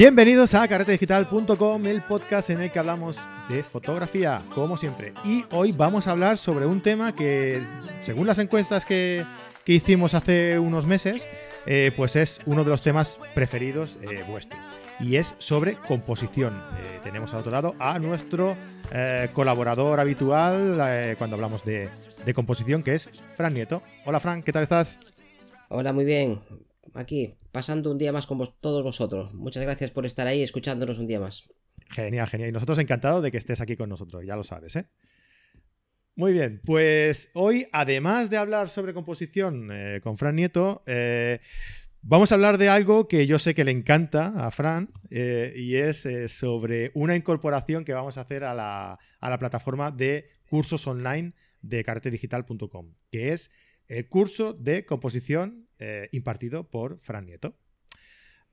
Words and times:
Bienvenidos 0.00 0.54
a 0.54 0.66
carretedigital.com, 0.66 1.86
el 1.86 2.00
podcast 2.00 2.48
en 2.48 2.62
el 2.62 2.70
que 2.70 2.78
hablamos 2.78 3.18
de 3.50 3.62
fotografía, 3.62 4.42
como 4.54 4.78
siempre. 4.78 5.12
Y 5.26 5.44
hoy 5.50 5.72
vamos 5.72 6.08
a 6.08 6.12
hablar 6.12 6.38
sobre 6.38 6.64
un 6.64 6.80
tema 6.80 7.14
que, 7.14 7.60
según 8.02 8.26
las 8.26 8.38
encuestas 8.38 8.86
que, 8.86 9.26
que 9.62 9.74
hicimos 9.74 10.14
hace 10.14 10.58
unos 10.58 10.86
meses, 10.86 11.28
eh, 11.66 11.92
pues 11.98 12.16
es 12.16 12.40
uno 12.46 12.64
de 12.64 12.70
los 12.70 12.80
temas 12.80 13.18
preferidos 13.34 13.98
eh, 14.00 14.24
vuestro. 14.26 14.58
Y 15.00 15.16
es 15.16 15.34
sobre 15.36 15.74
composición. 15.74 16.54
Eh, 16.54 17.00
tenemos 17.04 17.34
al 17.34 17.40
otro 17.40 17.52
lado 17.52 17.74
a 17.78 17.98
nuestro 17.98 18.56
colaborador 19.34 20.00
habitual 20.00 21.14
cuando 21.18 21.36
hablamos 21.36 21.62
de, 21.66 21.90
de 22.24 22.34
composición, 22.34 22.82
que 22.82 22.94
es 22.94 23.10
Fran 23.36 23.52
Nieto. 23.52 23.82
Hola 24.06 24.18
Fran, 24.18 24.42
¿qué 24.42 24.50
tal 24.50 24.62
estás? 24.62 24.98
Hola, 25.68 25.92
muy 25.92 26.06
bien. 26.06 26.40
Aquí, 26.94 27.34
pasando 27.52 27.90
un 27.90 27.98
día 27.98 28.12
más 28.12 28.26
con 28.26 28.38
vos- 28.38 28.58
todos 28.60 28.82
vosotros. 28.82 29.34
Muchas 29.34 29.62
gracias 29.62 29.90
por 29.90 30.06
estar 30.06 30.26
ahí 30.26 30.42
escuchándonos 30.42 30.98
un 30.98 31.06
día 31.06 31.20
más. 31.20 31.48
Genial, 31.90 32.26
genial. 32.28 32.50
Y 32.50 32.52
nosotros 32.52 32.78
encantados 32.78 33.22
de 33.22 33.30
que 33.30 33.38
estés 33.38 33.60
aquí 33.60 33.76
con 33.76 33.88
nosotros, 33.88 34.24
ya 34.26 34.36
lo 34.36 34.44
sabes, 34.44 34.76
¿eh? 34.76 34.86
Muy 36.16 36.32
bien, 36.32 36.60
pues 36.64 37.30
hoy, 37.34 37.66
además 37.72 38.28
de 38.30 38.36
hablar 38.36 38.68
sobre 38.68 38.92
composición 38.92 39.70
eh, 39.72 40.00
con 40.02 40.18
Fran 40.18 40.36
Nieto, 40.36 40.82
eh, 40.86 41.40
vamos 42.02 42.30
a 42.30 42.34
hablar 42.34 42.58
de 42.58 42.68
algo 42.68 43.08
que 43.08 43.26
yo 43.26 43.38
sé 43.38 43.54
que 43.54 43.64
le 43.64 43.70
encanta 43.70 44.46
a 44.46 44.50
Fran 44.50 44.88
eh, 45.10 45.52
y 45.56 45.76
es 45.76 46.06
sobre 46.28 46.90
una 46.94 47.16
incorporación 47.16 47.84
que 47.84 47.94
vamos 47.94 48.18
a 48.18 48.22
hacer 48.22 48.44
a 48.44 48.54
la, 48.54 48.98
a 49.20 49.30
la 49.30 49.38
plataforma 49.38 49.90
de 49.92 50.26
cursos 50.48 50.86
online 50.86 51.32
de 51.62 51.84
carretedigital.com, 51.84 52.94
que 53.10 53.32
es 53.32 53.50
el 53.90 54.08
curso 54.08 54.52
de 54.52 54.86
composición 54.86 55.68
eh, 55.80 56.08
impartido 56.12 56.70
por 56.70 56.96
Fran 56.98 57.26
Nieto. 57.26 57.58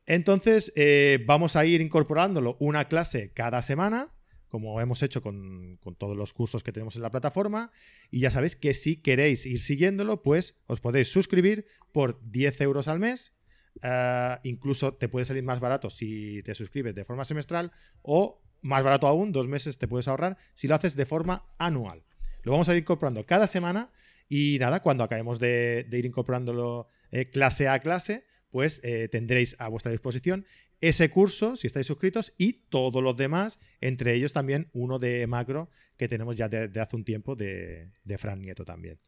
Entonces, 0.07 0.73
eh, 0.75 1.23
vamos 1.27 1.55
a 1.55 1.65
ir 1.65 1.79
incorporándolo 1.79 2.57
una 2.59 2.87
clase 2.87 3.31
cada 3.33 3.61
semana, 3.61 4.15
como 4.47 4.81
hemos 4.81 5.03
hecho 5.03 5.21
con, 5.21 5.79
todos 5.99 6.17
los 6.17 6.33
cursos 6.33 6.63
que 6.63 6.71
tenemos 6.71 6.95
en 6.95 7.03
la 7.03 7.11
plataforma. 7.11 7.71
Y 8.09 8.21
ya 8.21 8.31
sabéis 8.31 8.55
que 8.55 8.73
si 8.73 8.97
queréis 8.97 9.45
ir 9.45 9.61
siguiéndolo, 9.61 10.23
pues 10.23 10.57
os 10.65 10.81
podéis 10.81 11.11
suscribir 11.11 11.65
por 11.91 12.19
10 12.31 12.61
euros 12.61 12.87
al 12.87 12.99
mes. 12.99 13.35
Eh, 13.83 14.37
incluso 14.43 14.95
te 14.95 15.07
puede 15.07 15.25
salir 15.25 15.43
más 15.43 15.59
barato 15.59 15.91
si 15.91 16.41
te 16.45 16.55
suscribes 16.55 16.95
de 16.95 17.05
forma 17.05 17.25
semestral 17.25 17.71
o 18.01 18.41
más 18.63 18.83
barato 18.83 19.05
aún, 19.05 19.31
dos 19.31 19.47
meses 19.47 19.77
te 19.77 19.87
puedes 19.87 20.07
ahorrar 20.07 20.35
si 20.55 20.67
lo 20.67 20.73
haces 20.73 20.95
de 20.95 21.05
forma 21.05 21.45
anual. 21.59 22.03
Lo 22.43 22.53
vamos 22.53 22.69
a 22.69 22.73
ir 22.73 22.79
incorporando 22.79 23.23
cada 23.23 23.45
semana 23.45 23.91
y 24.29 24.57
nada, 24.59 24.81
cuando 24.81 25.03
acabemos 25.03 25.39
de, 25.39 25.87
ir 25.91 26.05
incorporándolo 26.05 26.87
eh, 27.11 27.29
clase 27.29 27.67
a 27.67 27.79
clase, 27.79 28.25
pues 28.49 28.81
eh, 28.83 29.07
tendréis 29.09 29.55
a 29.59 29.67
vuestra 29.67 29.91
disposición 29.91 30.45
ese 30.79 31.09
curso, 31.09 31.55
si 31.55 31.67
estáis 31.67 31.87
suscritos, 31.87 32.33
y 32.37 32.53
todos 32.69 33.01
los 33.03 33.17
demás, 33.17 33.59
entre 33.81 34.13
ellos 34.13 34.33
también 34.33 34.69
uno 34.73 34.99
de 34.99 35.25
macro 35.25 35.69
que 35.97 36.07
tenemos 36.07 36.35
ya 36.37 36.49
de, 36.49 36.67
de 36.67 36.79
hace 36.79 36.95
un 36.95 37.03
tiempo 37.03 37.35
de, 37.35 37.91
de 38.03 38.17
Fran 38.17 38.41
Nieto 38.41 38.63
también. 38.63 38.99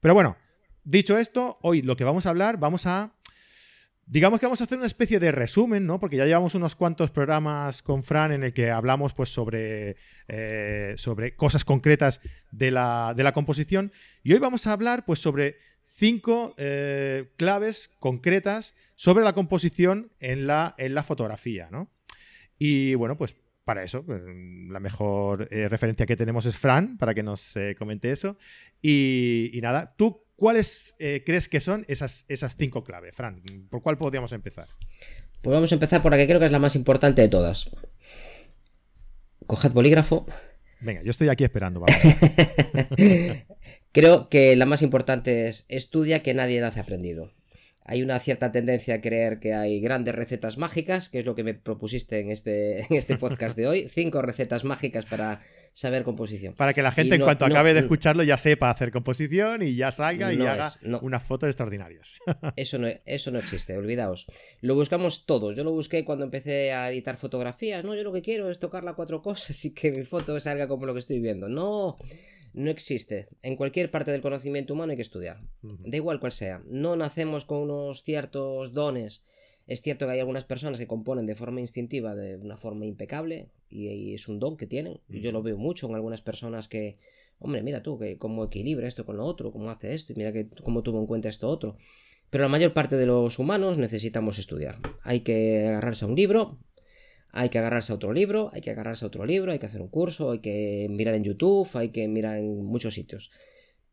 Pero 0.00 0.14
bueno, 0.14 0.36
dicho 0.84 1.18
esto, 1.18 1.58
hoy 1.62 1.82
lo 1.82 1.96
que 1.96 2.04
vamos 2.04 2.26
a 2.26 2.30
hablar, 2.30 2.58
vamos 2.58 2.86
a... 2.86 3.14
Digamos 4.10 4.40
que 4.40 4.46
vamos 4.46 4.62
a 4.62 4.64
hacer 4.64 4.78
una 4.78 4.86
especie 4.86 5.20
de 5.20 5.32
resumen, 5.32 5.84
¿no? 5.84 6.00
Porque 6.00 6.16
ya 6.16 6.24
llevamos 6.24 6.54
unos 6.54 6.74
cuantos 6.74 7.10
programas 7.10 7.82
con 7.82 8.02
Fran 8.02 8.32
en 8.32 8.42
el 8.42 8.54
que 8.54 8.70
hablamos 8.70 9.12
pues 9.12 9.28
sobre, 9.28 9.96
eh, 10.28 10.94
sobre 10.96 11.36
cosas 11.36 11.62
concretas 11.66 12.22
de 12.50 12.70
la, 12.70 13.12
de 13.14 13.22
la 13.22 13.32
composición. 13.32 13.92
Y 14.22 14.32
hoy 14.32 14.38
vamos 14.38 14.66
a 14.66 14.72
hablar 14.72 15.04
pues 15.04 15.18
sobre 15.18 15.58
cinco 15.84 16.54
eh, 16.56 17.30
claves 17.36 17.90
concretas 17.98 18.74
sobre 18.94 19.24
la 19.24 19.34
composición 19.34 20.10
en 20.20 20.46
la, 20.46 20.74
en 20.78 20.94
la 20.94 21.02
fotografía, 21.02 21.68
¿no? 21.70 21.90
Y 22.58 22.94
bueno, 22.94 23.18
pues 23.18 23.36
para 23.64 23.84
eso, 23.84 24.06
pues, 24.06 24.22
la 24.24 24.80
mejor 24.80 25.48
eh, 25.50 25.68
referencia 25.68 26.06
que 26.06 26.16
tenemos 26.16 26.46
es 26.46 26.56
Fran, 26.56 26.96
para 26.96 27.12
que 27.12 27.22
nos 27.22 27.54
eh, 27.58 27.76
comente 27.78 28.10
eso. 28.10 28.38
Y 28.80 29.58
nada, 29.60 29.86
¿tú 29.86 30.27
cuáles 30.38 30.94
eh, 31.00 31.24
crees 31.26 31.48
que 31.48 31.58
son 31.58 31.84
esas, 31.88 32.24
esas 32.28 32.56
cinco 32.56 32.84
claves, 32.84 33.14
Fran? 33.14 33.42
¿Por 33.68 33.82
cuál 33.82 33.98
podríamos 33.98 34.32
empezar? 34.32 34.68
Pues 35.42 35.52
vamos 35.52 35.70
a 35.72 35.74
empezar 35.74 36.00
por 36.00 36.12
la 36.12 36.16
que 36.16 36.26
creo 36.26 36.38
que 36.38 36.46
es 36.46 36.52
la 36.52 36.60
más 36.60 36.76
importante 36.76 37.20
de 37.20 37.28
todas. 37.28 37.70
Coged 39.46 39.72
bolígrafo. 39.72 40.26
Venga, 40.80 41.02
yo 41.02 41.10
estoy 41.10 41.28
aquí 41.28 41.42
esperando. 41.42 41.80
Vamos. 41.80 42.00
Creo 43.92 44.28
que 44.28 44.54
la 44.54 44.66
más 44.66 44.82
importante 44.82 45.48
es 45.48 45.64
estudia 45.68 46.22
que 46.22 46.34
nadie 46.34 46.60
nace 46.60 46.78
aprendido. 46.78 47.32
Hay 47.90 48.02
una 48.02 48.20
cierta 48.20 48.52
tendencia 48.52 48.96
a 48.96 49.00
creer 49.00 49.40
que 49.40 49.54
hay 49.54 49.80
grandes 49.80 50.14
recetas 50.14 50.58
mágicas, 50.58 51.08
que 51.08 51.20
es 51.20 51.24
lo 51.24 51.34
que 51.34 51.42
me 51.42 51.54
propusiste 51.54 52.20
en 52.20 52.30
este, 52.30 52.80
en 52.80 52.86
este 52.90 53.16
podcast 53.16 53.56
de 53.56 53.66
hoy. 53.66 53.88
Cinco 53.90 54.20
recetas 54.20 54.64
mágicas 54.64 55.06
para 55.06 55.40
saber 55.72 56.02
composición. 56.04 56.52
Para 56.52 56.74
que 56.74 56.82
la 56.82 56.92
gente, 56.92 57.14
en 57.14 57.22
cuanto 57.22 57.48
no- 57.48 57.54
acabe 57.54 57.72
de 57.72 57.80
escucharlo, 57.80 58.22
ya 58.24 58.36
sepa 58.36 58.68
hacer 58.68 58.92
composición 58.92 59.62
y 59.62 59.74
ya 59.74 59.90
salga 59.90 60.32
y 60.34 60.36
No 60.36 60.46
haga 60.48 60.66
es, 60.66 60.78
unas 61.00 61.22
fotos 61.22 61.48
extraordinarias. 61.48 62.18
Eso 62.56 62.78
no, 62.78 62.88
eso 63.06 63.30
no 63.30 63.38
existe, 63.38 63.76
olvidaos. 63.76 64.26
Lo 64.60 64.74
buscamos 64.74 65.24
todos. 65.24 65.56
Yo 65.56 65.64
lo 65.64 65.72
busqué 65.72 66.04
cuando 66.04 66.24
empecé 66.26 66.72
a 66.72 66.90
editar 66.90 67.16
fotografías. 67.16 67.82
No, 67.84 67.94
yo 67.94 68.02
lo 68.04 68.12
que 68.12 68.20
quiero 68.20 68.50
es 68.50 68.58
tocar 68.58 68.84
las 68.84 68.94
cuatro 68.96 69.22
cosas 69.22 69.64
y 69.64 69.72
que 69.72 69.92
mi 69.92 70.04
foto 70.04 70.38
salga 70.40 70.68
como 70.68 70.84
lo 70.84 70.92
que 70.92 71.00
estoy 71.00 71.20
viendo. 71.20 71.48
No, 71.48 71.96
no 72.58 72.70
existe. 72.70 73.28
En 73.42 73.56
cualquier 73.56 73.90
parte 73.90 74.10
del 74.10 74.20
conocimiento 74.20 74.74
humano 74.74 74.90
hay 74.90 74.96
que 74.96 75.02
estudiar. 75.02 75.40
Da 75.62 75.96
igual 75.96 76.18
cual 76.18 76.32
sea. 76.32 76.62
No 76.66 76.96
nacemos 76.96 77.44
con 77.44 77.58
unos 77.60 78.02
ciertos 78.02 78.74
dones. 78.74 79.24
Es 79.66 79.82
cierto 79.82 80.06
que 80.06 80.12
hay 80.12 80.18
algunas 80.18 80.44
personas 80.44 80.78
que 80.78 80.86
componen 80.86 81.26
de 81.26 81.36
forma 81.36 81.60
instintiva, 81.60 82.14
de 82.14 82.36
una 82.36 82.56
forma 82.56 82.84
impecable, 82.84 83.50
y, 83.68 83.88
y 83.88 84.14
es 84.14 84.26
un 84.28 84.40
don 84.40 84.56
que 84.56 84.66
tienen. 84.66 85.00
Yo 85.08 85.30
lo 85.30 85.42
veo 85.42 85.56
mucho 85.56 85.86
en 85.86 85.94
algunas 85.94 86.20
personas 86.20 86.68
que, 86.68 86.96
hombre, 87.38 87.62
mira 87.62 87.82
tú, 87.82 87.98
que 87.98 88.18
cómo 88.18 88.44
equilibra 88.44 88.88
esto 88.88 89.06
con 89.06 89.18
lo 89.18 89.24
otro, 89.24 89.52
cómo 89.52 89.70
hace 89.70 89.94
esto, 89.94 90.12
y 90.12 90.16
mira 90.16 90.32
que 90.32 90.48
cómo 90.64 90.82
tuvo 90.82 90.98
en 90.98 91.06
cuenta 91.06 91.28
esto 91.28 91.48
otro. 91.48 91.76
Pero 92.30 92.42
la 92.42 92.48
mayor 92.48 92.72
parte 92.72 92.96
de 92.96 93.06
los 93.06 93.38
humanos 93.38 93.78
necesitamos 93.78 94.38
estudiar. 94.38 94.78
Hay 95.02 95.20
que 95.20 95.66
agarrarse 95.68 96.04
a 96.04 96.08
un 96.08 96.16
libro, 96.16 96.58
hay 97.38 97.50
que 97.50 97.58
agarrarse 97.58 97.92
a 97.92 97.94
otro 97.94 98.12
libro, 98.12 98.50
hay 98.52 98.60
que 98.60 98.72
agarrarse 98.72 99.04
a 99.04 99.08
otro 99.08 99.24
libro, 99.24 99.52
hay 99.52 99.60
que 99.60 99.66
hacer 99.66 99.80
un 99.80 99.86
curso, 99.86 100.32
hay 100.32 100.40
que 100.40 100.88
mirar 100.90 101.14
en 101.14 101.22
YouTube, 101.22 101.68
hay 101.74 101.90
que 101.90 102.08
mirar 102.08 102.36
en 102.36 102.64
muchos 102.64 102.94
sitios. 102.94 103.30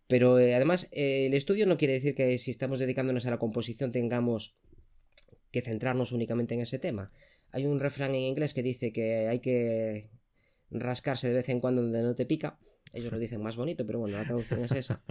Pero 0.08 0.40
eh, 0.40 0.56
además, 0.56 0.88
eh, 0.92 1.28
el 1.28 1.36
estudio 1.36 1.68
no 1.68 1.78
quiere 1.78 1.94
decir 1.94 2.16
que 2.16 2.40
si 2.40 2.50
estamos 2.50 2.80
dedicándonos 2.80 3.28
a 3.28 3.30
la 3.30 3.38
composición 3.38 3.92
tengamos 3.92 4.58
que 5.52 5.62
centrarnos 5.62 6.12
únicamente 6.12 6.56
en 6.56 6.62
ese 6.62 6.80
tema. 6.80 7.12
Hay 7.52 7.68
un 7.68 7.80
refrán 7.80 8.16
en 8.16 8.22
inglés 8.22 8.56
que 8.56 8.64
dice 8.64 8.92
que 8.92 9.28
hay 9.28 9.40
que 9.40 10.10
rascarse 10.72 11.28
de 11.28 11.36
vez 11.36 11.50
en 11.50 11.60
cuando 11.60 11.84
donde 11.84 12.02
no 12.02 12.16
te 12.16 12.26
pica. 12.26 12.58
Ellos 12.94 13.12
lo 13.12 13.20
dicen 13.20 13.44
más 13.44 13.58
bonito, 13.58 13.86
pero 13.86 14.00
bueno, 14.00 14.18
la 14.18 14.24
traducción 14.24 14.64
es 14.64 14.72
esa. 14.72 15.04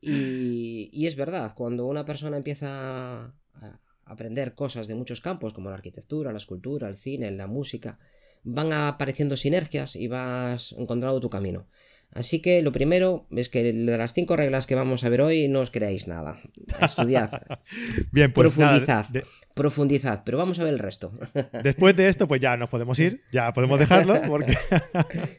Y, 0.00 0.88
y 0.92 1.06
es 1.06 1.16
verdad, 1.16 1.52
cuando 1.54 1.86
una 1.86 2.06
persona 2.06 2.38
empieza 2.38 3.34
a 3.54 3.80
aprender 4.06 4.54
cosas 4.54 4.88
de 4.88 4.94
muchos 4.94 5.20
campos, 5.20 5.52
como 5.52 5.68
la 5.68 5.76
arquitectura, 5.76 6.32
la 6.32 6.38
escultura, 6.38 6.88
el 6.88 6.96
cine, 6.96 7.30
la 7.32 7.46
música, 7.46 7.98
van 8.44 8.72
apareciendo 8.72 9.36
sinergias 9.36 9.96
y 9.96 10.06
vas 10.08 10.72
encontrando 10.78 11.20
tu 11.20 11.28
camino. 11.28 11.66
Así 12.12 12.40
que 12.40 12.62
lo 12.62 12.70
primero 12.70 13.26
es 13.32 13.48
que 13.48 13.64
de 13.64 13.98
las 13.98 14.14
cinco 14.14 14.36
reglas 14.36 14.66
que 14.66 14.76
vamos 14.76 15.02
a 15.02 15.08
ver 15.08 15.20
hoy 15.20 15.48
no 15.48 15.60
os 15.60 15.72
creáis 15.72 16.06
nada. 16.06 16.38
Estudiad, 16.80 17.30
Bien, 18.12 18.32
pues 18.32 18.56
nada, 18.56 18.76
profundizad, 18.78 19.08
de- 19.08 19.24
profundizad, 19.54 20.22
pero 20.24 20.38
vamos 20.38 20.58
a 20.60 20.64
ver 20.64 20.72
el 20.74 20.78
resto. 20.78 21.10
después 21.64 21.96
de 21.96 22.08
esto, 22.08 22.28
pues 22.28 22.40
ya 22.40 22.56
nos 22.56 22.68
podemos 22.70 22.98
ir, 23.00 23.22
ya 23.32 23.52
podemos 23.52 23.80
dejarlo, 23.80 24.22
porque 24.28 24.56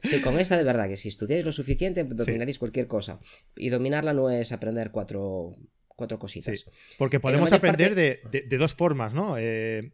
Sí, 0.04 0.20
con 0.22 0.38
esta 0.38 0.58
de 0.58 0.66
verdad, 0.66 0.90
que 0.90 0.98
si 0.98 1.08
estudiáis 1.08 1.46
lo 1.46 1.54
suficiente, 1.54 2.04
dominaréis 2.04 2.60
cualquier 2.60 2.88
cosa. 2.88 3.20
Y 3.56 3.70
dominarla 3.70 4.12
no 4.12 4.30
es 4.30 4.52
aprender 4.52 4.92
cuatro, 4.92 5.52
cuatro 5.98 6.18
cositas. 6.18 6.58
Sí, 6.62 6.66
porque 6.98 7.20
podemos 7.20 7.52
aprender 7.52 7.94
de, 7.96 8.22
de- 8.32 8.44
de 8.44 8.58
dos 8.58 8.74
formas, 8.76 9.14
¿no? 9.14 9.36
Eh, 9.38 9.92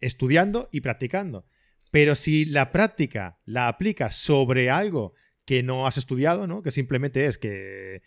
estudiando 0.00 0.68
y 0.70 0.80
practicando. 0.82 1.44
Pero 1.90 2.14
si 2.14 2.44
la 2.52 2.70
práctica 2.70 3.40
la 3.44 3.66
aplicas 3.68 4.14
sobre 4.16 4.70
algo 4.70 5.14
que 5.44 5.62
no 5.64 5.86
has 5.86 5.96
estudiado, 5.98 6.46
¿no? 6.46 6.62
Que 6.62 6.70
simplemente 6.70 7.24
es 7.26 7.38
que, 7.38 8.02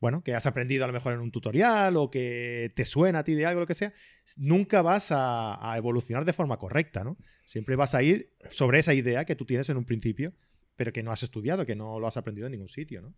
bueno, 0.00 0.22
que 0.22 0.34
has 0.34 0.46
aprendido 0.46 0.84
a 0.84 0.86
lo 0.86 0.92
mejor 0.92 1.12
en 1.12 1.20
un 1.20 1.30
tutorial 1.30 1.96
o 1.96 2.10
que 2.10 2.70
te 2.74 2.84
suena 2.84 3.18
a 3.20 3.24
ti 3.24 3.34
de 3.34 3.44
algo, 3.46 3.60
lo 3.60 3.66
que 3.66 3.74
sea, 3.74 3.92
nunca 4.36 4.80
vas 4.82 5.10
a, 5.12 5.72
a 5.72 5.76
evolucionar 5.76 6.24
de 6.24 6.32
forma 6.32 6.56
correcta, 6.58 7.04
¿no? 7.04 7.18
Siempre 7.44 7.76
vas 7.76 7.94
a 7.94 8.02
ir 8.02 8.30
sobre 8.48 8.78
esa 8.78 8.94
idea 8.94 9.24
que 9.24 9.34
tú 9.36 9.44
tienes 9.44 9.68
en 9.68 9.76
un 9.76 9.84
principio, 9.84 10.32
pero 10.76 10.92
que 10.92 11.02
no 11.02 11.12
has 11.12 11.22
estudiado, 11.22 11.66
que 11.66 11.76
no 11.76 11.98
lo 12.00 12.06
has 12.06 12.16
aprendido 12.16 12.46
en 12.46 12.52
ningún 12.52 12.68
sitio, 12.68 13.02
¿no? 13.02 13.14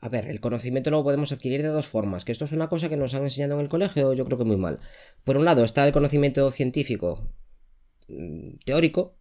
A 0.00 0.08
ver, 0.08 0.28
el 0.28 0.40
conocimiento 0.40 0.90
lo 0.90 1.02
podemos 1.02 1.32
adquirir 1.32 1.62
de 1.62 1.68
dos 1.68 1.86
formas, 1.86 2.24
que 2.24 2.32
esto 2.32 2.44
es 2.44 2.52
una 2.52 2.68
cosa 2.68 2.88
que 2.88 2.96
nos 2.96 3.14
han 3.14 3.22
enseñado 3.22 3.54
en 3.54 3.60
el 3.60 3.68
colegio, 3.68 4.12
yo 4.12 4.24
creo 4.24 4.38
que 4.38 4.44
muy 4.44 4.56
mal. 4.56 4.78
Por 5.24 5.36
un 5.36 5.44
lado 5.44 5.64
está 5.64 5.86
el 5.86 5.92
conocimiento 5.92 6.50
científico 6.50 7.30
mm, 8.08 8.56
teórico, 8.64 9.16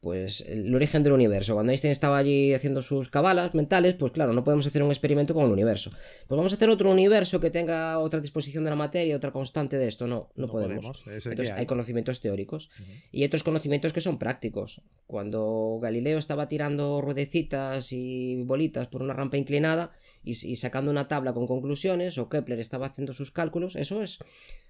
pues 0.00 0.42
el 0.42 0.72
origen 0.74 1.02
del 1.02 1.12
universo. 1.12 1.54
Cuando 1.54 1.72
Einstein 1.72 1.90
estaba 1.90 2.18
allí 2.18 2.54
haciendo 2.54 2.82
sus 2.82 3.10
cabalas 3.10 3.54
mentales, 3.54 3.94
pues 3.94 4.12
claro, 4.12 4.32
no 4.32 4.44
podemos 4.44 4.66
hacer 4.66 4.82
un 4.82 4.90
experimento 4.90 5.34
con 5.34 5.46
el 5.46 5.52
universo. 5.52 5.90
Pues 5.90 6.36
vamos 6.36 6.52
a 6.52 6.56
hacer 6.56 6.70
otro 6.70 6.90
universo 6.90 7.40
que 7.40 7.50
tenga 7.50 7.98
otra 7.98 8.20
disposición 8.20 8.64
de 8.64 8.70
la 8.70 8.76
materia, 8.76 9.16
otra 9.16 9.32
constante 9.32 9.76
de 9.76 9.88
esto. 9.88 10.06
No, 10.06 10.30
no, 10.36 10.46
podemos. 10.46 11.04
Entonces 11.06 11.50
hay. 11.50 11.66
conocimientos 11.66 12.20
teóricos 12.20 12.70
y 13.10 13.24
otros 13.24 13.42
conocimientos 13.42 13.92
que 13.92 14.00
son 14.00 14.18
prácticos. 14.18 14.82
Cuando 15.06 15.78
Galileo 15.82 16.18
estaba 16.18 16.48
tirando 16.48 17.00
ruedecitas 17.00 17.92
y 17.92 18.42
bolitas 18.44 18.86
por 18.86 19.02
una 19.02 19.14
rampa 19.14 19.36
inclinada 19.36 19.92
y 20.22 20.56
sacando 20.56 20.90
una 20.90 21.08
tabla 21.08 21.32
con 21.32 21.46
conclusiones, 21.46 22.18
o 22.18 22.28
Kepler 22.28 22.60
estaba 22.60 22.86
haciendo 22.86 23.12
sus 23.12 23.30
cálculos, 23.30 23.74
eso 23.76 24.02
es 24.02 24.18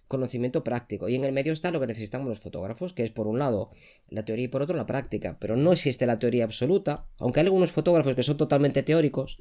conocimiento 0.09 0.65
práctico. 0.65 1.09
Y 1.09 1.15
en 1.15 1.25
el 1.25 1.33
medio 1.33 1.53
está 1.53 1.71
lo 1.71 1.81
que 1.81 1.87
necesitamos 1.87 2.29
los 2.29 2.41
fotógrafos, 2.41 2.95
que 2.95 3.05
es 3.05 3.11
por 3.11 3.27
un 3.27 3.39
lado 3.39 3.71
la 4.09 4.25
teoría 4.25 4.47
y 4.47 4.49
por 4.49 4.63
otro 4.63 4.77
la 4.77 4.87
práctica. 4.87 5.18
Pero 5.39 5.57
no 5.57 5.73
existe 5.73 6.07
la 6.07 6.19
teoría 6.19 6.45
absoluta, 6.45 7.07
aunque 7.19 7.41
hay 7.41 7.47
algunos 7.47 7.73
fotógrafos 7.73 8.15
que 8.15 8.23
son 8.23 8.37
totalmente 8.37 8.83
teóricos. 8.83 9.39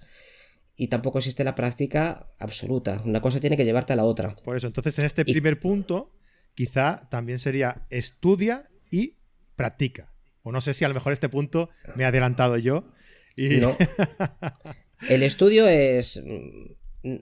Y 0.75 0.87
tampoco 0.87 1.17
existe 1.17 1.43
la 1.43 1.55
práctica 1.55 2.27
absoluta. 2.37 3.01
Una 3.03 3.21
cosa 3.21 3.39
tiene 3.39 3.57
que 3.57 3.65
llevarte 3.65 3.93
a 3.93 3.95
la 3.95 4.03
otra. 4.05 4.35
Por 4.43 4.55
eso, 4.55 4.67
entonces 4.67 4.99
en 4.99 5.05
este 5.05 5.25
primer 5.25 5.59
punto, 5.59 6.11
quizá 6.53 7.07
también 7.09 7.39
sería 7.39 7.87
estudia 7.89 8.69
y 8.91 9.15
practica. 9.55 10.11
O 10.43 10.51
no 10.51 10.61
sé 10.61 10.73
si 10.73 10.85
a 10.85 10.87
lo 10.87 10.93
mejor 10.93 11.13
este 11.13 11.29
punto 11.29 11.69
me 11.95 12.03
he 12.03 12.05
adelantado 12.05 12.57
yo. 12.57 12.85
Y... 13.35 13.57
No. 13.57 13.75
El 15.09 15.21
estudio 15.23 15.67
es 15.67 16.23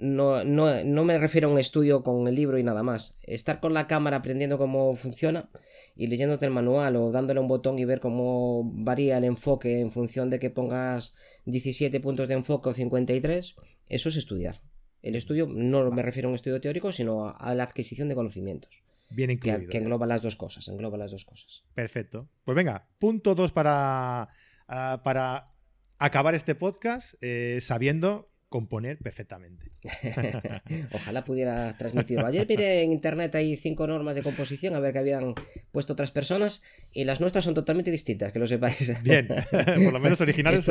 no, 0.02 0.44
no, 0.44 0.84
no, 0.84 1.04
me 1.04 1.18
refiero 1.18 1.48
a 1.48 1.52
un 1.52 1.60
estudio 1.60 2.04
con 2.04 2.28
el 2.28 2.36
libro 2.36 2.58
y 2.58 2.64
nada 2.64 2.84
más. 2.84 3.18
Estar 3.24 3.60
con 3.60 3.74
la 3.74 3.88
cámara 3.88 4.18
aprendiendo 4.18 4.58
cómo 4.58 4.96
funciona 4.96 5.50
y 5.96 6.08
leyéndote 6.08 6.46
el 6.46 6.52
manual 6.52 6.96
o 6.96 7.12
dándole 7.12 7.40
un 7.40 7.48
botón 7.48 7.78
y 7.80 7.86
ver 7.86 8.00
cómo 8.00 8.64
varía 8.74 9.18
el 9.18 9.24
enfoque 9.24 9.80
en 9.80 9.92
función 9.92 10.30
de 10.30 10.40
que 10.40 10.50
pongas 10.50 11.16
17 11.46 12.00
puntos 12.00 12.28
de 12.28 12.34
enfoque 12.36 12.70
o 12.70 12.74
53, 12.74 13.56
eso 13.88 14.10
es 14.10 14.16
estudiar. 14.16 14.62
El 15.02 15.16
estudio 15.16 15.48
no 15.48 15.92
me 15.92 16.02
refiero 16.02 16.28
a 16.28 16.32
un 16.32 16.36
estudio 16.36 16.60
teórico, 16.60 16.92
sino 16.92 17.30
a, 17.30 17.54
la 17.54 17.64
adquisición 17.64 18.10
de 18.10 18.16
conocimientos. 18.16 18.72
Bien 19.12 19.30
incluido. 19.30 19.60
Que, 19.60 19.68
que, 19.68 19.78
engloba 19.78 20.08
las 20.08 20.22
dos 20.22 20.36
cosas, 20.36 20.68
engloba 20.68 20.98
las 20.98 21.12
dos 21.12 21.26
cosas. 21.26 21.64
Perfecto. 21.76 22.28
Pues 22.44 22.56
venga, 22.56 22.88
punto 22.98 23.36
dos 23.36 23.52
para, 23.52 24.30
ah, 24.68 25.02
para 25.04 25.52
acabar 25.98 26.36
este 26.36 26.56
podcast 26.56 27.16
eh, 27.22 27.60
sabiendo 27.62 28.30
componer 28.56 28.98
perfectamente. 29.00 29.70
Ojalá 30.94 31.26
pudiera 31.26 31.78
transmitirlo. 31.78 32.26
Ayer 32.26 32.48
miré 32.48 32.84
en 32.84 32.94
internet 32.94 33.36
hay 33.36 33.58
cinco 33.58 33.86
normas 33.86 34.16
de 34.16 34.24
composición, 34.24 34.76
a 34.76 34.80
ver 34.80 34.94
que 34.94 35.00
habían 35.00 35.36
puesto 35.74 35.92
otras 35.92 36.12
personas, 36.12 36.64
y 36.94 37.04
las 37.04 37.20
nuestras 37.20 37.44
son 37.44 37.54
totalmente 37.54 37.92
distintas, 37.92 38.32
que 38.32 38.40
lo 38.40 38.48
sepáis. 38.48 39.04
Bien, 39.04 39.28
por 39.84 39.92
lo 39.92 40.00
menos 40.00 40.22
originales 40.28 40.66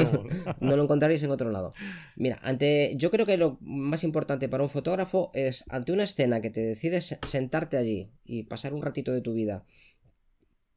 No 0.61 0.77
lo 0.79 0.83
encontraréis 0.83 1.23
en 1.25 1.31
otro 1.31 1.51
lado. 1.51 1.75
Mira, 2.17 2.39
ante, 2.41 2.95
yo 2.97 3.11
creo 3.11 3.27
que 3.27 3.37
lo 3.37 3.59
más 3.61 4.03
importante 4.03 4.49
para 4.49 4.63
un 4.63 4.71
fotógrafo 4.71 5.31
es, 5.35 5.67
ante 5.69 5.93
una 5.93 6.05
escena 6.05 6.41
que 6.41 6.49
te 6.49 6.63
decides 6.63 7.19
sentarte 7.21 7.77
allí 7.77 8.15
y 8.25 8.45
pasar 8.45 8.73
un 8.73 8.81
ratito 8.81 9.13
de 9.13 9.21
tu 9.21 9.35
vida 9.35 9.67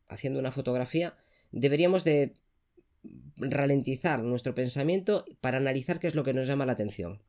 haciendo 0.10 0.40
una 0.40 0.52
fotografía, 0.52 1.16
deberíamos 1.54 2.04
de 2.04 2.34
ralentizar 3.38 4.24
nuestro 4.24 4.56
pensamiento 4.56 5.26
para 5.42 5.58
analizar 5.58 6.00
qué 6.00 6.08
es 6.08 6.16
lo 6.16 6.24
que 6.24 6.34
nos 6.34 6.48
llama 6.48 6.66
la 6.66 6.74
atención. 6.74 7.22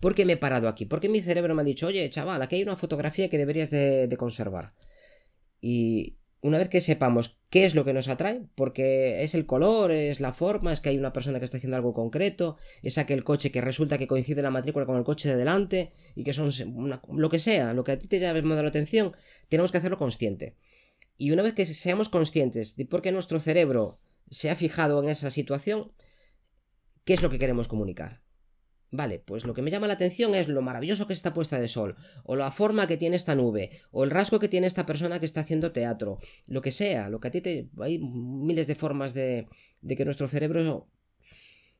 ¿Por 0.00 0.14
qué 0.14 0.24
me 0.24 0.32
he 0.32 0.36
parado 0.36 0.68
aquí? 0.68 0.84
¿Por 0.84 1.00
qué 1.00 1.08
mi 1.08 1.20
cerebro 1.20 1.54
me 1.54 1.62
ha 1.62 1.64
dicho, 1.64 1.86
oye, 1.86 2.10
chaval, 2.10 2.42
aquí 2.42 2.56
hay 2.56 2.62
una 2.64 2.76
fotografía 2.76 3.28
que 3.28 3.38
deberías 3.38 3.70
de, 3.70 4.12
conservar? 4.18 4.74
Y 5.60 6.16
una 6.40 6.58
vez 6.58 6.68
que 6.68 6.80
sepamos 6.80 7.38
qué 7.50 7.66
es 7.66 7.76
lo 7.76 7.84
que 7.84 7.92
nos 7.92 8.08
atrae, 8.08 8.42
porque 8.56 9.22
es 9.22 9.36
el 9.36 9.46
color, 9.46 9.92
es 9.92 10.18
la 10.18 10.32
forma, 10.32 10.72
es 10.72 10.80
que 10.80 10.88
hay 10.88 10.98
una 10.98 11.12
persona 11.12 11.38
que 11.38 11.44
está 11.44 11.58
haciendo 11.58 11.76
algo 11.76 11.94
concreto, 11.94 12.56
es 12.82 12.98
aquel 12.98 13.22
coche 13.22 13.52
que 13.52 13.60
resulta 13.60 13.96
que 13.96 14.08
coincide 14.08 14.42
la 14.42 14.50
matrícula 14.50 14.86
con 14.86 14.96
el 14.96 15.04
coche 15.04 15.28
de 15.28 15.36
delante, 15.36 15.92
y 16.16 16.24
que 16.24 16.32
son 16.32 16.50
lo 17.12 17.30
que 17.30 17.38
sea, 17.38 17.72
lo 17.72 17.84
que 17.84 17.92
a 17.92 17.98
ti 18.00 18.08
te 18.08 18.18
llame 18.18 18.42
la 18.42 18.66
atención, 18.66 19.12
tenemos 19.48 19.70
que 19.70 19.78
hacerlo 19.78 19.98
consciente. 19.98 20.56
Y 21.16 21.30
una 21.30 21.44
vez 21.44 21.52
que 21.52 21.64
seamos 21.64 22.08
conscientes 22.08 22.74
de 22.74 22.86
por 22.86 23.02
qué 23.02 23.12
nuestro 23.12 23.38
cerebro 23.38 24.00
se 24.32 24.50
ha 24.50 24.56
fijado 24.56 25.02
en 25.02 25.10
esa 25.10 25.30
situación, 25.30 25.92
¿qué 27.04 27.14
es 27.14 27.22
lo 27.22 27.28
que 27.28 27.38
queremos 27.38 27.68
comunicar? 27.68 28.22
Vale, 28.90 29.18
pues 29.18 29.44
lo 29.44 29.54
que 29.54 29.62
me 29.62 29.70
llama 29.70 29.86
la 29.86 29.94
atención 29.94 30.34
es 30.34 30.48
lo 30.48 30.62
maravilloso 30.62 31.06
que 31.06 31.12
está 31.12 31.34
puesta 31.34 31.60
de 31.60 31.68
sol, 31.68 31.96
o 32.24 32.34
la 32.34 32.50
forma 32.50 32.86
que 32.86 32.96
tiene 32.96 33.16
esta 33.16 33.34
nube, 33.34 33.70
o 33.90 34.04
el 34.04 34.10
rasgo 34.10 34.38
que 34.38 34.48
tiene 34.48 34.66
esta 34.66 34.86
persona 34.86 35.20
que 35.20 35.26
está 35.26 35.42
haciendo 35.42 35.72
teatro, 35.72 36.18
lo 36.46 36.62
que 36.62 36.72
sea, 36.72 37.10
lo 37.10 37.20
que 37.20 37.28
a 37.28 37.30
ti 37.30 37.40
te... 37.42 37.70
Hay 37.78 37.98
miles 37.98 38.66
de 38.66 38.74
formas 38.74 39.12
de, 39.12 39.48
de 39.82 39.96
que 39.96 40.04
nuestro 40.04 40.28
cerebro 40.28 40.90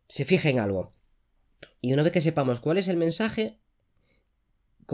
se 0.09 0.25
fije 0.27 0.51
en 0.51 0.59
algo. 0.59 0.95
Y 1.81 1.95
una 1.95 2.03
vez 2.03 2.13
que 2.13 2.21
sepamos 2.21 2.61
cuál 2.61 2.77
es 2.77 2.89
el 2.89 2.99
mensaje, 2.99 3.62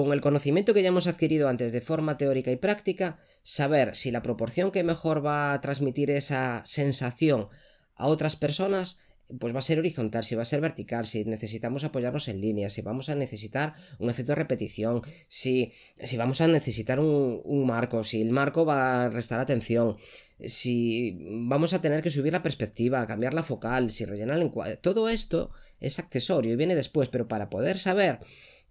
con 0.04 0.12
el 0.12 0.20
conocimiento 0.20 0.74
que 0.74 0.82
ya 0.82 0.88
hemos 0.88 1.08
adquirido 1.08 1.48
antes 1.48 1.72
de 1.72 1.80
forma 1.80 2.16
teórica 2.16 2.52
y 2.52 2.56
práctica, 2.56 3.18
saber 3.42 3.96
si 3.96 4.12
la 4.12 4.22
proporción 4.22 4.70
que 4.70 4.84
mejor 4.84 5.26
va 5.26 5.52
a 5.52 5.60
transmitir 5.60 6.10
esa 6.10 6.62
sensación 6.64 7.48
a 7.96 8.06
otras 8.06 8.36
personas 8.36 9.00
pues 9.38 9.54
va 9.54 9.58
a 9.58 9.62
ser 9.62 9.78
horizontal, 9.78 10.24
si 10.24 10.36
va 10.36 10.42
a 10.42 10.46
ser 10.46 10.60
vertical, 10.60 11.04
si 11.04 11.24
necesitamos 11.24 11.84
apoyarnos 11.84 12.28
en 12.28 12.40
línea, 12.40 12.70
si 12.70 12.80
vamos 12.80 13.10
a 13.10 13.14
necesitar 13.14 13.74
un 13.98 14.08
efecto 14.08 14.32
de 14.32 14.36
repetición, 14.36 15.02
si, 15.26 15.72
si 16.02 16.16
vamos 16.16 16.40
a 16.40 16.48
necesitar 16.48 16.98
un, 16.98 17.66
marco, 17.66 18.04
si 18.04 18.22
el 18.22 18.30
marco 18.30 18.64
va 18.64 19.04
a 19.04 19.10
restar 19.10 19.38
atención, 19.38 19.96
si 20.38 21.18
vamos 21.20 21.74
a 21.74 21.82
tener 21.82 22.02
que 22.02 22.10
subir 22.10 22.32
la 22.32 22.42
perspectiva, 22.42 23.06
cambiar 23.06 23.34
la 23.34 23.42
focal, 23.42 23.90
si 23.90 24.06
rellenar 24.06 24.36
el 24.36 24.44
encuadre. 24.44 24.76
Todo 24.76 25.10
esto 25.10 25.50
es 25.78 25.98
accesorio 25.98 26.54
y 26.54 26.56
viene 26.56 26.74
después, 26.74 27.10
pero 27.10 27.28
para 27.28 27.50
poder 27.50 27.78
saber 27.78 28.20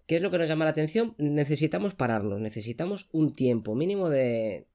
¿Qué 0.08 0.16
es 0.16 0.22
lo 0.22 0.30
que 0.30 0.38
nos 0.38 0.48
llama 0.48 0.64
la 0.64 0.70
atención? 0.70 1.14
Necesitamos 1.18 1.94
pararnos, 1.94 2.40
necesitamos 2.40 3.10
un 3.12 3.34
tiempo 3.34 3.74
mínimo 3.74 4.08
de, 4.08 4.66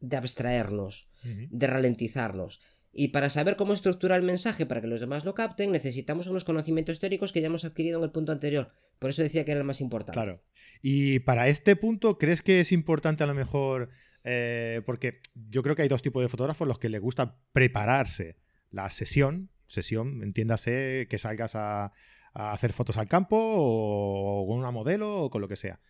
de 0.00 0.16
abstraernos, 0.16 1.10
de 1.22 1.66
ralentizarnos. 1.66 2.60
Y 2.90 3.08
para 3.08 3.28
saber 3.28 3.56
cómo 3.56 3.74
estructurar 3.74 4.18
el 4.18 4.24
mensaje 4.24 4.64
para 4.64 4.80
que 4.80 4.86
los 4.86 5.00
demás 5.00 5.26
lo 5.26 5.34
capten, 5.34 5.72
necesitamos 5.72 6.26
unos 6.28 6.44
conocimientos 6.44 7.00
teóricos 7.00 7.34
que 7.34 7.42
ya 7.42 7.48
hemos 7.48 7.66
adquirido 7.66 7.98
en 7.98 8.04
el 8.04 8.10
punto 8.10 8.32
anterior. 8.32 8.72
Por 8.98 9.10
eso 9.10 9.20
decía 9.20 9.44
que 9.44 9.50
era 9.50 9.60
el 9.60 9.66
más 9.66 9.82
importante. 9.82 10.14
Claro. 10.14 10.42
Y 10.80 11.18
para 11.18 11.48
este 11.48 11.76
punto, 11.76 12.16
¿crees 12.16 12.40
que 12.40 12.60
es 12.60 12.72
importante 12.72 13.22
a 13.24 13.26
lo 13.26 13.34
mejor? 13.34 13.90
Eh, 14.24 14.80
porque 14.86 15.20
yo 15.34 15.62
creo 15.62 15.76
que 15.76 15.82
hay 15.82 15.88
dos 15.88 16.00
tipos 16.00 16.22
de 16.22 16.30
fotógrafos, 16.30 16.66
los 16.66 16.78
que 16.78 16.88
les 16.88 17.02
gusta 17.02 17.38
prepararse 17.52 18.38
la 18.70 18.88
sesión, 18.88 19.50
sesión, 19.66 20.22
entiéndase 20.22 21.06
que 21.10 21.18
salgas 21.18 21.54
a, 21.56 21.92
a 22.36 22.52
hacer 22.52 22.72
fotos 22.72 22.98
al 22.98 23.08
campo 23.08 23.36
o 23.38 24.46
con 24.46 24.58
una 24.58 24.70
modelo 24.70 25.22
o 25.22 25.30
con 25.30 25.40
lo 25.40 25.48
que 25.48 25.56
sea. 25.56 25.80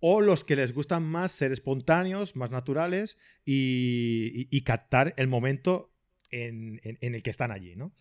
O 0.00 0.20
los 0.20 0.42
que 0.42 0.56
les 0.56 0.74
gustan 0.74 1.04
más 1.04 1.30
ser 1.30 1.52
espontáneos, 1.52 2.34
más 2.34 2.50
naturales 2.50 3.16
y, 3.44 4.60
captar 4.62 5.14
el 5.16 5.28
momento 5.28 5.94
en, 6.30 6.80
el 6.82 7.22
que 7.22 7.30
están 7.30 7.52
allí, 7.52 7.76
¿no? 7.76 7.94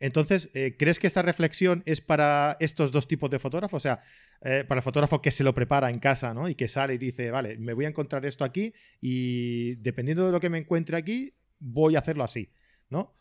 Entonces, 0.00 0.50
eh, 0.54 0.76
¿crees 0.78 0.98
que 0.98 1.06
esta 1.06 1.22
reflexión 1.22 1.82
es 1.86 2.00
para 2.00 2.56
estos 2.60 2.92
dos 2.92 3.06
tipos 3.06 3.30
de 3.30 3.38
fotógrafos? 3.38 3.76
O 3.76 3.80
sea, 3.80 4.00
eh, 4.40 4.64
para 4.66 4.78
el 4.78 4.82
fotógrafo 4.82 5.22
que 5.22 5.30
se 5.30 5.44
lo 5.44 5.54
prepara 5.54 5.90
en 5.90 5.98
casa, 5.98 6.34
¿no? 6.34 6.48
Y 6.48 6.54
que 6.54 6.66
sale 6.66 6.94
y 6.94 6.98
dice, 6.98 7.30
vale, 7.30 7.58
me 7.58 7.74
voy 7.74 7.84
a 7.84 7.88
encontrar 7.88 8.24
esto 8.26 8.44
aquí 8.44 8.72
y 9.00 9.76
dependiendo 9.76 10.26
de 10.26 10.32
lo 10.32 10.40
que 10.40 10.50
me 10.50 10.58
encuentre 10.58 10.96
aquí, 10.96 11.34
voy 11.58 11.96
a 11.96 12.00
hacerlo 12.00 12.24
así, 12.24 12.50
¿no? 12.88 13.12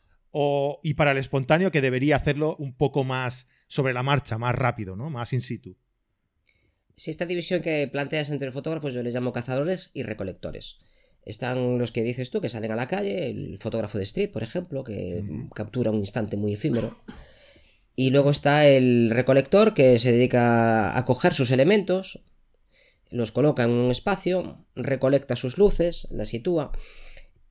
Y 0.81 0.95
para 0.95 1.11
el 1.11 1.17
espontáneo 1.17 1.71
que 1.71 1.81
debería 1.81 2.15
hacerlo 2.15 2.55
un 2.57 2.75
poco 2.75 3.03
más 3.03 3.47
sobre 3.67 3.93
la 3.93 4.03
marcha, 4.03 4.37
más 4.37 4.55
rápido, 4.55 4.95
¿no? 4.95 5.09
Más 5.09 5.33
in 5.33 5.41
situ. 5.41 5.77
Si 6.95 7.11
esta 7.11 7.25
división 7.25 7.61
que 7.61 7.87
planteas 7.87 8.29
entre 8.29 8.51
fotógrafos 8.51 8.93
yo 8.93 9.03
les 9.03 9.13
llamo 9.13 9.31
cazadores 9.31 9.91
y 9.93 10.03
recolectores. 10.03 10.77
Están 11.25 11.77
los 11.77 11.91
que 11.91 12.03
dices 12.03 12.31
tú, 12.31 12.41
que 12.41 12.49
salen 12.49 12.71
a 12.71 12.75
la 12.75 12.87
calle, 12.87 13.29
el 13.29 13.57
fotógrafo 13.59 13.97
de 13.97 14.03
street, 14.03 14.31
por 14.31 14.43
ejemplo, 14.43 14.83
que 14.83 15.23
captura 15.55 15.91
un 15.91 15.99
instante 15.99 16.35
muy 16.35 16.53
efímero. 16.53 16.97
Y 17.95 18.09
luego 18.09 18.31
está 18.31 18.67
el 18.67 19.09
recolector 19.09 19.73
que 19.73 19.99
se 19.99 20.11
dedica 20.11 20.97
a 20.97 21.05
coger 21.05 21.33
sus 21.33 21.51
elementos, 21.51 22.19
los 23.09 23.31
coloca 23.31 23.63
en 23.63 23.69
un 23.69 23.91
espacio, 23.91 24.65
recolecta 24.75 25.35
sus 25.35 25.57
luces, 25.57 26.07
las 26.09 26.29
sitúa 26.29 26.71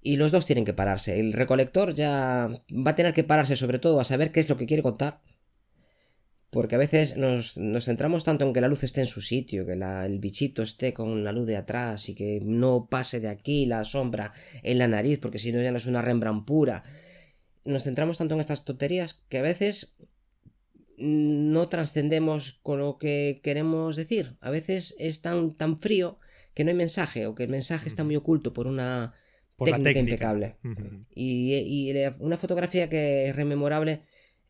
y 0.03 0.17
los 0.17 0.33
dos 0.33 0.47
tienen 0.47 0.65
que 0.65 0.75
pararse. 0.75 1.21
El 1.21 1.33
recolector 1.33 1.95
ya 1.95 2.49
va 2.71 2.91
a 2.91 2.97
tener 2.97 3.15
que 3.15 3.25
pararse 3.25 3.57
sobre 3.57 3.79
todo 3.79 4.01
a 4.01 4.05
saber 4.05 4.33
qué 4.33 4.41
es 4.41 4.49
lo 4.49 4.57
que 4.57 4.67
quiere 4.67 4.83
contar. 4.83 5.21
Porque 6.51 6.75
a 6.75 6.79
veces 6.79 7.17
nos, 7.17 7.55
centramos 7.85 8.25
tanto 8.25 8.45
en 8.45 8.53
que 8.53 8.61
la 8.61 8.69
luz 8.69 8.85
esté 8.85 9.01
en 9.01 9.07
su 9.07 9.23
sitio, 9.23 9.65
que 9.65 9.73
el 9.73 10.19
bichito 10.19 10.63
esté 10.63 10.93
con 10.93 11.25
la 11.25 11.33
luz 11.33 11.47
de 11.47 11.57
atrás 11.57 12.11
y 12.11 12.15
que 12.15 12.41
no 12.45 12.89
pase 12.91 13.21
de 13.21 13.29
aquí 13.29 13.65
la 13.65 13.85
sombra 13.85 14.33
en 14.63 14.77
la 14.77 14.87
nariz, 14.87 15.19
porque 15.19 15.39
si 15.39 15.51
no 15.51 15.63
ya 15.63 15.71
no 15.71 15.79
es 15.79 15.87
una 15.87 16.03
Rembrandt 16.03 16.45
pura. 16.45 16.83
Nos 17.65 17.85
centramos 17.85 18.19
tanto 18.19 18.35
en 18.35 18.41
estas 18.41 18.67
tonterías 18.67 19.23
que 19.31 19.39
a 19.39 19.43
veces 19.43 19.95
no 20.99 21.69
trascendemos 21.69 22.61
con 22.63 22.81
lo 22.81 22.99
que 22.99 23.41
queremos 23.43 23.97
decir. 23.97 24.37
A 24.41 24.51
veces 24.51 24.95
es 24.99 25.23
tan, 25.23 25.53
tan 25.53 25.79
frío 25.79 26.19
que 26.53 26.65
no 26.65 26.71
hay 26.71 26.77
mensaje 26.77 27.27
o 27.27 27.35
que 27.35 27.45
el 27.45 27.49
mensaje 27.49 27.89
está 27.89 28.05
muy 28.05 28.17
oculto 28.17 28.53
por 28.53 28.67
una 28.67 29.15
Por 29.57 29.69
la 29.69 29.77
técnica, 29.77 29.95
técnica. 29.95 30.15
impecable. 30.15 30.57
Y, 31.15 31.95
una 32.19 32.37
fotografía 32.37 32.89
que 32.89 33.29
es 33.29 33.37
rememorable 33.37 34.01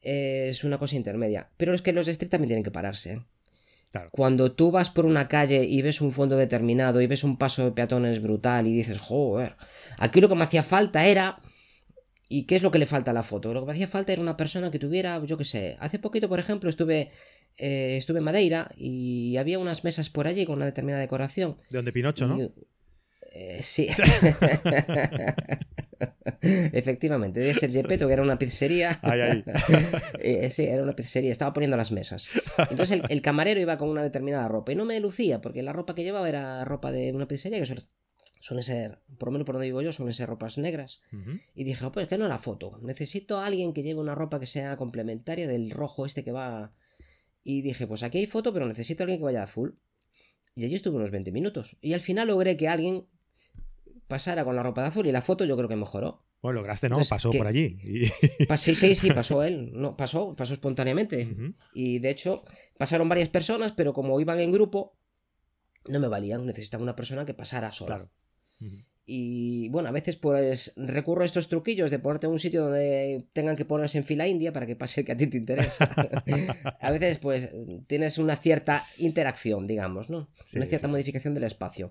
eh, 0.02 0.49
es 0.50 0.64
una 0.64 0.78
cosa 0.78 0.97
intermedia. 0.97 1.50
Pero 1.56 1.75
es 1.75 1.82
que 1.82 1.92
los 1.92 2.06
de 2.06 2.12
street 2.12 2.30
también 2.30 2.49
tienen 2.49 2.64
que 2.64 2.71
pararse. 2.71 3.12
¿eh? 3.14 3.23
Claro. 3.90 4.09
Cuando 4.11 4.52
tú 4.52 4.71
vas 4.71 4.90
por 4.90 5.06
una 5.06 5.28
calle 5.28 5.64
y 5.64 5.82
ves 5.82 6.00
un 6.00 6.12
fondo 6.12 6.37
determinado 6.37 7.00
y 7.00 7.06
ves 7.06 7.25
un 7.25 7.37
paso 7.37 7.64
de 7.64 7.73
peatones 7.73 8.23
brutal 8.23 8.66
y 8.66 8.73
dices, 8.73 8.99
joder, 8.99 9.56
aquí 9.99 10.21
lo 10.21 10.28
que 10.28 10.35
me 10.35 10.44
hacía 10.44 10.62
falta 10.62 11.06
era... 11.06 11.40
¿Y 12.28 12.44
qué 12.44 12.56
es 12.56 12.62
lo 12.62 12.71
que 12.71 12.78
le 12.78 12.87
falta 12.87 13.11
a 13.11 13.14
la 13.14 13.23
foto? 13.23 13.52
Lo 13.52 13.61
que 13.61 13.66
me 13.66 13.73
hacía 13.73 13.88
falta 13.88 14.11
era 14.11 14.23
una 14.23 14.38
persona 14.38 14.71
que 14.71 14.78
tuviera, 14.78 15.23
yo 15.26 15.37
qué 15.37 15.44
sé, 15.44 15.76
hace 15.80 15.99
poquito, 15.99 16.30
por 16.30 16.40
ejemplo, 16.40 16.71
estuve, 16.71 17.11
eh, 17.59 17.99
estuve 17.99 18.21
en 18.21 18.25
Madeira 18.25 18.71
y 18.75 19.37
había 19.37 19.59
unas 19.59 19.85
mesas 19.85 20.09
por 20.09 20.26
allí 20.26 20.47
con 20.47 20.56
una 20.56 20.64
determinada 20.64 21.02
decoración. 21.02 21.59
De 21.68 21.76
donde 21.76 21.92
Pinocho, 21.92 22.26
¿no? 22.26 22.38
Eh, 23.34 23.60
sí. 23.62 23.88
Efectivamente, 26.42 27.40
debe 27.40 27.54
ser 27.54 27.70
Gepetto, 27.70 28.06
que 28.06 28.12
era 28.12 28.22
una 28.22 28.38
pizzería. 28.38 28.98
Eh, 30.24 30.50
sí, 30.50 30.64
era 30.64 30.82
una 30.82 30.94
pizzería, 30.94 31.32
estaba 31.32 31.52
poniendo 31.52 31.76
las 31.76 31.90
mesas. 31.92 32.28
Entonces 32.70 33.00
el, 33.00 33.02
el 33.08 33.22
camarero 33.22 33.60
iba 33.60 33.76
con 33.78 33.88
una 33.88 34.02
determinada 34.02 34.46
ropa 34.48 34.72
y 34.72 34.76
no 34.76 34.84
me 34.84 35.00
lucía, 35.00 35.40
porque 35.40 35.62
la 35.62 35.72
ropa 35.72 35.94
que 35.94 36.04
llevaba 36.04 36.28
era 36.28 36.64
ropa 36.64 36.92
de 36.92 37.12
una 37.12 37.26
pizzería 37.26 37.58
que 37.58 37.66
suele, 37.66 37.82
suele 38.40 38.62
ser, 38.62 39.02
por 39.18 39.28
lo 39.28 39.32
menos 39.32 39.46
por 39.46 39.56
donde 39.56 39.66
vivo 39.66 39.82
yo, 39.82 39.92
suelen 39.92 40.14
ser 40.14 40.28
ropas 40.28 40.58
negras. 40.58 41.00
Y 41.54 41.64
dije, 41.64 41.84
"Oh, 41.84 41.92
pues 41.92 42.06
que 42.06 42.18
no 42.18 42.28
la 42.28 42.38
foto, 42.38 42.78
necesito 42.82 43.38
a 43.38 43.46
alguien 43.46 43.72
que 43.72 43.82
lleve 43.82 44.00
una 44.00 44.14
ropa 44.14 44.38
que 44.38 44.46
sea 44.46 44.76
complementaria 44.76 45.48
del 45.48 45.70
rojo 45.70 46.06
este 46.06 46.24
que 46.24 46.32
va... 46.32 46.72
Y 47.42 47.62
dije, 47.62 47.88
pues 47.88 48.04
aquí 48.04 48.18
hay 48.18 48.26
foto, 48.26 48.52
pero 48.52 48.66
necesito 48.66 49.02
a 49.02 49.04
alguien 49.04 49.18
que 49.18 49.24
vaya 49.24 49.42
azul. 49.42 49.80
Y 50.54 50.64
allí 50.64 50.76
estuve 50.76 50.96
unos 50.96 51.10
20 51.10 51.32
minutos. 51.32 51.76
Y 51.80 51.94
al 51.94 52.00
final 52.00 52.28
logré 52.28 52.56
que 52.56 52.68
alguien 52.68 53.08
pasara 54.12 54.45
con 54.45 54.54
la 54.54 54.62
ropa 54.62 54.83
de 54.83 54.88
azul 54.88 55.07
y 55.07 55.12
la 55.12 55.23
foto 55.23 55.47
yo 55.47 55.57
creo 55.57 55.69
que 55.71 55.76
mejoró. 55.76 56.23
Bueno, 56.42 56.57
lograste, 56.61 56.90
¿no? 56.90 56.97
Entonces, 56.97 57.09
Pasó 57.11 57.31
¿qué? 57.31 57.38
por 57.38 57.47
allí. 57.47 57.78
Y- 57.83 58.45
Pa- 58.47 58.59
sí, 58.59 58.75
sí, 58.75 58.95
sí, 58.95 59.11
pasó 59.14 59.42
él. 59.42 59.71
No, 59.73 59.97
pasó, 59.97 60.35
pasó 60.35 60.52
espontáneamente. 60.52 61.26
Ujú. 61.33 61.54
Y 61.73 61.99
de 61.99 62.11
hecho, 62.11 62.45
pasaron 62.76 63.09
varias 63.09 63.31
personas, 63.31 63.73
pero 63.73 63.95
como 63.95 64.21
iban 64.21 64.38
en 64.38 64.52
grupo, 64.52 64.99
no 65.87 65.99
me 65.99 66.09
valían. 66.09 66.45
Necesitaba 66.45 66.83
una 66.83 66.95
persona 66.95 67.25
que 67.25 67.33
pasara 67.33 67.73
sola. 67.73 67.95
Claro. 67.97 68.11
Ujú. 68.61 68.76
Y 69.07 69.69
bueno, 69.71 69.88
a 69.88 69.92
veces 69.92 70.14
pues 70.16 70.75
recurro 70.76 71.23
a 71.23 71.26
estos 71.26 71.49
truquillos 71.49 71.90
de 71.90 71.99
ponerte 71.99 72.26
en 72.26 72.33
un 72.33 72.38
sitio 72.38 72.62
donde 72.64 73.26
tengan 73.33 73.57
que 73.57 73.64
ponerse 73.64 73.99
en 73.99 74.04
fila 74.04 74.28
india 74.28 74.52
para 74.52 74.64
que 74.66 74.76
pase 74.76 75.00
el 75.00 75.07
que 75.07 75.12
a 75.12 75.16
ti 75.16 75.26
te 75.26 75.38
interesa. 75.38 75.90
a 76.81 76.90
veces 76.92 77.19
pues 77.19 77.50
tienes 77.88 78.19
una 78.19 78.37
cierta 78.37 78.87
interacción, 78.99 79.66
digamos, 79.66 80.09
¿no? 80.11 80.28
Sí, 80.45 80.59
una 80.59 80.66
cierta 80.66 80.87
sí, 80.87 80.90
sí. 80.90 80.92
modificación 80.92 81.35
del 81.35 81.45
espacio. 81.45 81.90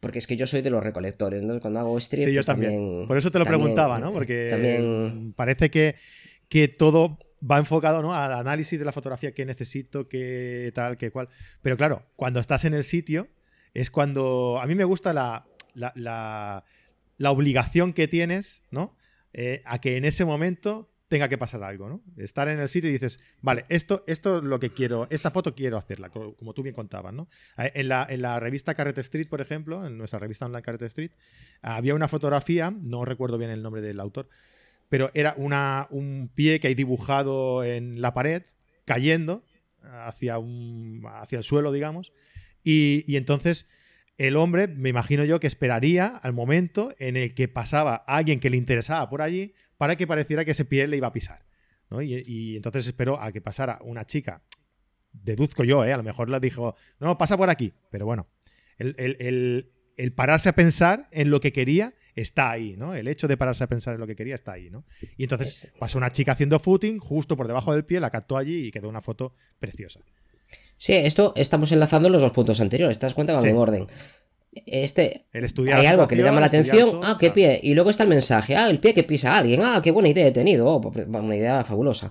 Porque 0.00 0.18
es 0.18 0.26
que 0.26 0.36
yo 0.36 0.46
soy 0.46 0.62
de 0.62 0.70
los 0.70 0.82
recolectores, 0.82 1.42
¿no? 1.42 1.60
Cuando 1.60 1.80
hago 1.80 1.98
street, 1.98 2.24
Sí, 2.24 2.32
yo 2.32 2.38
pues, 2.38 2.46
también. 2.46 3.06
Por 3.06 3.18
eso 3.18 3.30
te 3.30 3.38
lo 3.38 3.44
también- 3.44 3.60
preguntaba, 3.60 3.98
¿no? 3.98 4.12
Porque 4.12 4.48
también- 4.50 5.34
parece 5.36 5.70
que, 5.70 5.94
que 6.48 6.68
todo 6.68 7.18
va 7.48 7.58
enfocado 7.58 8.02
¿no? 8.02 8.14
al 8.14 8.32
análisis 8.32 8.78
de 8.78 8.84
la 8.84 8.92
fotografía, 8.92 9.32
qué 9.32 9.44
necesito, 9.46 10.08
qué 10.08 10.72
tal, 10.74 10.96
qué 10.96 11.10
cual. 11.10 11.28
Pero 11.62 11.76
claro, 11.76 12.06
cuando 12.16 12.40
estás 12.40 12.64
en 12.64 12.74
el 12.74 12.84
sitio 12.84 13.28
es 13.74 13.90
cuando... 13.90 14.58
A 14.60 14.66
mí 14.66 14.74
me 14.74 14.84
gusta 14.84 15.12
la, 15.12 15.46
la, 15.74 15.92
la- 15.94 16.64
la 17.18 17.30
obligación 17.30 17.92
que 17.92 18.08
tienes, 18.08 18.62
¿no? 18.70 18.96
Eh, 19.34 19.62
a 19.66 19.80
que 19.80 19.96
en 19.96 20.04
ese 20.06 20.24
momento 20.24 20.89
tenga 21.10 21.28
que 21.28 21.36
pasar 21.36 21.62
algo, 21.64 21.88
¿no? 21.88 22.02
Estar 22.16 22.48
en 22.48 22.60
el 22.60 22.68
sitio 22.68 22.88
y 22.88 22.92
dices, 22.94 23.18
vale, 23.42 23.66
esto, 23.68 24.04
esto 24.06 24.38
es 24.38 24.44
lo 24.44 24.60
que 24.60 24.70
quiero, 24.70 25.08
esta 25.10 25.30
foto 25.32 25.54
quiero 25.56 25.76
hacerla, 25.76 26.08
co- 26.08 26.36
como 26.36 26.54
tú 26.54 26.62
bien 26.62 26.74
contabas, 26.74 27.12
¿no? 27.12 27.26
En 27.58 27.88
la, 27.88 28.06
en 28.08 28.22
la 28.22 28.38
revista 28.38 28.74
Carret 28.74 28.96
Street, 28.98 29.26
por 29.28 29.40
ejemplo, 29.40 29.84
en 29.86 29.98
nuestra 29.98 30.20
revista 30.20 30.46
online 30.46 30.62
Carret 30.62 30.82
Street, 30.82 31.10
había 31.62 31.94
una 31.96 32.06
fotografía, 32.06 32.70
no 32.70 33.04
recuerdo 33.04 33.38
bien 33.38 33.50
el 33.50 33.60
nombre 33.60 33.82
del 33.82 33.98
autor, 33.98 34.28
pero 34.88 35.10
era 35.12 35.34
una, 35.36 35.88
un 35.90 36.30
pie 36.34 36.60
que 36.60 36.68
hay 36.68 36.74
dibujado 36.76 37.64
en 37.64 38.00
la 38.00 38.14
pared, 38.14 38.44
cayendo 38.84 39.44
hacia, 39.82 40.38
un, 40.38 41.02
hacia 41.10 41.38
el 41.38 41.44
suelo, 41.44 41.72
digamos, 41.72 42.12
y, 42.62 43.04
y 43.06 43.16
entonces 43.16 43.66
el 44.16 44.36
hombre, 44.36 44.68
me 44.68 44.90
imagino 44.90 45.24
yo, 45.24 45.40
que 45.40 45.46
esperaría 45.48 46.06
al 46.06 46.34
momento 46.34 46.94
en 46.98 47.16
el 47.16 47.34
que 47.34 47.48
pasaba 47.48 47.96
alguien 47.96 48.38
que 48.38 48.50
le 48.50 48.58
interesaba 48.58 49.08
por 49.10 49.22
allí 49.22 49.54
para 49.80 49.96
que 49.96 50.06
pareciera 50.06 50.44
que 50.44 50.50
ese 50.50 50.66
pie 50.66 50.86
le 50.86 50.98
iba 50.98 51.06
a 51.06 51.12
pisar. 51.14 51.46
¿no? 51.88 52.02
Y, 52.02 52.22
y 52.26 52.56
entonces 52.56 52.86
esperó 52.86 53.18
a 53.18 53.32
que 53.32 53.40
pasara 53.40 53.78
una 53.82 54.04
chica, 54.04 54.42
deduzco 55.12 55.64
yo, 55.64 55.86
¿eh? 55.86 55.92
a 55.94 55.96
lo 55.96 56.02
mejor 56.02 56.28
le 56.28 56.38
dijo, 56.38 56.74
no, 56.98 57.16
pasa 57.16 57.38
por 57.38 57.48
aquí, 57.48 57.72
pero 57.90 58.04
bueno, 58.04 58.28
el, 58.76 58.94
el- 58.98 59.16
el- 59.20 59.72
el 59.96 60.12
pararse 60.12 60.48
a 60.50 60.54
pensar 60.54 61.08
en 61.12 61.30
lo 61.30 61.40
que 61.40 61.52
quería 61.52 61.94
está 62.14 62.50
ahí, 62.50 62.74
¿no? 62.76 62.94
El 62.94 63.08
hecho 63.08 63.26
de 63.26 63.36
pararse 63.38 63.64
a 63.64 63.68
pensar 63.68 63.94
en 63.94 64.00
lo 64.00 64.06
que 64.06 64.16
quería 64.16 64.34
está 64.34 64.52
ahí, 64.52 64.68
¿no? 64.70 64.84
Y 65.16 65.22
entonces 65.24 65.68
pasó 65.78 65.96
una 65.98 66.12
chica 66.12 66.32
haciendo 66.32 66.58
footing 66.58 66.98
justo 66.98 67.36
por 67.36 67.46
debajo 67.46 67.72
del 67.74 67.84
pie, 67.86 68.00
la 68.00 68.10
captó 68.10 68.36
allí 68.36 68.66
y 68.66 68.70
quedó 68.70 68.88
una 68.88 69.00
foto 69.02 69.32
preciosa. 69.58 70.00
Sí, 70.78 70.94
esto 70.94 71.34
estamos 71.36 71.72
enlazando 71.72 72.08
los 72.08 72.22
dos 72.22 72.32
puntos 72.32 72.60
anteriores, 72.60 72.98
¿te 72.98 73.06
das 73.06 73.14
cuenta? 73.14 73.32
Van 73.34 73.42
Sí. 73.42 73.48
en 73.48 73.56
orden. 73.56 73.86
Este, 74.52 75.26
El 75.32 75.44
estudiar 75.44 75.78
hay 75.78 75.86
algo 75.86 76.08
que 76.08 76.16
le 76.16 76.22
llama 76.22 76.40
la 76.40 76.46
atención. 76.46 76.90
todo, 76.90 77.00
Ah, 77.04 77.16
qué 77.20 77.26
claro. 77.32 77.34
pie. 77.34 77.60
Y 77.62 77.74
luego 77.74 77.90
está 77.90 78.02
el 78.02 78.08
mensaje. 78.08 78.56
Ah, 78.56 78.68
el 78.68 78.80
pie 78.80 78.94
que 78.94 79.04
pisa 79.04 79.32
a 79.32 79.38
alguien. 79.38 79.60
Ah, 79.62 79.80
qué 79.82 79.90
buena 79.92 80.08
idea 80.08 80.26
he 80.26 80.32
tenido. 80.32 80.66
Oh, 80.66 80.80
pues, 80.80 81.06
una 81.06 81.36
idea 81.36 81.64
fabulosa. 81.64 82.10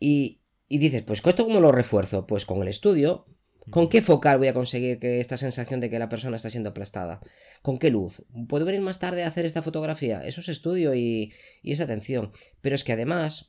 Y, 0.00 0.40
y 0.68 0.78
dices, 0.78 1.02
pues 1.02 1.20
¿esto 1.24 1.44
cómo 1.44 1.60
lo 1.60 1.72
refuerzo? 1.72 2.26
Pues 2.26 2.46
con 2.46 2.62
el 2.62 2.68
estudio. 2.68 3.26
¿Con 3.70 3.88
qué 3.88 4.02
focal 4.02 4.36
voy 4.36 4.48
a 4.48 4.52
conseguir 4.54 4.98
que 4.98 5.20
esta 5.20 5.38
sensación 5.38 5.80
de 5.80 5.88
que 5.88 5.98
la 5.98 6.10
persona 6.10 6.36
está 6.36 6.50
siendo 6.50 6.68
aplastada? 6.70 7.20
¿Con 7.62 7.78
qué 7.78 7.88
luz? 7.88 8.22
¿Puedo 8.46 8.66
venir 8.66 8.82
más 8.82 8.98
tarde 8.98 9.24
a 9.24 9.28
hacer 9.28 9.46
esta 9.46 9.62
fotografía? 9.62 10.20
Eso 10.22 10.42
es 10.42 10.48
estudio 10.50 10.94
y, 10.94 11.32
y 11.62 11.72
es 11.72 11.80
atención. 11.80 12.32
Pero 12.60 12.74
es 12.74 12.84
que 12.84 12.92
además, 12.92 13.48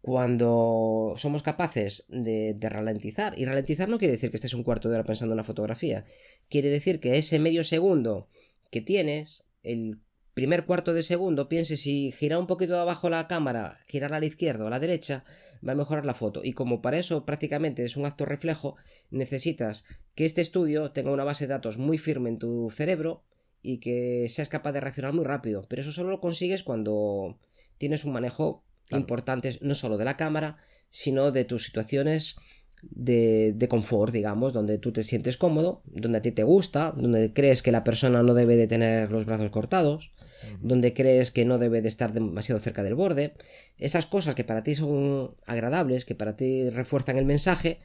cuando 0.00 1.14
somos 1.16 1.42
capaces 1.42 2.06
de, 2.08 2.56
ralentizar, 2.62 3.38
y 3.38 3.44
ralentizar 3.44 3.88
no 3.88 3.98
quiere 3.98 4.12
decir 4.12 4.30
que 4.30 4.36
estés 4.36 4.54
un 4.54 4.62
cuarto 4.62 4.88
de 4.88 4.94
hora 4.94 5.04
pensando 5.04 5.32
en 5.32 5.38
la 5.38 5.44
fotografía, 5.44 6.04
quiere 6.48 6.70
decir 6.70 7.00
que 7.00 7.18
ese 7.18 7.38
medio 7.38 7.64
segundo 7.64 8.28
que 8.70 8.80
tienes, 8.80 9.46
el 9.62 10.00
primer 10.34 10.66
cuarto 10.66 10.92
de 10.92 11.02
segundo, 11.02 11.48
pienses 11.48 11.80
si 11.80 12.12
girar 12.12 12.38
un 12.38 12.46
poquito 12.46 12.74
de 12.74 12.80
abajo 12.80 13.08
la 13.08 13.26
cámara, 13.26 13.80
girarla 13.88 14.18
a 14.18 14.20
la 14.20 14.26
izquierda 14.26 14.64
o 14.64 14.66
a 14.66 14.70
la 14.70 14.78
derecha, 14.78 15.24
va 15.66 15.72
a 15.72 15.76
mejorar 15.76 16.04
la 16.04 16.14
foto. 16.14 16.42
Y 16.44 16.52
como 16.52 16.82
para 16.82 16.98
eso 16.98 17.24
prácticamente 17.24 17.84
es 17.84 17.96
un 17.96 18.04
acto 18.04 18.26
reflejo, 18.26 18.76
necesitas 19.10 19.86
que 20.14 20.24
este 20.26 20.42
estudio 20.42 20.92
tenga 20.92 21.10
una 21.10 21.24
base 21.24 21.46
de 21.46 21.54
datos 21.54 21.78
muy 21.78 21.96
firme 21.96 22.28
en 22.28 22.38
tu 22.38 22.70
cerebro 22.70 23.24
y 23.62 23.78
que 23.78 24.28
seas 24.28 24.48
capaz 24.48 24.72
de 24.72 24.80
reaccionar 24.80 25.14
muy 25.14 25.24
rápido. 25.24 25.64
Pero 25.68 25.82
eso 25.82 25.90
solo 25.90 26.10
lo 26.10 26.20
consigues 26.20 26.62
cuando 26.62 27.38
tienes 27.78 28.04
un 28.04 28.12
manejo 28.12 28.62
Claro. 28.88 29.00
importante 29.00 29.58
no 29.62 29.74
solo 29.74 29.96
de 29.98 30.04
la 30.04 30.16
cámara, 30.16 30.58
sino 30.90 31.32
de 31.32 31.44
tus 31.44 31.64
situaciones 31.64 32.36
de, 32.82 33.52
de 33.54 33.68
confort, 33.68 34.12
digamos, 34.12 34.52
donde 34.52 34.78
tú 34.78 34.92
te 34.92 35.02
sientes 35.02 35.36
cómodo, 35.36 35.82
donde 35.86 36.18
a 36.18 36.22
ti 36.22 36.30
te 36.30 36.42
gusta, 36.42 36.92
donde 36.92 37.32
crees 37.32 37.62
que 37.62 37.72
la 37.72 37.84
persona 37.84 38.22
no 38.22 38.34
debe 38.34 38.56
de 38.56 38.66
tener 38.66 39.10
los 39.10 39.24
brazos 39.24 39.50
cortados, 39.50 40.12
donde 40.60 40.92
crees 40.92 41.30
que 41.30 41.44
no 41.44 41.58
debe 41.58 41.80
de 41.80 41.88
estar 41.88 42.12
demasiado 42.12 42.60
cerca 42.60 42.82
del 42.82 42.94
borde. 42.94 43.32
Esas 43.78 44.06
cosas 44.06 44.34
que 44.34 44.44
para 44.44 44.62
ti 44.62 44.74
son 44.74 45.34
agradables, 45.46 46.04
que 46.04 46.14
para 46.14 46.36
ti 46.36 46.70
refuerzan 46.70 47.18
el 47.18 47.24
mensaje, 47.24 47.78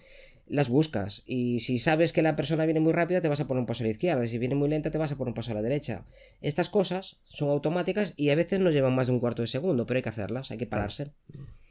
las 0.52 0.70
buscas. 0.70 1.24
Y 1.26 1.62
si 1.62 1.78
sabes 1.80 2.14
que 2.14 2.22
la 2.22 2.36
persona 2.36 2.66
viene 2.66 2.80
muy 2.80 2.94
rápida, 2.94 3.22
te 3.22 3.28
vas 3.28 3.40
a 3.42 3.48
poner 3.48 3.62
un 3.62 3.66
paso 3.66 3.84
a 3.84 3.88
la 3.88 3.92
izquierda. 3.92 4.24
Y 4.24 4.28
si 4.28 4.38
viene 4.38 4.56
muy 4.56 4.70
lenta, 4.70 4.92
te 4.92 4.98
vas 4.98 5.12
a 5.12 5.16
poner 5.18 5.30
un 5.30 5.34
paso 5.36 5.52
a 5.52 5.56
la 5.56 5.62
derecha. 5.62 6.06
Estas 6.42 6.70
cosas 6.70 7.18
son 7.26 7.50
automáticas 7.50 8.14
y 8.18 8.30
a 8.30 8.36
veces 8.36 8.60
nos 8.60 8.74
llevan 8.74 8.94
más 8.96 9.08
de 9.08 9.14
un 9.14 9.20
cuarto 9.20 9.42
de 9.42 9.48
segundo, 9.48 9.86
pero 9.86 9.98
hay 9.98 10.04
que 10.04 10.10
hacerlas, 10.10 10.52
hay 10.52 10.58
que 10.58 10.68
pararse. 10.68 11.12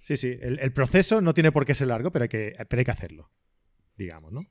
Sí, 0.00 0.16
sí. 0.16 0.36
El, 0.40 0.58
el 0.58 0.72
proceso 0.72 1.20
no 1.20 1.34
tiene 1.34 1.52
por 1.52 1.66
qué 1.66 1.74
ser 1.74 1.88
largo, 1.88 2.10
pero 2.10 2.22
hay 2.24 2.28
que, 2.28 2.52
pero 2.68 2.80
hay 2.80 2.84
que 2.84 2.90
hacerlo. 2.90 3.30
Digamos, 3.96 4.32
¿no? 4.32 4.40
Es 4.40 4.46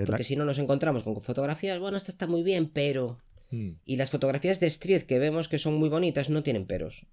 la- 0.00 0.04
Porque 0.06 0.24
si 0.24 0.36
no 0.36 0.44
nos 0.44 0.58
encontramos 0.58 1.02
con 1.02 1.20
fotografías, 1.20 1.78
bueno, 1.78 1.96
esta 1.96 2.10
está 2.10 2.26
muy 2.26 2.42
bien, 2.42 2.68
pero... 2.70 3.20
Mm, 3.50 3.70
Y 3.84 3.96
las 3.96 4.10
fotografías 4.10 4.58
de 4.58 4.66
street 4.66 5.02
que 5.02 5.18
vemos 5.18 5.48
que 5.48 5.58
son 5.58 5.74
muy 5.74 5.88
bonitas 5.88 6.30
no 6.30 6.42
tienen 6.42 6.66
peros. 6.66 7.06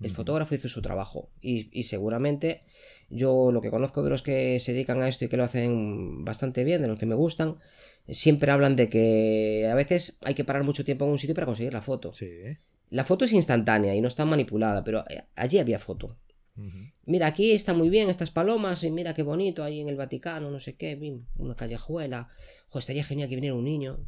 El 0.00 0.10
fotógrafo 0.10 0.54
hizo 0.54 0.68
su 0.68 0.82
trabajo. 0.82 1.30
Y, 1.40 1.70
y 1.72 1.84
seguramente 1.84 2.62
yo 3.10 3.52
lo 3.52 3.60
que 3.60 3.70
conozco 3.70 4.02
de 4.02 4.10
los 4.10 4.22
que 4.22 4.58
se 4.60 4.72
dedican 4.72 5.00
a 5.00 5.08
esto 5.08 5.24
y 5.24 5.28
que 5.28 5.36
lo 5.36 5.44
hacen 5.44 6.24
bastante 6.24 6.64
bien, 6.64 6.82
de 6.82 6.88
los 6.88 6.98
que 6.98 7.06
me 7.06 7.14
gustan, 7.14 7.58
siempre 8.08 8.50
hablan 8.50 8.76
de 8.76 8.88
que 8.88 9.68
a 9.70 9.74
veces 9.74 10.18
hay 10.22 10.34
que 10.34 10.44
parar 10.44 10.64
mucho 10.64 10.84
tiempo 10.84 11.04
en 11.04 11.12
un 11.12 11.18
sitio 11.18 11.34
para 11.34 11.46
conseguir 11.46 11.72
la 11.72 11.82
foto. 11.82 12.12
Sí. 12.12 12.28
La 12.90 13.04
foto 13.04 13.24
es 13.24 13.32
instantánea 13.32 13.94
y 13.94 14.00
no 14.00 14.08
está 14.08 14.24
manipulada, 14.24 14.84
pero 14.84 15.04
eh, 15.08 15.24
allí 15.36 15.58
había 15.58 15.78
foto. 15.78 16.16
Mira, 17.04 17.26
aquí 17.26 17.50
está 17.50 17.74
muy 17.74 17.90
bien 17.90 18.08
estas 18.08 18.30
palomas 18.30 18.84
y 18.84 18.90
mira 18.90 19.12
qué 19.12 19.24
bonito 19.24 19.64
ahí 19.64 19.80
en 19.80 19.88
el 19.88 19.96
Vaticano, 19.96 20.52
no 20.52 20.60
sé 20.60 20.76
qué, 20.76 20.96
una 21.36 21.56
callejuela. 21.56 22.28
Estaría 22.72 23.04
genial 23.04 23.28
que 23.28 23.34
viniera 23.34 23.56
un 23.56 23.64
niño. 23.64 24.06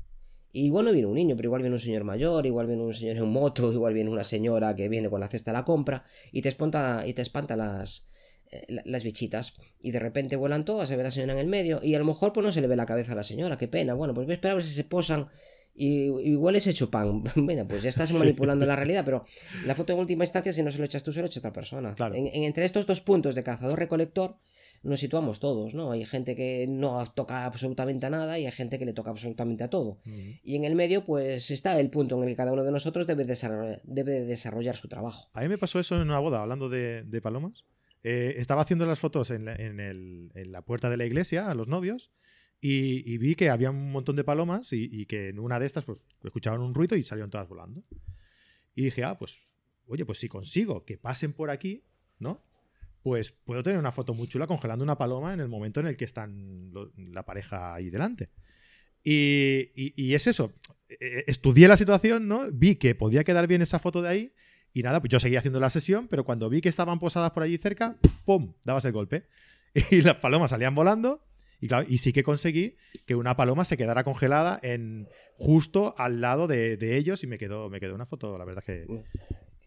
Y 0.57 0.67
igual 0.67 0.87
no 0.87 0.93
viene 0.93 1.07
un 1.07 1.15
niño, 1.15 1.37
pero 1.37 1.49
igual 1.49 1.61
viene 1.63 1.75
un 1.75 1.81
señor 1.81 2.05
mayor, 2.05 2.47
igual 2.47 2.67
viene 2.67 2.83
un 2.83 2.95
señor 2.95 3.17
en 3.19 3.29
moto, 3.29 3.73
igual 3.79 3.93
viene 3.93 4.09
una 4.11 4.25
señora 4.25 4.75
que 4.75 4.89
viene 4.89 5.11
con 5.11 5.21
la 5.21 5.29
cesta 5.29 5.51
de 5.51 5.59
la 5.59 5.65
compra 5.65 6.03
y 6.33 6.41
te 6.41 6.49
espanta, 6.49 7.05
y 7.07 7.13
te 7.13 7.21
espanta 7.23 7.57
las, 7.57 8.07
eh, 8.51 8.65
la- 8.69 8.83
las 8.87 9.03
bichitas. 9.05 9.55
Y 9.81 9.91
de 9.91 9.99
repente 9.99 10.35
vuelan 10.37 10.65
todas, 10.65 10.89
se 10.89 10.97
ve 10.97 11.03
la 11.03 11.11
señora 11.11 11.35
en 11.35 11.41
el 11.41 11.47
medio 11.49 11.81
y 11.83 11.95
a 11.95 11.99
lo 11.99 12.07
mejor 12.07 12.33
pues 12.33 12.47
no 12.47 12.53
se 12.53 12.61
le 12.63 12.69
ve 12.69 12.77
la 12.77 12.87
cabeza 12.87 13.13
a 13.13 13.17
la 13.17 13.23
señora, 13.23 13.59
qué 13.59 13.69
pena. 13.69 13.93
Bueno, 13.95 14.15
pues 14.15 14.27
voy 14.27 14.33
a 14.33 14.37
esperar 14.37 14.53
a 14.53 14.57
ver 14.57 14.65
si 14.65 14.75
se 14.75 14.85
posan 14.85 15.29
y 15.79 16.05
igual 16.31 16.57
es 16.57 16.67
hecho 16.67 16.91
pan. 16.91 17.23
Bueno, 17.37 17.67
pues 17.69 17.83
ya 17.83 17.91
estás 17.91 18.11
manipulando 18.13 18.65
la 18.65 18.77
realidad, 18.77 19.05
pero 19.05 19.27
la 19.67 19.75
foto 19.75 19.93
en 19.93 19.99
última 19.99 20.25
instancia, 20.25 20.55
si 20.55 20.63
no 20.63 20.71
se 20.71 20.79
lo 20.79 20.85
echas 20.87 21.03
tú, 21.03 21.13
se 21.13 21.21
lo 21.21 21.27
echa 21.27 21.41
otra 21.41 21.53
persona. 21.53 21.95
En, 22.17 22.29
entre 22.45 22.65
estos 22.65 22.87
dos 22.87 23.03
puntos 23.03 23.35
de 23.35 23.43
cazador-recolector, 23.43 24.37
nos 24.83 25.01
situamos 25.01 25.41
todos, 25.41 25.75
¿no? 25.75 25.93
Hay 25.93 26.05
gente 26.05 26.37
que 26.37 26.67
no 26.69 27.05
toca 27.15 27.45
absolutamente 27.45 28.07
a 28.07 28.11
nada 28.11 28.39
y 28.39 28.47
hay 28.47 28.53
gente 28.53 28.79
que 28.79 28.85
le 28.85 28.93
toca 28.93 29.11
absolutamente 29.11 29.65
a 29.65 29.71
todo. 29.71 29.99
Y 30.43 30.57
en 30.57 30.65
el 30.65 30.75
medio, 30.75 31.05
pues 31.05 31.51
está 31.51 31.79
el 31.81 31.91
punto 31.91 32.17
en 32.17 32.23
el 32.23 32.29
que 32.31 32.37
cada 32.37 32.53
uno 32.53 32.65
de 32.65 32.73
nosotros 32.73 33.07
debe 33.07 33.25
desarrollar, 33.25 33.81
debe 33.85 34.23
desarrollar 34.23 34.77
su 34.77 34.89
trabajo. 34.89 35.29
A 35.33 35.41
mí 35.43 35.49
me 35.49 35.59
pasó 35.59 35.81
eso 35.81 35.97
en 35.97 36.03
una 36.03 36.19
boda, 36.19 36.43
hablando 36.43 36.69
de, 36.69 37.21
palomas. 37.23 37.65
Eh, 38.03 38.35
estaba 38.39 38.63
haciendo 38.63 38.87
las 38.87 39.01
fotos 39.01 39.31
en 39.31 40.31
la 40.35 40.63
puerta 40.63 40.91
de 40.91 40.97
la 40.97 41.07
iglesia 41.07 41.51
a 41.51 41.55
los 41.55 41.67
novios 41.67 42.11
y, 42.61 43.19
vi 43.19 43.35
que 43.35 43.51
había 43.51 43.71
un 43.71 43.93
montón 43.93 44.17
de 44.17 44.25
palomas 44.25 44.73
y, 44.73 45.07
que 45.07 45.29
en 45.29 45.39
una 45.39 45.61
de 45.61 45.67
estas 45.67 45.85
pues 45.85 46.05
escuchaban 46.25 46.61
un 46.61 46.75
ruido 46.75 46.97
y 46.97 47.05
salieron 47.05 47.31
todas 47.31 47.49
volando. 47.49 47.83
Y 48.75 48.85
dije, 48.85 49.05
ah, 49.05 49.19
pues, 49.19 49.49
oye, 49.87 50.05
pues 50.05 50.19
si 50.19 50.29
consigo 50.29 50.85
que 50.85 50.99
pasen 50.99 51.33
por 51.33 51.51
aquí, 51.51 51.85
¿no? 52.19 52.43
Pues 53.07 53.31
puedo 53.31 53.63
tener 53.63 53.79
una 53.79 53.93
foto 53.93 54.15
muy 54.15 54.27
chula 54.27 54.49
congelando 54.49 54.83
una 54.83 54.99
paloma 54.99 55.33
en 55.33 55.39
el 55.39 55.47
momento 55.47 55.79
en 55.79 55.87
el 55.87 55.97
que 55.97 56.05
están 56.05 56.73
la 56.97 57.25
pareja 57.25 57.73
ahí 57.73 57.89
delante. 57.89 58.31
Y, 59.05 60.13
es 60.13 60.27
eso. 60.27 60.53
E, 60.89 60.97
e, 61.01 61.25
estudié 61.29 61.69
la 61.69 61.77
situación, 61.77 62.27
¿no? 62.27 62.51
Vi 62.51 62.75
que 62.75 62.97
podía 62.97 63.23
quedar 63.23 63.47
bien 63.47 63.63
esa 63.63 63.79
foto 63.79 64.03
de 64.03 64.09
ahí. 64.09 64.33
Y 64.73 64.83
nada, 64.83 64.99
pues 64.99 65.13
yo 65.13 65.21
seguía 65.21 65.39
haciendo 65.39 65.61
la 65.61 65.71
sesión, 65.71 66.09
pero 66.09 66.25
cuando 66.25 66.51
vi 66.51 66.61
que 66.61 66.69
estaban 66.69 66.99
posadas 66.99 67.31
por 67.31 67.45
allí 67.45 67.57
cerca, 67.59 67.97
¡pum! 68.25 68.55
dabas 68.65 68.85
el 68.87 68.93
golpe. 68.93 69.29
Y 69.93 70.03
las 70.03 70.17
palomas 70.17 70.51
salían 70.51 70.75
volando 70.75 71.23
y, 71.61 71.99
sí 71.99 72.13
que 72.13 72.23
conseguí 72.23 72.77
que 73.07 73.15
una 73.15 73.37
paloma 73.37 73.65
se 73.65 73.77
quedara 73.77 74.05
congelada 74.05 74.59
en 74.63 75.09
justo 75.37 75.95
al 75.97 76.21
lado 76.21 76.47
de, 76.47 76.97
ellos 76.97 77.23
y 77.23 77.27
me 77.27 77.39
quedó, 77.39 77.71
me 77.71 77.79
quedó 77.81 77.95
una 77.95 78.07
foto, 78.07 78.37
la 78.37 78.45
verdad 78.45 78.65
que, 78.65 78.85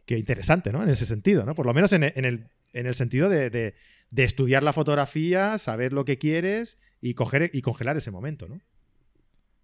que 0.10 0.18
interesante, 0.18 0.72
¿no? 0.72 0.82
En 0.82 0.90
ese 0.90 1.06
sentido, 1.06 1.46
¿no? 1.46 1.54
Por 1.54 1.68
lo 1.68 1.74
menos 1.76 1.94
en, 1.94 2.04
el, 2.04 2.96
sentido 2.96 3.30
de, 3.30 3.76
estudiar 4.16 4.64
la 4.64 4.74
fotografía, 4.74 5.60
saber 5.60 5.94
lo 5.94 6.04
que 6.04 6.18
quieres 6.18 6.80
y, 7.00 7.14
coger, 7.14 7.52
y 7.54 7.62
congelar 7.62 7.96
ese 7.96 8.10
momento, 8.10 8.48
¿no? 8.48 8.60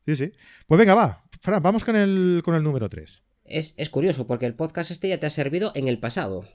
Sí, 0.06 0.16
sí. 0.16 0.32
Pues 0.68 0.78
venga, 0.78 0.94
va. 0.94 1.24
Fran, 1.42 1.64
vamos 1.64 1.84
con 1.84 1.96
el, 1.96 2.44
con 2.46 2.54
el 2.54 2.62
número 2.62 2.88
3. 2.88 3.24
Es, 3.46 3.74
es 3.76 3.90
curioso 3.90 4.28
porque 4.28 4.46
el 4.46 4.54
podcast 4.54 4.92
este 4.92 5.10
ya 5.10 5.20
te 5.20 5.26
ha 5.26 5.32
servido 5.32 5.72
en 5.74 5.88
el 5.88 5.98
pasado. 5.98 6.48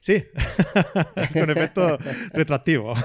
Sí, 0.00 0.22
con 1.32 1.50
efecto 1.50 1.98
retroactivo. 2.32 2.94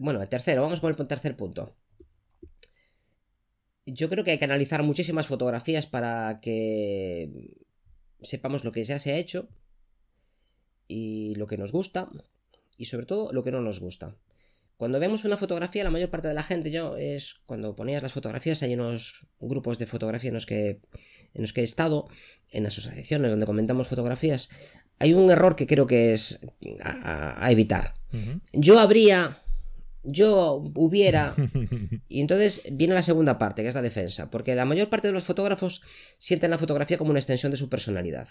Bueno, 0.00 0.22
el 0.22 0.28
tercero, 0.28 0.62
vamos 0.62 0.80
con 0.80 0.94
el 0.96 1.06
tercer 1.08 1.36
punto. 1.36 1.74
Yo 3.84 4.08
creo 4.08 4.22
que 4.22 4.30
hay 4.30 4.38
que 4.38 4.44
analizar 4.44 4.84
muchísimas 4.84 5.26
fotografías 5.26 5.88
para 5.88 6.38
que 6.40 7.66
sepamos 8.22 8.64
lo 8.64 8.72
que 8.72 8.84
ya 8.84 8.98
se 8.98 9.12
ha 9.12 9.16
hecho 9.16 9.48
y 10.86 11.34
lo 11.36 11.46
que 11.46 11.58
nos 11.58 11.72
gusta 11.72 12.08
y 12.76 12.86
sobre 12.86 13.06
todo 13.06 13.32
lo 13.32 13.44
que 13.44 13.52
no 13.52 13.60
nos 13.60 13.80
gusta. 13.80 14.16
Cuando 14.76 15.00
vemos 15.00 15.24
una 15.24 15.36
fotografía, 15.36 15.82
la 15.82 15.90
mayor 15.90 16.08
parte 16.08 16.28
de 16.28 16.34
la 16.34 16.44
gente, 16.44 16.70
yo, 16.70 16.96
es 16.96 17.40
cuando 17.46 17.74
ponías 17.74 18.00
las 18.00 18.12
fotografías, 18.12 18.62
hay 18.62 18.74
unos 18.74 19.26
grupos 19.40 19.76
de 19.76 19.86
fotografía 19.86 20.28
en 20.28 20.34
los 20.34 20.46
que, 20.46 20.80
en 21.34 21.42
los 21.42 21.52
que 21.52 21.62
he 21.62 21.64
estado, 21.64 22.06
en 22.50 22.64
asociaciones 22.64 23.28
donde 23.28 23.44
comentamos 23.44 23.88
fotografías, 23.88 24.50
hay 25.00 25.14
un 25.14 25.30
error 25.32 25.56
que 25.56 25.66
creo 25.66 25.88
que 25.88 26.12
es 26.12 26.40
a, 26.80 27.50
evitar. 27.50 27.94
Yo 28.52 28.78
habría 28.78 29.42
yo 30.02 30.62
hubiera. 30.74 31.34
Y 32.08 32.20
entonces 32.20 32.62
viene 32.72 32.94
la 32.94 33.02
segunda 33.02 33.38
parte, 33.38 33.62
que 33.62 33.68
es 33.68 33.74
la 33.74 33.82
defensa. 33.82 34.30
Porque 34.30 34.54
la 34.54 34.64
mayor 34.64 34.88
parte 34.88 35.08
de 35.08 35.12
los 35.12 35.24
fotógrafos 35.24 35.82
sienten 36.18 36.50
la 36.50 36.58
fotografía 36.58 36.96
como 36.96 37.10
una 37.10 37.18
extensión 37.18 37.52
de 37.52 37.58
su 37.58 37.68
personalidad. 37.68 38.28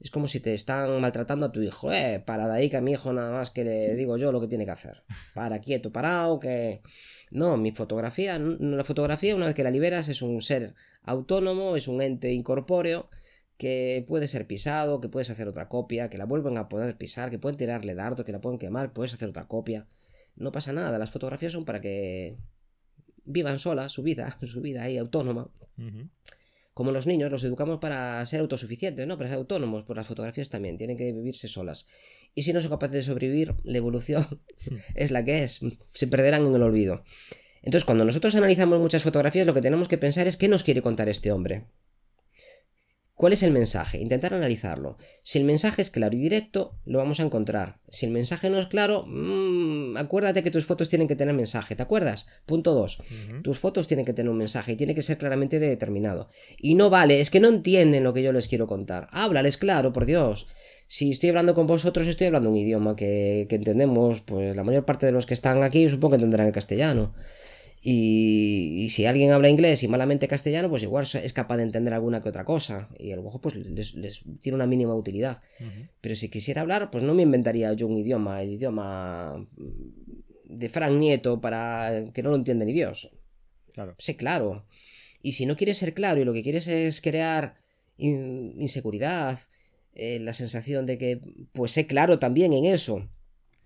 Es 0.00 0.10
como 0.10 0.26
si 0.26 0.40
te 0.40 0.54
están 0.54 1.00
maltratando 1.00 1.46
a 1.46 1.52
tu 1.52 1.62
hijo. 1.62 1.92
Eh, 1.92 2.22
para 2.24 2.48
de 2.48 2.54
ahí 2.54 2.70
que 2.70 2.76
a 2.76 2.80
mi 2.80 2.92
hijo 2.92 3.12
nada 3.12 3.30
más 3.30 3.50
que 3.50 3.64
le 3.64 3.94
digo 3.94 4.16
yo 4.16 4.32
lo 4.32 4.40
que 4.40 4.48
tiene 4.48 4.64
que 4.64 4.72
hacer. 4.72 5.04
Para 5.34 5.60
quieto, 5.60 5.92
parado, 5.92 6.40
que. 6.40 6.82
No, 7.30 7.56
mi 7.56 7.70
fotografía, 7.70 8.38
la 8.38 8.82
fotografía, 8.82 9.36
una 9.36 9.46
vez 9.46 9.54
que 9.54 9.62
la 9.62 9.70
liberas, 9.70 10.08
es 10.08 10.20
un 10.20 10.42
ser 10.42 10.74
autónomo, 11.02 11.76
es 11.76 11.86
un 11.86 12.02
ente 12.02 12.32
incorpóreo 12.32 13.08
que 13.56 14.04
puede 14.08 14.26
ser 14.26 14.48
pisado, 14.48 15.00
que 15.00 15.08
puedes 15.08 15.30
hacer 15.30 15.46
otra 15.46 15.68
copia, 15.68 16.10
que 16.10 16.18
la 16.18 16.24
vuelven 16.24 16.56
a 16.56 16.68
poder 16.68 16.96
pisar, 16.96 17.30
que 17.30 17.38
pueden 17.38 17.56
tirarle 17.56 17.94
dardo, 17.94 18.24
que 18.24 18.32
la 18.32 18.40
pueden 18.40 18.58
quemar, 18.58 18.92
puedes 18.92 19.14
hacer 19.14 19.28
otra 19.28 19.46
copia 19.46 19.86
no 20.36 20.52
pasa 20.52 20.72
nada. 20.72 20.98
Las 20.98 21.10
fotografías 21.10 21.52
son 21.52 21.64
para 21.64 21.80
que 21.80 22.36
vivan 23.24 23.58
solas 23.58 23.92
su 23.92 24.02
vida, 24.02 24.38
su 24.46 24.60
vida 24.60 24.84
ahí 24.84 24.98
autónoma. 24.98 25.50
Como 26.74 26.92
los 26.92 27.06
niños, 27.06 27.30
los 27.30 27.44
educamos 27.44 27.78
para 27.78 28.24
ser 28.26 28.40
autosuficientes, 28.40 29.06
¿no? 29.06 29.18
Para 29.18 29.28
ser 29.28 29.38
autónomos, 29.38 29.84
pues 29.84 29.96
las 29.96 30.06
fotografías 30.06 30.50
también 30.50 30.78
tienen 30.78 30.96
que 30.96 31.12
vivirse 31.12 31.48
solas. 31.48 31.88
Y 32.34 32.44
si 32.44 32.52
no 32.52 32.60
son 32.60 32.70
capaces 32.70 32.94
de 32.94 33.02
sobrevivir, 33.02 33.54
la 33.64 33.78
evolución 33.78 34.26
es 34.94 35.10
la 35.10 35.24
que 35.24 35.42
es. 35.42 35.60
Se 35.92 36.06
perderán 36.06 36.46
en 36.46 36.54
el 36.54 36.62
olvido. 36.62 37.04
Entonces, 37.62 37.84
cuando 37.84 38.04
nosotros 38.04 38.34
analizamos 38.34 38.80
muchas 38.80 39.02
fotografías, 39.02 39.46
lo 39.46 39.52
que 39.52 39.60
tenemos 39.60 39.88
que 39.88 39.98
pensar 39.98 40.26
es 40.26 40.36
qué 40.36 40.48
nos 40.48 40.64
quiere 40.64 40.80
contar 40.80 41.08
este 41.08 41.32
hombre. 41.32 41.66
¿Cuál 43.20 43.34
es 43.34 43.42
el 43.42 43.52
mensaje? 43.52 43.98
Intentar 43.98 44.32
analizarlo. 44.32 44.96
Si 45.22 45.36
el 45.36 45.44
mensaje 45.44 45.82
es 45.82 45.90
claro 45.90 46.16
y 46.16 46.18
directo, 46.18 46.78
lo 46.86 46.96
vamos 46.96 47.20
a 47.20 47.22
encontrar. 47.22 47.78
Si 47.90 48.06
el 48.06 48.12
mensaje 48.12 48.48
no 48.48 48.58
es 48.58 48.66
claro, 48.66 49.04
mmm, 49.06 49.94
acuérdate 49.98 50.42
que 50.42 50.50
tus 50.50 50.64
fotos 50.64 50.88
tienen 50.88 51.06
que 51.06 51.16
tener 51.16 51.34
mensaje, 51.34 51.76
¿te 51.76 51.82
acuerdas? 51.82 52.26
Punto 52.46 52.72
2. 52.72 52.98
Tus 53.42 53.58
fotos 53.58 53.86
tienen 53.86 54.06
que 54.06 54.14
tener 54.14 54.30
un 54.30 54.38
mensaje 54.38 54.72
y 54.72 54.76
tiene 54.76 54.94
que 54.94 55.02
ser 55.02 55.18
claramente 55.18 55.58
determinado. 55.58 56.28
Y 56.58 56.76
no 56.76 56.88
vale, 56.88 57.20
es 57.20 57.28
que 57.28 57.40
no 57.40 57.48
entienden 57.48 58.04
lo 58.04 58.14
que 58.14 58.22
yo 58.22 58.32
les 58.32 58.48
quiero 58.48 58.66
contar. 58.66 59.06
Háblales 59.12 59.58
claro, 59.58 59.92
por 59.92 60.06
Dios. 60.06 60.46
Si 60.86 61.10
estoy 61.10 61.28
hablando 61.28 61.54
con 61.54 61.66
vosotros, 61.66 62.06
estoy 62.06 62.28
hablando 62.28 62.48
un 62.48 62.56
idioma 62.56 62.96
que, 62.96 63.44
que 63.50 63.56
entendemos, 63.56 64.22
pues 64.22 64.56
la 64.56 64.64
mayor 64.64 64.86
parte 64.86 65.04
de 65.04 65.12
los 65.12 65.26
que 65.26 65.34
están 65.34 65.62
aquí 65.62 65.90
supongo 65.90 66.12
que 66.12 66.14
entenderán 66.14 66.46
el 66.46 66.54
castellano. 66.54 67.12
Y, 67.82 68.88
si 68.90 69.06
alguien 69.06 69.30
habla 69.30 69.48
inglés 69.48 69.82
y 69.82 69.88
malamente 69.88 70.28
castellano, 70.28 70.68
pues 70.68 70.82
igual 70.82 71.06
es 71.12 71.32
capaz 71.32 71.56
de 71.56 71.62
entender 71.62 71.94
alguna 71.94 72.22
que 72.22 72.28
otra 72.28 72.44
cosa. 72.44 72.90
Y 72.98 73.12
a 73.12 73.16
lo 73.16 73.22
mejor 73.22 73.40
pues 73.40 73.56
les, 73.56 74.22
tiene 74.40 74.56
una 74.56 74.66
mínima 74.66 74.94
utilidad. 74.94 75.40
Pero 76.00 76.14
si 76.14 76.28
quisiera 76.28 76.60
hablar, 76.60 76.90
pues 76.90 77.02
no 77.02 77.14
me 77.14 77.22
inventaría 77.22 77.72
yo 77.72 77.86
un 77.86 77.96
idioma, 77.96 78.42
el 78.42 78.52
idioma 78.52 79.46
de 80.44 80.68
Frank 80.68 80.92
Nieto 80.92 81.40
para 81.40 82.10
que 82.12 82.22
no 82.22 82.30
lo 82.30 82.36
entienda 82.36 82.64
ni 82.64 82.72
Dios. 82.72 83.10
Claro. 83.72 83.94
Sé 83.98 84.16
claro. 84.16 84.66
Y 85.22 85.32
si 85.32 85.46
no 85.46 85.56
quieres 85.56 85.78
ser 85.78 85.94
claro 85.94 86.20
y 86.20 86.24
lo 86.24 86.32
que 86.32 86.42
quieres 86.42 86.66
es 86.66 87.00
crear 87.00 87.56
inseguridad, 87.96 89.38
eh, 89.94 90.18
la 90.18 90.32
sensación 90.32 90.86
de 90.86 90.98
que, 90.98 91.20
pues 91.52 91.72
sé 91.72 91.86
claro 91.86 92.18
también 92.18 92.52
en 92.52 92.64
eso 92.64 93.08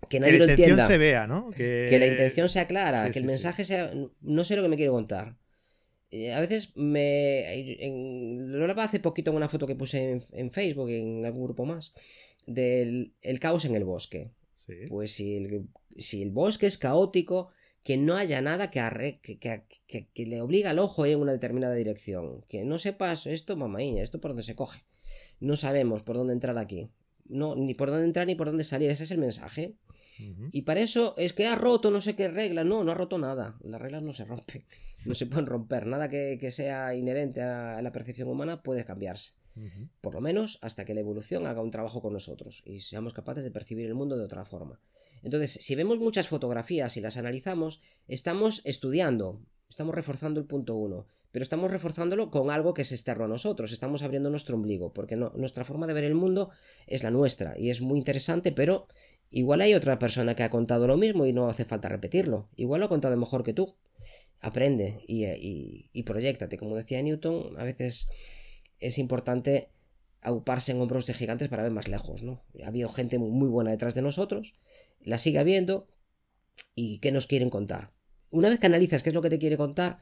que 0.09 0.21
nadie 0.21 0.39
lo 0.39 0.45
entienda. 0.45 0.87
se 0.87 0.99
vea, 0.99 1.27
¿no? 1.27 1.51
Que... 1.51 1.97
la 1.99 2.07
intención 2.07 2.49
sea 2.49 2.67
clara, 2.67 3.11
que 3.11 3.19
el 3.19 3.25
mensaje 3.25 3.65
sea. 3.65 3.93
No 4.21 4.45
sé 4.45 4.57
lo 4.57 4.63
que 4.63 4.69
me 4.69 4.77
quiero 4.77 4.93
contar. 4.93 5.37
Eh, 6.11 6.33
a 6.33 6.41
veces 6.41 6.77
me. 6.77 7.79
lo 8.47 8.63
hablaba 8.63 8.85
hace 8.85 9.01
poquito 9.01 9.31
en 9.31 9.37
una 9.37 9.49
foto 9.49 9.67
que 9.67 9.75
puse 9.75 10.23
en, 10.33 10.51
Facebook, 10.51 10.89
en 10.91 11.25
algún 11.25 11.45
grupo 11.45 11.65
más, 11.65 11.93
del 12.47 13.15
el 13.23 13.41
caos 13.41 13.65
en 13.65 13.75
el 13.75 13.85
bosque. 13.85 14.31
Pues 14.89 15.13
si 15.13 15.37
el, 15.37 15.69
si 15.97 16.23
el 16.23 16.31
bosque 16.31 16.67
es 16.67 16.79
caótico, 16.79 17.51
que 17.83 17.97
no 17.99 18.17
haya 18.17 18.41
nada 18.41 18.71
que, 18.71 19.21
que, 19.21 20.09
que, 20.15 20.27
le 20.27 20.41
obliga 20.41 20.71
al 20.71 20.79
ojo 20.79 21.05
en 21.05 21.21
una 21.21 21.33
determinada 21.33 21.75
dirección. 21.75 22.43
Que 22.49 22.65
no 22.65 22.79
sepas 22.79 23.27
esto, 23.27 23.57
mamaña, 23.57 24.03
esto 24.03 24.21
por 24.21 24.31
dónde 24.31 24.43
se 24.43 24.55
coge. 24.55 24.85
No 25.39 25.57
sabemos 25.57 26.03
por 26.03 26.17
dónde 26.17 26.33
entrar 26.33 26.57
aquí. 26.57 26.89
No, 27.27 27.57
ni 27.57 27.75
por 27.75 27.91
dónde 27.91 28.07
entrar 28.07 28.27
ni 28.27 28.35
por 28.35 28.47
dónde 28.47 28.65
salir. 28.65 28.91
Ese 28.91 29.05
es 29.05 29.11
el 29.11 29.19
mensaje. 29.19 29.75
Y 30.53 30.63
para 30.63 30.81
eso 30.81 31.15
es 31.17 31.33
que 31.33 31.47
ha 31.47 31.57
roto 31.57 31.91
no 31.91 32.01
sé 32.01 32.15
qué 32.17 32.29
regla. 32.29 32.65
No, 32.65 32.85
no 32.85 32.93
ha 32.93 32.95
roto 32.95 33.19
nada. 33.19 33.59
Las 33.63 33.81
reglas 33.81 34.03
no 34.03 34.13
se 34.13 34.25
rompen. 34.25 34.65
No 35.05 35.15
se 35.15 35.27
pueden 35.27 35.45
romper. 35.45 35.87
Nada 35.87 36.09
que, 36.09 36.51
sea 36.51 36.95
inherente 36.95 37.43
a 37.43 37.83
la 37.83 37.93
percepción 37.93 38.27
humana 38.27 38.63
puede 38.63 38.87
cambiarse. 38.87 39.35
Por 40.01 40.15
lo 40.15 40.21
menos 40.21 40.59
hasta 40.63 40.85
que 40.85 40.95
la 40.95 41.01
evolución 41.01 41.47
haga 41.47 41.63
un 41.63 41.71
trabajo 41.71 42.03
con 42.03 42.13
nosotros 42.13 42.63
y 42.67 42.81
seamos 42.81 43.15
capaces 43.15 43.45
de 43.45 43.53
percibir 43.53 43.87
el 43.87 43.95
mundo 43.95 44.17
de 44.17 44.25
otra 44.25 44.45
forma. 44.45 44.81
Entonces, 45.23 45.59
si 45.61 45.75
vemos 45.75 45.99
muchas 45.99 46.27
fotografías 46.29 46.97
y 46.97 47.01
las 47.01 47.17
analizamos, 47.17 47.81
estamos 48.09 48.63
estudiando, 48.65 49.41
estamos 49.71 49.95
reforzando 49.95 50.41
el 50.41 50.47
punto 50.47 50.75
uno, 50.75 51.07
pero 51.31 51.45
estamos 51.45 51.71
reforzándolo 51.71 52.31
con 52.31 52.51
algo 52.51 52.75
que 52.75 52.83
es 52.83 52.93
externo 52.93 53.25
a 53.25 53.29
nosotros, 53.29 53.73
estamos 53.73 54.03
abriendo 54.03 54.29
nuestro 54.29 54.57
ombligo, 54.57 54.93
porque 54.93 55.17
nuestra 55.17 55.65
forma 55.65 55.87
de 55.87 55.95
ver 55.95 56.05
el 56.05 56.15
mundo 56.15 56.51
es 56.87 57.05
la 57.05 57.11
nuestra 57.11 57.55
y 57.59 57.71
es 57.71 57.81
muy 57.81 57.99
interesante, 57.99 58.51
pero 58.51 58.89
Igual 59.31 59.61
hay 59.61 59.75
otra 59.75 59.99
persona 59.99 60.35
que 60.35 60.43
ha 60.43 60.51
contado 60.51 60.87
lo 60.87 60.97
mismo 60.97 61.27
y 61.27 61.33
no 61.33 61.49
hace 61.49 61.65
falta 61.65 61.89
repetirlo. 61.89 62.49
Igual 62.57 62.81
lo 62.81 62.87
ha 62.87 62.89
contado 62.89 63.17
mejor 63.17 63.43
que 63.45 63.53
tú. 63.53 63.77
Aprende 64.41 65.03
y, 65.09 65.25
y, 65.93 66.03
proyectate. 66.03 66.59
Como 66.59 66.77
decía 66.77 67.03
Newton, 67.03 67.59
a 67.59 67.65
veces 67.65 68.11
es 68.79 68.99
importante 68.99 69.71
auparse 70.21 70.73
en 70.73 70.81
hombros 70.81 71.07
de 71.07 71.15
gigantes 71.15 71.49
para 71.49 71.63
ver 71.63 71.73
más 71.73 71.89
lejos, 71.89 72.23
¿no? 72.23 72.45
Ha 72.63 72.69
habido 72.69 72.89
gente 72.89 73.19
muy 73.19 73.49
buena 73.49 73.71
detrás 73.71 73.95
de 73.95 74.03
nosotros, 74.03 74.55
la 75.03 75.19
sigue 75.19 75.39
habiendo 75.39 75.87
y 76.75 76.99
qué 76.99 77.13
nos 77.13 77.27
quieren 77.27 77.51
contar. 77.51 77.93
Una 78.31 78.49
vez 78.49 78.59
que 78.59 78.67
analizas 78.67 79.03
qué 79.03 79.11
es 79.11 79.15
lo 79.15 79.23
que 79.23 79.31
te 79.31 79.39
quiere 79.39 79.57
contar, 79.57 79.99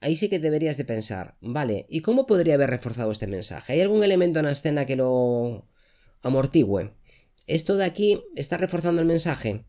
ahí 0.00 0.16
sí 0.16 0.28
que 0.28 0.38
deberías 0.38 0.76
de 0.76 0.84
pensar, 0.84 1.36
vale, 1.40 1.86
¿y 1.88 2.00
cómo 2.00 2.26
podría 2.26 2.54
haber 2.54 2.70
reforzado 2.70 3.12
este 3.12 3.26
mensaje? 3.26 3.74
¿Hay 3.74 3.80
algún 3.80 4.02
elemento 4.02 4.40
en 4.40 4.46
la 4.46 4.52
escena 4.52 4.86
que 4.86 4.96
lo 4.96 5.68
amortigüe? 6.22 6.92
Esto 7.46 7.76
de 7.76 7.84
aquí 7.84 8.22
está 8.36 8.56
reforzando 8.56 9.00
el 9.00 9.08
mensaje. 9.08 9.64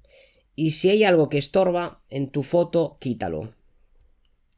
Y 0.55 0.71
si 0.71 0.89
hay 0.89 1.03
algo 1.03 1.29
que 1.29 1.38
estorba 1.38 2.03
en 2.10 2.29
tu 2.29 2.43
foto, 2.43 2.97
quítalo. 2.99 3.53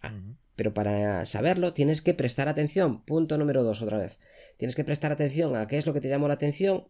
Ah, 0.01 0.13
pero 0.55 0.73
para 0.73 1.25
saberlo 1.25 1.73
tienes 1.73 2.01
que 2.01 2.13
prestar 2.13 2.47
atención. 2.47 3.03
Punto 3.03 3.37
número 3.37 3.63
dos 3.63 3.81
otra 3.81 3.97
vez. 3.97 4.19
Tienes 4.57 4.75
que 4.75 4.83
prestar 4.83 5.11
atención 5.11 5.55
a 5.55 5.67
qué 5.67 5.77
es 5.77 5.85
lo 5.85 5.93
que 5.93 6.01
te 6.01 6.09
llamó 6.09 6.27
la 6.27 6.35
atención 6.35 6.87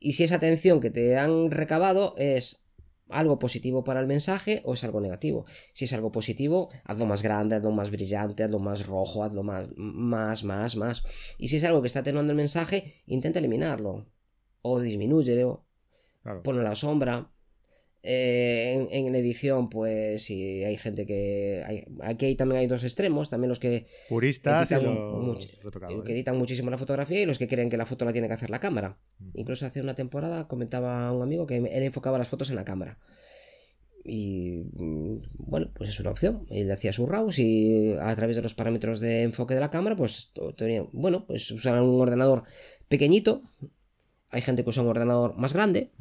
y 0.00 0.12
si 0.12 0.24
esa 0.24 0.36
atención 0.36 0.80
que 0.80 0.90
te 0.90 1.16
han 1.16 1.50
recabado 1.50 2.14
es 2.18 2.64
algo 3.10 3.38
positivo 3.38 3.84
para 3.84 4.00
el 4.00 4.06
mensaje 4.06 4.62
o 4.64 4.74
es 4.74 4.84
algo 4.84 5.00
negativo. 5.00 5.46
Si 5.72 5.84
es 5.84 5.92
algo 5.92 6.10
positivo, 6.10 6.70
hazlo 6.84 7.06
más 7.06 7.22
grande, 7.22 7.56
hazlo 7.56 7.70
más 7.70 7.90
brillante, 7.90 8.42
hazlo 8.42 8.58
más 8.58 8.86
rojo, 8.86 9.22
hazlo 9.22 9.42
más, 9.42 9.68
más, 9.76 10.44
más, 10.44 10.76
más. 10.76 11.02
Y 11.38 11.48
si 11.48 11.56
es 11.56 11.64
algo 11.64 11.82
que 11.82 11.86
está 11.86 12.00
atenuando 12.00 12.32
el 12.32 12.36
mensaje, 12.36 13.02
intenta 13.06 13.38
eliminarlo. 13.38 14.06
O 14.66 14.80
disminúyelo. 14.80 15.62
Ponlo 16.42 16.62
a 16.62 16.64
la 16.64 16.74
sombra. 16.74 17.30
Eh, 18.06 18.86
en, 18.90 19.06
en, 19.06 19.14
edición, 19.14 19.70
pues 19.70 20.24
si 20.24 20.64
hay 20.64 20.76
gente 20.76 21.06
que. 21.06 21.62
Hay, 21.66 21.84
aquí 22.02 22.34
también 22.34 22.60
hay 22.60 22.66
dos 22.66 22.82
extremos, 22.82 23.30
también 23.30 23.48
los 23.50 23.60
que. 23.60 23.86
Puristas 24.08 24.72
y 24.72 26.02
que 26.04 26.12
editan 26.12 26.36
muchísimo 26.36 26.70
la 26.70 26.78
fotografía 26.78 27.22
y 27.22 27.26
los 27.26 27.38
que 27.38 27.48
creen 27.48 27.70
que 27.70 27.78
la 27.78 27.86
foto 27.86 28.04
la 28.04 28.12
tiene 28.12 28.28
que 28.28 28.34
hacer 28.34 28.50
la 28.50 28.60
cámara. 28.60 28.98
Incluso 29.34 29.64
hace 29.64 29.80
una 29.80 29.94
temporada 29.94 30.48
comentaba 30.48 31.12
un 31.12 31.22
amigo 31.22 31.46
que 31.46 31.56
él 31.56 31.82
enfocaba 31.82 32.18
las 32.18 32.28
fotos 32.28 32.50
en 32.50 32.56
la 32.56 32.64
cámara. 32.64 32.98
Y 34.04 34.64
mm, 34.74 35.22
bueno, 35.38 35.70
pues 35.74 35.88
es 35.88 35.98
una 35.98 36.10
opción. 36.10 36.46
Él 36.50 36.70
hacía 36.70 36.92
su 36.92 37.06
RAWs 37.06 37.38
y 37.38 37.94
a 37.98 38.14
través 38.16 38.36
de 38.36 38.42
los 38.42 38.54
parámetros 38.54 39.00
de 39.00 39.22
enfoque 39.22 39.54
de 39.54 39.60
la 39.60 39.70
cámara, 39.70 39.96
pues 39.96 40.30
tenía, 40.56 40.84
bueno, 40.92 41.26
pues 41.26 41.50
usar 41.50 41.80
un 41.80 42.00
ordenador 42.00 42.44
pequeñito. 42.88 43.42
Hay 44.34 44.42
gente 44.42 44.64
que 44.64 44.70
usa 44.70 44.82
un 44.82 44.88
ordenador 44.88 45.36
más 45.38 45.54
grande. 45.54 45.92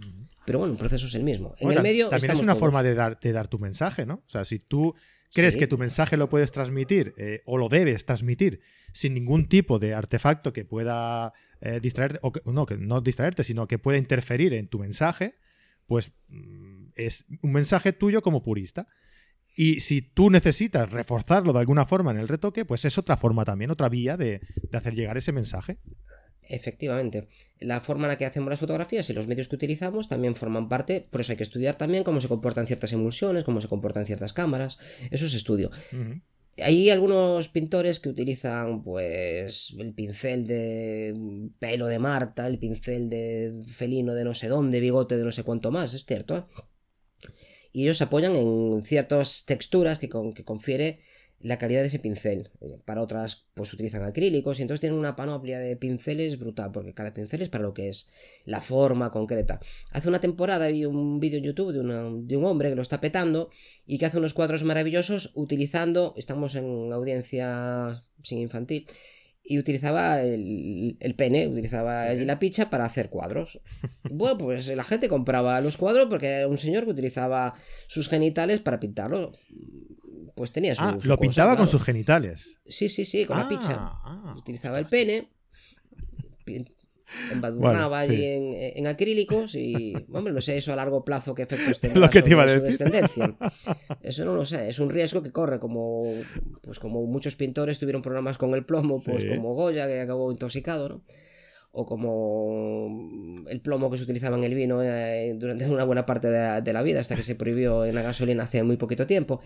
Pero 0.44 0.58
bueno, 0.58 0.74
el 0.74 0.80
proceso 0.80 1.06
es 1.06 1.14
el 1.14 1.24
mismo. 1.24 1.54
En 1.60 1.72
el 1.72 1.84
medio. 1.84 2.10
También 2.10 2.32
es 2.32 2.40
una 2.40 2.56
forma 2.56 2.82
de 2.82 2.96
dar, 2.96 3.20
de 3.20 3.32
dar 3.32 3.48
tu 3.48 3.60
mensaje, 3.60 4.08
¿no? 4.08 4.16
O 4.16 4.30
sea, 4.30 4.44
si 4.44 4.58
tú 4.58 4.96
crees 5.32 5.56
que 5.56 5.68
tu 5.68 5.78
mensaje 5.78 6.18
lo 6.18 6.30
puedes 6.30 6.52
transmitir 6.52 7.14
eh, 7.18 7.42
o 7.46 7.58
lo 7.60 7.70
debes 7.70 8.06
transmitir 8.06 8.62
sin 8.92 9.14
ningún 9.14 9.48
tipo 9.48 9.78
de 9.78 9.94
artefacto 9.94 10.52
que 10.52 10.66
pueda 10.66 11.32
eh, 11.62 11.80
distraerte, 11.80 12.20
o 12.22 12.52
no, 12.52 12.66
que 12.66 12.78
no 12.78 13.02
distraerte, 13.02 13.44
sino 13.44 13.68
que 13.68 13.78
pueda 13.78 14.00
interferir 14.00 14.56
en 14.56 14.68
tu 14.68 14.80
mensaje, 14.80 15.36
pues 15.86 16.12
mm, 16.30 16.86
es 16.96 17.26
un 17.44 17.52
mensaje 17.52 17.94
tuyo 17.94 18.24
como 18.24 18.44
purista. 18.44 18.88
Y 19.56 19.82
si 19.82 20.02
tú 20.02 20.32
necesitas 20.32 20.92
reforzarlo 20.92 21.54
de 21.54 21.60
alguna 21.60 21.86
forma 21.86 22.10
en 22.10 22.18
el 22.18 22.28
retoque, 22.28 22.66
pues 22.66 22.84
es 22.86 22.98
otra 22.98 23.16
forma 23.16 23.46
también, 23.46 23.70
otra 23.70 23.90
vía 23.90 24.18
de, 24.18 24.42
de 24.72 24.78
hacer 24.78 24.96
llegar 24.96 25.18
ese 25.18 25.32
mensaje. 25.32 25.78
Efectivamente. 26.50 27.28
La 27.60 27.82
forma 27.82 28.06
en 28.06 28.10
la 28.10 28.18
que 28.18 28.26
hacemos 28.26 28.50
las 28.50 28.60
fotografías 28.60 29.10
y 29.10 29.14
los 29.14 29.28
medios 29.28 29.48
que 29.48 29.56
utilizamos 29.56 30.08
también 30.08 30.36
forman 30.36 30.70
parte, 30.70 31.08
por 31.10 31.22
eso 31.22 31.32
hay 31.32 31.38
que 31.38 31.44
estudiar 31.44 31.78
también 31.78 32.04
cómo 32.04 32.22
se 32.22 32.28
comportan 32.28 32.68
ciertas 32.68 32.94
emulsiones, 32.94 33.44
cómo 33.44 33.62
se 33.62 33.68
comportan 33.68 34.06
ciertas 34.06 34.34
cámaras. 34.34 34.78
Eso 35.12 35.26
es 35.26 35.34
estudio. 35.34 35.72
Hay 36.58 36.90
algunos 36.92 37.50
pintores 37.50 38.00
que 38.00 38.10
utilizan 38.10 38.84
pues 38.84 39.76
el 39.80 39.94
pincel 39.94 40.46
de 40.46 41.50
pelo 41.58 41.88
de 41.88 41.98
Marta, 41.98 42.46
el 42.46 42.60
pincel 42.60 43.10
de 43.10 43.64
felino 43.68 44.14
de 44.14 44.24
no 44.24 44.34
sé 44.34 44.50
dónde, 44.50 44.80
bigote 44.80 45.18
de 45.18 45.24
no 45.24 45.32
sé 45.32 45.44
cuánto 45.44 45.72
más, 45.72 45.94
es 45.94 46.06
cierto. 46.06 46.38
¿eh? 46.38 46.44
Y 47.72 47.84
ellos 47.84 47.98
se 47.98 48.04
apoyan 48.04 48.36
en 48.36 48.84
ciertas 48.86 49.46
texturas 49.46 49.98
que, 49.98 50.10
con, 50.10 50.34
que 50.34 50.44
confiere 50.44 51.00
la 51.44 51.58
calidad 51.58 51.82
de 51.82 51.88
ese 51.88 52.00
pincel. 52.00 52.50
Eh, 52.62 52.80
para 52.84 53.02
otras, 53.02 53.46
pues 53.54 53.72
utilizan 53.74 54.04
acrílicos 54.04 54.58
y 54.58 54.64
entonces 54.64 54.82
tienen 54.82 54.98
una 54.98 55.16
panoplia 55.16 55.60
de 55.60 55.76
pinceles 55.76 56.40
brutal, 56.40 56.72
porque 56.72 56.94
cada 56.94 57.14
pincel 57.14 57.42
es 57.42 57.50
para 57.50 57.64
lo 57.64 57.74
que 57.74 57.90
es 57.90 58.10
la 58.46 58.62
forma 58.62 59.12
concreta. 59.12 59.60
Hace 59.92 60.10
una 60.10 60.22
temporada 60.22 60.68
vi 60.68 60.86
un 60.86 61.20
vídeo 61.20 61.38
en 61.38 61.44
YouTube 61.44 61.74
de, 61.74 62.26
de 62.26 62.38
un 62.38 62.46
hombre 62.46 62.70
que 62.70 62.76
lo 62.76 62.82
está 62.82 63.00
petando 63.02 63.50
y 63.86 63.98
que 63.98 64.06
hace 64.06 64.18
unos 64.18 64.34
cuadros 64.34 64.64
maravillosos 64.64 65.32
utilizando, 65.36 66.14
estamos 66.18 66.56
en 66.56 66.92
audiencia 66.92 68.04
sin 68.24 68.40
infantil, 68.40 68.88
y 69.46 69.60
utilizaba 69.60 70.22
el, 70.22 71.16
pene, 71.18 71.48
utilizaba 71.48 72.04
allí 72.04 72.24
la 72.24 72.40
picha 72.40 72.70
para 72.70 72.86
hacer 72.86 73.10
cuadros. 73.10 73.60
Bueno, 74.10 74.38
pues 74.38 74.68
la 74.68 74.84
gente 74.84 75.10
compraba 75.10 75.60
los 75.60 75.78
cuadros 75.78 76.08
porque 76.10 76.28
era 76.28 76.48
un 76.48 76.58
señor 76.58 76.86
que 76.86 76.92
utilizaba 76.92 77.56
sus 77.88 78.08
genitales 78.08 78.60
para 78.60 78.80
pintarlo 78.80 79.32
pues 80.36 80.52
tenía 80.52 80.76
su. 80.76 80.84
Ah, 80.84 80.98
lo 81.04 81.18
pintaba 81.18 81.56
con 81.56 81.68
sus 81.68 81.84
genitales. 81.84 82.60
Sí, 82.66 82.90
sí, 82.90 83.06
sí, 83.06 83.26
con 83.26 83.38
la 83.38 83.48
picha. 83.48 83.76
Ah, 83.78 84.02
ah, 84.04 84.36
Utilizaba 84.38 84.80
el 84.80 84.86
pene, 84.86 85.30
embadurnaba 87.32 88.00
allí 88.00 88.26
en, 88.76 88.88
acrílicos 88.88 89.56
y, 89.56 89.94
hombre, 90.12 90.34
no 90.34 90.42
sé 90.42 90.58
eso 90.58 90.74
a 90.74 90.76
largo 90.76 91.04
plazo 91.04 91.36
qué 91.36 91.44
efectos 91.44 91.80
tendrá 91.80 92.02
lo 92.02 92.10
que 92.10 92.22
te 92.22 92.32
iba 92.32 92.44
a 92.44 92.46
decir. 92.46 92.62
su 92.62 92.68
descendencia. 92.68 93.36
Eso 94.02 94.26
no 94.26 94.36
lo 94.36 94.46
sé, 94.46 94.70
es 94.70 94.80
un 94.80 94.90
riesgo 94.90 95.22
que 95.22 95.32
corre, 95.32 95.60
como, 95.60 96.04
pues 96.62 96.80
como 96.80 97.06
muchos 97.06 97.36
pintores 97.36 97.80
tuvieron 97.80 98.02
problemas 98.02 98.38
con 98.38 98.54
el 98.54 98.66
plomo, 98.66 99.02
pues 99.02 99.26
como 99.26 99.54
Goya, 99.54 99.88
que 99.88 100.02
acabó 100.02 100.32
intoxicado, 100.32 100.90
¿no? 100.90 101.02
O 101.76 101.88
como 101.88 103.44
el 103.50 103.60
plomo 103.60 103.90
que 103.90 103.98
se 103.98 104.04
utilizaba 104.04 104.38
en 104.38 104.44
el 104.44 104.54
vino 104.54 104.84
eh, 104.84 105.36
durante 105.36 105.68
una 105.68 105.84
buena 105.84 106.06
parte 106.06 106.30
de, 106.30 106.74
la 106.74 106.82
vida, 106.84 107.00
hasta 107.00 107.16
que 107.16 107.24
se 107.24 107.34
prohibió 107.34 107.84
en 107.86 107.96
la 107.96 108.04
gasolina 108.04 108.44
hace 108.44 108.62
muy 108.62 108.78
poquito 108.78 109.08
tiempo. 109.08 109.42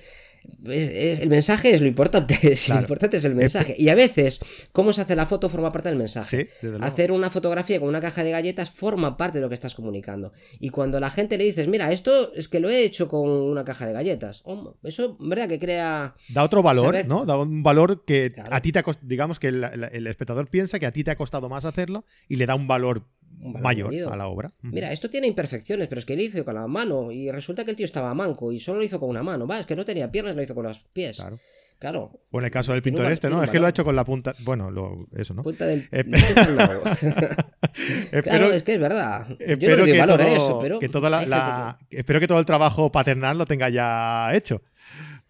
el 0.65 1.29
mensaje 1.29 1.73
es 1.73 1.79
lo 1.79 1.87
importante, 1.87 2.37
lo 2.69 2.79
importante 2.79 3.15
es 3.15 3.23
el 3.23 3.33
mensaje. 3.33 3.75
Y 3.77 3.87
a 3.87 3.95
veces, 3.95 4.41
cómo 4.73 4.91
se 4.91 5.01
hace 5.01 5.15
la 5.15 5.25
foto 5.25 5.47
forma 5.47 5.71
parte 5.71 5.87
del 5.87 5.97
mensaje. 5.97 6.49
Hacer 6.81 7.13
una 7.13 7.29
fotografía 7.29 7.79
con 7.79 7.87
una 7.87 8.01
caja 8.01 8.25
de 8.25 8.31
galletas 8.31 8.71
forma 8.71 9.15
parte 9.15 9.37
de 9.37 9.43
lo 9.43 9.47
que 9.47 9.55
estás 9.55 9.73
comunicando. 9.73 10.33
Y 10.59 10.69
cuando 10.69 10.99
la 10.99 11.09
gente 11.09 11.37
le 11.37 11.45
dices, 11.45 11.69
mira, 11.69 11.93
esto 11.93 12.33
es 12.33 12.49
que 12.49 12.59
lo 12.59 12.69
he 12.69 12.83
hecho 12.83 13.07
con 13.07 13.29
una 13.29 13.63
caja 13.63 13.87
de 13.87 13.93
galletas, 13.93 14.43
eso, 14.83 15.15
¿verdad? 15.21 15.47
Que 15.47 15.59
crea... 15.59 16.13
Da 16.27 16.43
otro 16.43 16.61
valor, 16.61 17.05
¿no? 17.05 17.25
Da 17.25 17.37
un 17.37 17.63
valor 17.63 18.03
que 18.03 18.33
a 18.51 18.61
ti 18.61 18.73
te 18.73 18.83
digamos 19.01 19.39
que 19.39 19.47
el 19.47 20.07
espectador 20.07 20.49
piensa 20.49 20.77
que 20.77 20.85
a 20.85 20.91
ti 20.91 21.05
te 21.05 21.11
ha 21.11 21.15
costado 21.15 21.47
más 21.47 21.63
hacerlo 21.63 22.03
y 22.27 22.35
le 22.35 22.45
da 22.45 22.55
un 22.55 22.67
valor, 22.67 23.07
mayor 23.39 23.93
a 24.11 24.17
la 24.17 24.27
obra. 24.27 24.51
Mira, 24.61 24.91
esto 24.91 25.09
tiene 25.09 25.27
imperfecciones, 25.27 25.87
pero 25.87 25.99
es 25.99 26.05
que 26.05 26.15
lo 26.15 26.21
hizo 26.21 26.43
con 26.43 26.55
la 26.55 26.67
mano 26.67 27.11
y 27.11 27.31
resulta 27.31 27.63
que 27.63 27.71
el 27.71 27.77
tío 27.77 27.85
estaba 27.85 28.13
manco 28.13 28.51
y 28.51 28.59
solo 28.59 28.79
lo 28.79 28.85
hizo 28.85 28.99
con 28.99 29.09
una 29.09 29.23
mano. 29.23 29.47
Va, 29.47 29.59
es 29.59 29.65
que 29.65 29.75
no 29.75 29.85
tenía 29.85 30.11
piernas, 30.11 30.35
lo 30.35 30.41
hizo 30.41 30.55
con 30.55 30.65
los 30.65 30.79
pies. 30.93 31.17
Claro. 31.17 31.39
Claro. 31.79 32.11
O 32.31 32.39
en 32.39 32.45
el 32.45 32.51
caso 32.51 32.73
del 32.73 32.81
pintor 32.81 33.11
este, 33.11 33.29
¿no? 33.29 33.43
Es 33.43 33.51
que 33.51 33.59
lo 33.59 33.67
ha 33.67 33.69
hecho 33.69 33.83
con 33.83 33.95
la 33.95 34.03
punta. 34.03 34.33
Bueno, 34.39 34.71
lo, 34.71 35.07
eso, 35.15 35.35
¿no? 35.35 35.43
Punta 35.43 35.67
del. 35.67 35.83
claro, 38.23 38.51
es 38.51 38.63
que 38.63 38.73
es 38.73 38.79
verdad. 38.79 39.27
Yo 39.59 39.77
no 39.77 39.85
le 39.85 39.97
valor 39.97 40.21
a 40.21 40.27
eso, 40.27 40.57
pero. 40.59 40.79
Que 40.79 40.89
toda 40.89 41.09
la, 41.09 41.77
Espero 41.91 42.19
que 42.19 42.27
todo 42.27 42.39
el 42.39 42.45
trabajo 42.45 42.91
paternal 42.91 43.37
lo 43.37 43.45
tenga 43.45 43.69
ya 43.69 44.33
hecho. 44.33 44.63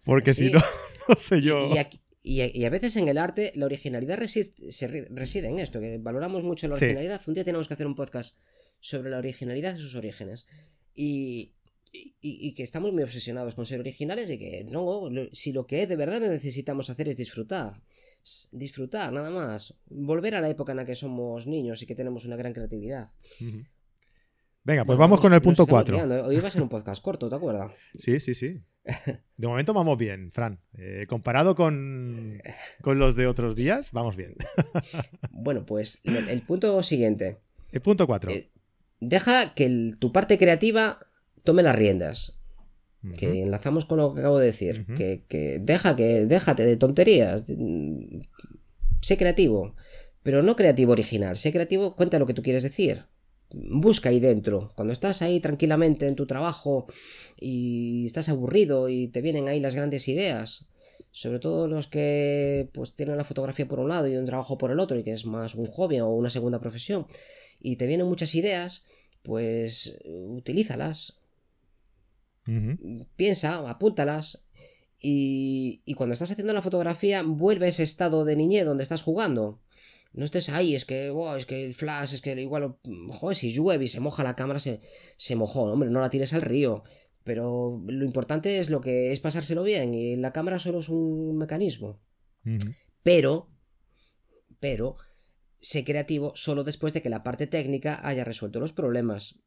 Porque 0.04 0.32
si 0.32 0.50
no, 0.50 0.60
no 1.08 1.16
sé 1.16 1.42
yo. 1.42 1.74
Y, 1.74 1.76
aquí, 1.76 2.00
y, 2.28 2.64
a 2.64 2.70
veces 2.70 2.94
en 2.96 3.08
el 3.08 3.16
arte 3.16 3.52
la 3.54 3.64
originalidad 3.64 4.18
reside, 4.18 4.52
reside 5.10 5.48
en 5.48 5.58
esto, 5.58 5.80
que 5.80 5.96
valoramos 5.96 6.42
mucho 6.42 6.68
la 6.68 6.74
originalidad. 6.74 7.22
Un 7.26 7.32
día 7.32 7.44
tenemos 7.44 7.68
que 7.68 7.74
hacer 7.74 7.86
un 7.86 7.94
podcast 7.94 8.38
sobre 8.80 9.08
la 9.08 9.16
originalidad 9.16 9.72
de 9.72 9.80
sus 9.80 9.94
orígenes. 9.94 10.46
Y, 10.94 11.54
y, 11.90 12.52
que 12.52 12.62
estamos 12.62 12.92
muy 12.92 13.02
obsesionados 13.02 13.54
con 13.54 13.64
ser 13.64 13.80
originales 13.80 14.28
y 14.28 14.38
que 14.38 14.64
no, 14.70 15.08
si 15.32 15.52
lo 15.52 15.66
que 15.66 15.86
de 15.86 15.96
verdad 15.96 16.20
necesitamos 16.20 16.90
hacer 16.90 17.08
es 17.08 17.16
disfrutar. 17.16 17.80
Disfrutar, 18.52 19.10
nada 19.10 19.30
más. 19.30 19.74
Volver 19.86 20.34
a 20.34 20.42
la 20.42 20.50
época 20.50 20.72
en 20.72 20.76
la 20.76 20.84
que 20.84 20.96
somos 20.96 21.46
niños 21.46 21.82
y 21.82 21.86
que 21.86 21.94
tenemos 21.94 22.26
una 22.26 22.36
gran 22.36 22.52
creatividad. 22.52 23.10
Venga, 24.64 24.84
pues 24.84 24.98
vamos 24.98 25.18
con 25.18 25.32
el 25.32 25.40
punto 25.40 25.66
4. 25.66 26.26
Hoy 26.26 26.36
va 26.40 26.48
a 26.48 26.50
ser 26.50 26.60
un 26.60 26.68
podcast 26.68 27.02
corto, 27.02 27.30
¿te 27.30 27.36
acuerdas? 27.36 27.72
Sí, 27.96 28.20
sí, 28.20 28.34
sí. 28.34 28.60
De 29.36 29.46
momento 29.46 29.72
vamos 29.74 29.98
bien, 29.98 30.30
Fran. 30.32 30.60
Eh, 30.76 31.04
comparado 31.08 31.54
con, 31.54 32.40
los 32.84 33.16
de 33.16 33.26
otros 33.26 33.54
días, 33.54 33.92
vamos 33.92 34.16
bien. 34.16 34.34
bueno, 35.30 35.66
pues 35.66 36.00
el, 36.04 36.42
punto 36.42 36.82
siguiente. 36.82 37.38
El 37.70 37.80
punto 37.80 38.06
4. 38.06 38.30
Eh, 38.30 38.50
deja 39.00 39.54
que 39.54 39.92
tu 39.98 40.12
parte 40.12 40.38
creativa 40.38 40.98
tome 41.44 41.62
las 41.62 41.76
riendas. 41.76 42.34
Que 43.16 43.42
enlazamos 43.42 43.86
con 43.86 43.98
lo 43.98 44.12
que 44.12 44.20
acabo 44.20 44.38
de 44.38 44.46
decir. 44.46 44.84
que, 44.96 45.24
que, 45.28 45.60
deja 45.60 45.94
que 45.94 46.26
déjate 46.26 46.64
de 46.64 46.76
tonterías. 46.76 47.44
Sé 49.00 49.16
creativo. 49.16 49.76
Pero 50.24 50.42
no 50.42 50.56
creativo 50.56 50.92
original. 50.92 51.36
Sé 51.36 51.52
creativo, 51.52 51.94
cuenta 51.94 52.18
lo 52.18 52.26
que 52.26 52.34
tú 52.34 52.42
quieres 52.42 52.64
decir 52.64 53.06
busca 53.52 54.08
ahí 54.10 54.20
dentro. 54.20 54.70
Cuando 54.74 54.92
estás 54.92 55.22
ahí 55.22 55.40
tranquilamente 55.40 56.06
en 56.06 56.16
tu 56.16 56.26
trabajo 56.26 56.86
y 57.40 58.06
estás 58.06 58.28
aburrido 58.28 58.88
y 58.88 59.08
te 59.08 59.22
vienen 59.22 59.48
ahí 59.48 59.60
las 59.60 59.74
grandes 59.74 60.08
ideas, 60.08 60.66
sobre 61.10 61.38
todo 61.38 61.68
los 61.68 61.88
que 61.88 62.68
pues 62.72 62.94
tienen 62.94 63.16
la 63.16 63.24
fotografía 63.24 63.66
por 63.66 63.80
un 63.80 63.88
lado 63.88 64.08
y 64.08 64.16
un 64.16 64.26
trabajo 64.26 64.58
por 64.58 64.70
el 64.70 64.80
otro 64.80 64.98
y 64.98 65.04
que 65.04 65.12
es 65.12 65.24
más 65.26 65.54
un 65.54 65.66
hobby 65.66 66.00
o 66.00 66.08
una 66.08 66.30
segunda 66.30 66.60
profesión 66.60 67.06
y 67.60 67.76
te 67.76 67.86
vienen 67.86 68.06
muchas 68.06 68.34
ideas, 68.34 68.84
pues 69.22 69.98
utilízalas. 70.04 71.20
Piensa, 73.16 73.68
apúntalas 73.68 74.42
Y, 75.00 75.82
y 75.84 75.94
cuando 75.94 76.14
estás 76.14 76.30
haciendo 76.30 76.54
la 76.54 76.62
fotografía, 76.62 77.22
vuelve 77.22 77.66
a 77.66 77.68
ese 77.68 77.82
estado 77.82 78.24
de 78.24 78.36
niñez 78.36 78.64
donde 78.64 78.82
estás 78.82 79.02
jugando. 79.02 79.60
No 80.18 80.24
estés 80.24 80.48
ahí, 80.48 80.74
es 80.74 80.84
que, 80.84 81.10
wow, 81.10 81.36
es 81.36 81.46
que 81.46 81.64
el 81.64 81.74
flash, 81.76 82.12
es 82.12 82.22
que 82.22 82.32
igual, 82.40 82.76
joder, 83.10 83.36
si 83.36 83.52
llueve 83.52 83.84
y 83.84 83.88
se 83.88 84.00
moja 84.00 84.24
la 84.24 84.34
cámara, 84.34 84.58
se, 84.58 84.80
se 85.16 85.36
mojó, 85.36 85.62
hombre, 85.62 85.90
no 85.90 86.00
la 86.00 86.10
tires 86.10 86.34
al 86.34 86.42
río. 86.42 86.82
Pero 87.22 87.80
lo 87.86 88.04
importante 88.04 88.58
es 88.58 88.68
lo 88.68 88.80
que 88.80 89.12
es 89.12 89.20
pasárselo 89.20 89.62
bien 89.62 89.94
y 89.94 90.16
la 90.16 90.32
cámara 90.32 90.58
solo 90.58 90.80
es 90.80 90.88
un 90.88 91.36
mecanismo. 91.36 92.00
Pero, 93.04 93.48
pero, 94.58 94.96
sé 95.60 95.84
creativo 95.84 96.32
solo 96.34 96.64
después 96.64 96.92
de 96.94 97.00
que 97.00 97.10
la 97.10 97.22
parte 97.22 97.46
técnica 97.46 98.00
haya 98.02 98.24
resuelto 98.24 98.58
los 98.58 98.72
problemas. 98.72 99.38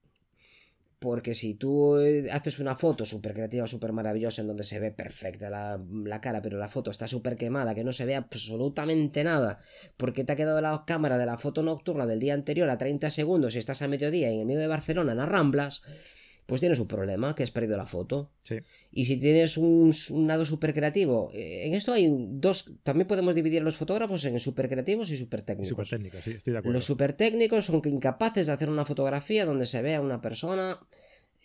Porque 1.02 1.34
si 1.34 1.56
tú 1.56 1.98
eh, 1.98 2.30
haces 2.32 2.60
una 2.60 2.76
foto 2.76 3.08
súper 3.08 3.34
creativa, 3.34 3.66
súper 3.66 3.92
maravillosa, 3.92 4.44
en 4.44 4.50
donde 4.50 4.64
se 4.64 4.80
ve 4.80 4.92
perfecta 4.92 5.50
la, 5.50 5.84
la 6.04 6.22
cara, 6.22 6.44
pero 6.44 6.60
la 6.60 6.70
foto 6.70 6.92
está 6.92 7.08
súper 7.08 7.38
quemada, 7.38 7.74
que 7.74 7.84
no 7.84 7.92
se 7.92 8.06
ve 8.06 8.14
absolutamente 8.14 9.24
nada, 9.24 9.58
porque 9.98 10.24
te 10.24 10.34
ha 10.34 10.36
quedado 10.36 10.62
la 10.62 10.84
cámara 10.86 11.18
de 11.18 11.26
la 11.26 11.40
foto 11.40 11.64
nocturna 11.64 12.06
del 12.06 12.20
día 12.20 12.36
anterior 12.36 12.70
a 12.70 12.78
30 12.78 13.10
segundos 13.10 13.56
y 13.56 13.58
estás 13.58 13.82
a 13.82 13.88
mediodía 13.88 14.30
en 14.30 14.42
el 14.42 14.46
medio 14.46 14.60
de 14.60 14.68
Barcelona 14.68 15.14
en 15.14 15.18
las 15.18 15.30
Ramblas, 15.30 15.82
pues 16.52 16.60
tienes 16.60 16.80
un 16.80 16.88
problema, 16.88 17.34
que 17.34 17.44
has 17.44 17.52
perdido 17.52 17.78
la 17.78 17.86
foto. 17.86 18.30
Sí. 18.44 18.56
Y 18.92 19.06
si 19.06 19.16
tienes 19.16 19.56
un, 19.56 19.94
un 20.10 20.28
lado 20.28 20.44
súper 20.46 20.74
creativo, 20.74 21.32
eh, 21.34 21.66
en 21.66 21.74
esto 21.76 21.94
hay 21.94 22.10
dos, 22.12 22.74
también 22.84 23.08
podemos 23.08 23.34
dividir 23.34 23.62
los 23.62 23.78
fotógrafos 23.78 24.26
en 24.26 24.38
súper 24.42 24.68
creativos 24.68 25.10
y 25.12 25.16
súper 25.16 25.44
técnicos. 25.44 25.70
Súper 25.70 25.88
técnica, 25.88 26.22
sí, 26.22 26.32
estoy 26.32 26.52
de 26.52 26.60
acuerdo. 26.60 26.74
Los 26.78 26.84
super 26.84 27.14
técnicos 27.14 27.68
son 27.68 27.82
incapaces 27.86 28.48
de 28.48 28.52
hacer 28.54 28.68
una 28.70 28.84
fotografía 28.84 29.46
donde 29.46 29.66
se 29.66 29.82
vea 29.82 30.02
una 30.02 30.20
persona, 30.20 30.78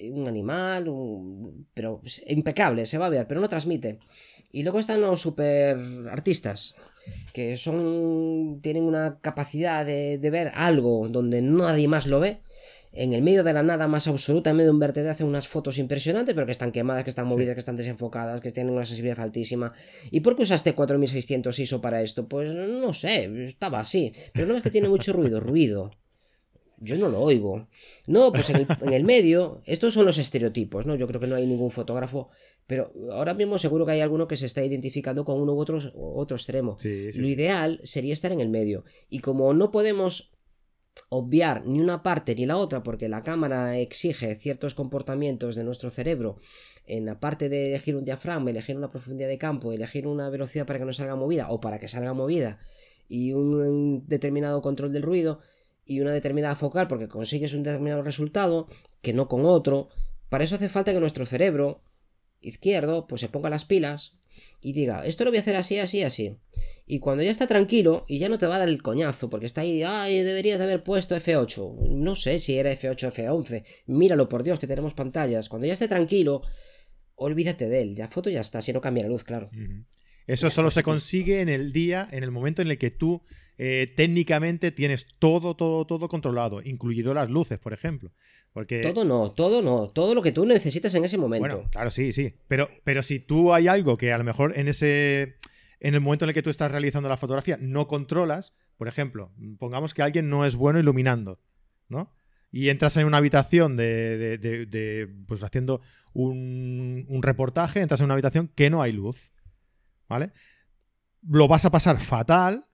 un 0.00 0.26
animal, 0.26 0.88
un- 0.88 1.68
pero 1.72 2.02
impecable, 2.26 2.84
se 2.84 2.98
va 2.98 3.06
a 3.06 3.10
ver, 3.10 3.28
pero 3.28 3.40
no 3.40 3.48
transmite. 3.48 4.00
Y 4.50 4.64
luego 4.64 4.80
están 4.80 5.00
los 5.00 5.20
super 5.20 5.76
artistas, 6.10 6.74
que 7.32 7.56
son 7.56 8.58
tienen 8.60 8.82
una 8.82 9.18
capacidad 9.20 9.86
de, 9.86 10.18
de 10.18 10.30
ver 10.30 10.50
algo 10.56 11.06
donde 11.08 11.42
nadie 11.42 11.86
más 11.86 12.08
lo 12.08 12.18
ve. 12.18 12.40
En 12.96 13.12
el 13.12 13.22
medio 13.22 13.44
de 13.44 13.52
la 13.52 13.62
nada 13.62 13.86
más 13.86 14.08
absoluta, 14.08 14.50
en 14.50 14.56
medio 14.56 14.70
de 14.70 14.74
un 14.74 14.80
vertedero, 14.80 15.10
hacen 15.10 15.26
unas 15.26 15.46
fotos 15.46 15.78
impresionantes, 15.78 16.34
pero 16.34 16.46
que 16.46 16.52
están 16.52 16.72
quemadas, 16.72 17.04
que 17.04 17.10
están 17.10 17.26
movidas, 17.26 17.54
que 17.54 17.60
están 17.60 17.76
desenfocadas, 17.76 18.40
que 18.40 18.50
tienen 18.50 18.72
una 18.72 18.86
sensibilidad 18.86 19.20
altísima. 19.20 19.72
¿Y 20.10 20.20
por 20.20 20.36
qué 20.36 20.44
usaste 20.44 20.74
4600 20.74 21.58
ISO 21.58 21.80
para 21.80 22.02
esto? 22.02 22.26
Pues 22.26 22.54
no 22.54 22.94
sé, 22.94 23.30
estaba 23.44 23.80
así. 23.80 24.14
Pero 24.32 24.46
no 24.46 24.56
es 24.56 24.62
que 24.62 24.70
tiene 24.70 24.88
mucho 24.88 25.12
ruido, 25.12 25.40
ruido. 25.40 25.90
Yo 26.78 26.96
no 26.98 27.08
lo 27.08 27.20
oigo. 27.20 27.68
No, 28.06 28.32
pues 28.32 28.50
en 28.50 28.56
el, 28.56 28.66
en 28.82 28.92
el 28.92 29.04
medio, 29.04 29.62
estos 29.64 29.94
son 29.94 30.04
los 30.04 30.18
estereotipos, 30.18 30.86
¿no? 30.86 30.94
Yo 30.94 31.06
creo 31.06 31.20
que 31.20 31.26
no 31.26 31.36
hay 31.36 31.46
ningún 31.46 31.70
fotógrafo, 31.70 32.28
pero 32.66 32.92
ahora 33.12 33.34
mismo 33.34 33.58
seguro 33.58 33.86
que 33.86 33.92
hay 33.92 34.00
alguno 34.00 34.28
que 34.28 34.36
se 34.36 34.46
está 34.46 34.62
identificando 34.62 35.24
con 35.24 35.40
uno 35.40 35.54
u 35.54 35.58
otro, 35.58 35.80
otro 35.94 36.36
extremo. 36.36 36.76
Sí, 36.78 37.12
sí, 37.12 37.20
Lo 37.20 37.28
ideal 37.28 37.80
sería 37.82 38.12
estar 38.12 38.30
en 38.32 38.40
el 38.40 38.50
medio. 38.50 38.84
Y 39.08 39.20
como 39.20 39.54
no 39.54 39.70
podemos 39.70 40.35
obviar 41.08 41.66
ni 41.66 41.80
una 41.80 42.02
parte 42.02 42.34
ni 42.34 42.46
la 42.46 42.56
otra 42.56 42.82
porque 42.82 43.08
la 43.08 43.22
cámara 43.22 43.78
exige 43.78 44.34
ciertos 44.34 44.74
comportamientos 44.74 45.54
de 45.54 45.64
nuestro 45.64 45.90
cerebro. 45.90 46.36
En 46.86 47.04
la 47.04 47.18
parte 47.18 47.48
de 47.48 47.68
elegir 47.68 47.96
un 47.96 48.04
diafragma, 48.04 48.50
elegir 48.50 48.76
una 48.76 48.88
profundidad 48.88 49.28
de 49.28 49.38
campo, 49.38 49.72
elegir 49.72 50.06
una 50.06 50.28
velocidad 50.30 50.66
para 50.66 50.78
que 50.78 50.84
no 50.84 50.92
salga 50.92 51.16
movida 51.16 51.50
o 51.50 51.60
para 51.60 51.78
que 51.78 51.88
salga 51.88 52.12
movida 52.12 52.60
y 53.08 53.32
un 53.32 54.06
determinado 54.06 54.62
control 54.62 54.92
del 54.92 55.02
ruido 55.02 55.40
y 55.84 56.00
una 56.00 56.12
determinada 56.12 56.56
focal 56.56 56.88
porque 56.88 57.08
consigues 57.08 57.54
un 57.54 57.62
determinado 57.62 58.02
resultado 58.02 58.68
que 59.02 59.12
no 59.12 59.28
con 59.28 59.46
otro, 59.46 59.88
para 60.28 60.44
eso 60.44 60.56
hace 60.56 60.68
falta 60.68 60.92
que 60.92 61.00
nuestro 61.00 61.26
cerebro 61.26 61.82
izquierdo 62.40 63.06
pues 63.06 63.20
se 63.20 63.28
ponga 63.28 63.50
las 63.50 63.64
pilas 63.64 64.16
y 64.60 64.72
diga, 64.72 65.04
esto 65.04 65.24
lo 65.24 65.30
voy 65.30 65.38
a 65.38 65.40
hacer 65.40 65.56
así, 65.56 65.78
así, 65.78 66.02
así. 66.02 66.36
Y 66.86 67.00
cuando 67.00 67.22
ya 67.22 67.30
está 67.30 67.46
tranquilo 67.46 68.04
y 68.08 68.18
ya 68.18 68.28
no 68.28 68.38
te 68.38 68.46
va 68.46 68.56
a 68.56 68.58
dar 68.60 68.68
el 68.68 68.82
coñazo, 68.82 69.28
porque 69.28 69.46
está 69.46 69.62
ahí, 69.62 69.82
ay, 69.82 70.20
deberías 70.20 70.58
de 70.58 70.64
haber 70.64 70.82
puesto 70.82 71.16
F8. 71.16 71.88
No 71.90 72.16
sé 72.16 72.38
si 72.38 72.58
era 72.58 72.72
F8 72.72 73.08
o 73.08 73.10
F11. 73.10 73.64
Míralo, 73.86 74.28
por 74.28 74.42
Dios, 74.42 74.58
que 74.58 74.66
tenemos 74.66 74.94
pantallas. 74.94 75.48
Cuando 75.48 75.66
ya 75.66 75.72
esté 75.72 75.88
tranquilo, 75.88 76.42
olvídate 77.16 77.68
de 77.68 77.82
él. 77.82 77.96
Ya 77.96 78.08
foto 78.08 78.30
ya 78.30 78.40
está, 78.40 78.60
si 78.60 78.72
no 78.72 78.80
cambia 78.80 79.04
la 79.04 79.10
luz, 79.10 79.24
claro. 79.24 79.50
Eso 80.26 80.50
solo 80.50 80.70
se 80.70 80.82
consigue 80.82 81.40
en 81.40 81.48
el 81.48 81.72
día, 81.72 82.08
en 82.10 82.22
el 82.24 82.30
momento 82.30 82.62
en 82.62 82.68
el 82.68 82.78
que 82.78 82.90
tú 82.90 83.22
eh, 83.58 83.92
técnicamente 83.96 84.70
tienes 84.70 85.06
todo, 85.18 85.56
todo, 85.56 85.86
todo 85.86 86.08
controlado, 86.08 86.60
incluido 86.62 87.14
las 87.14 87.30
luces, 87.30 87.58
por 87.58 87.72
ejemplo. 87.72 88.12
Porque, 88.52 88.80
Todo 88.82 89.04
no, 89.04 89.32
todo 89.32 89.60
no. 89.62 89.88
Todo 89.90 90.14
lo 90.14 90.22
que 90.22 90.32
tú 90.32 90.46
necesitas 90.46 90.94
en 90.94 91.04
ese 91.04 91.18
momento. 91.18 91.46
bueno, 91.46 91.68
claro, 91.70 91.90
sí, 91.90 92.12
sí. 92.14 92.34
Pero, 92.48 92.70
pero 92.84 93.02
si 93.02 93.18
tú 93.20 93.52
hay 93.52 93.68
algo 93.68 93.96
que 93.98 94.12
a 94.12 94.18
lo 94.18 94.24
mejor 94.24 94.58
en 94.58 94.68
ese. 94.68 95.36
En 95.78 95.94
el 95.94 96.00
momento 96.00 96.24
en 96.24 96.30
el 96.30 96.34
que 96.34 96.42
tú 96.42 96.48
estás 96.48 96.70
realizando 96.70 97.08
la 97.10 97.18
fotografía 97.18 97.58
no 97.60 97.86
controlas, 97.86 98.54
por 98.78 98.88
ejemplo, 98.88 99.30
pongamos 99.58 99.92
que 99.92 100.00
alguien 100.02 100.30
no 100.30 100.46
es 100.46 100.56
bueno 100.56 100.78
iluminando, 100.78 101.38
¿no? 101.90 102.14
Y 102.50 102.70
entras 102.70 102.96
en 102.96 103.06
una 103.06 103.18
habitación 103.18 103.76
de, 103.76 104.16
de- 104.16 104.38
de- 104.38 104.64
de, 104.66 105.06
pues 105.28 105.44
haciendo 105.44 105.82
un, 106.14 107.04
un 107.08 107.22
reportaje, 107.22 107.80
entras 107.82 108.00
en 108.00 108.06
una 108.06 108.14
habitación 108.14 108.48
que 108.54 108.70
no 108.70 108.80
hay 108.80 108.92
luz, 108.92 109.30
¿vale? 110.08 110.30
Lo 111.28 111.46
vas 111.46 111.66
a 111.66 111.70
pasar 111.70 111.98
fatal 112.00 112.66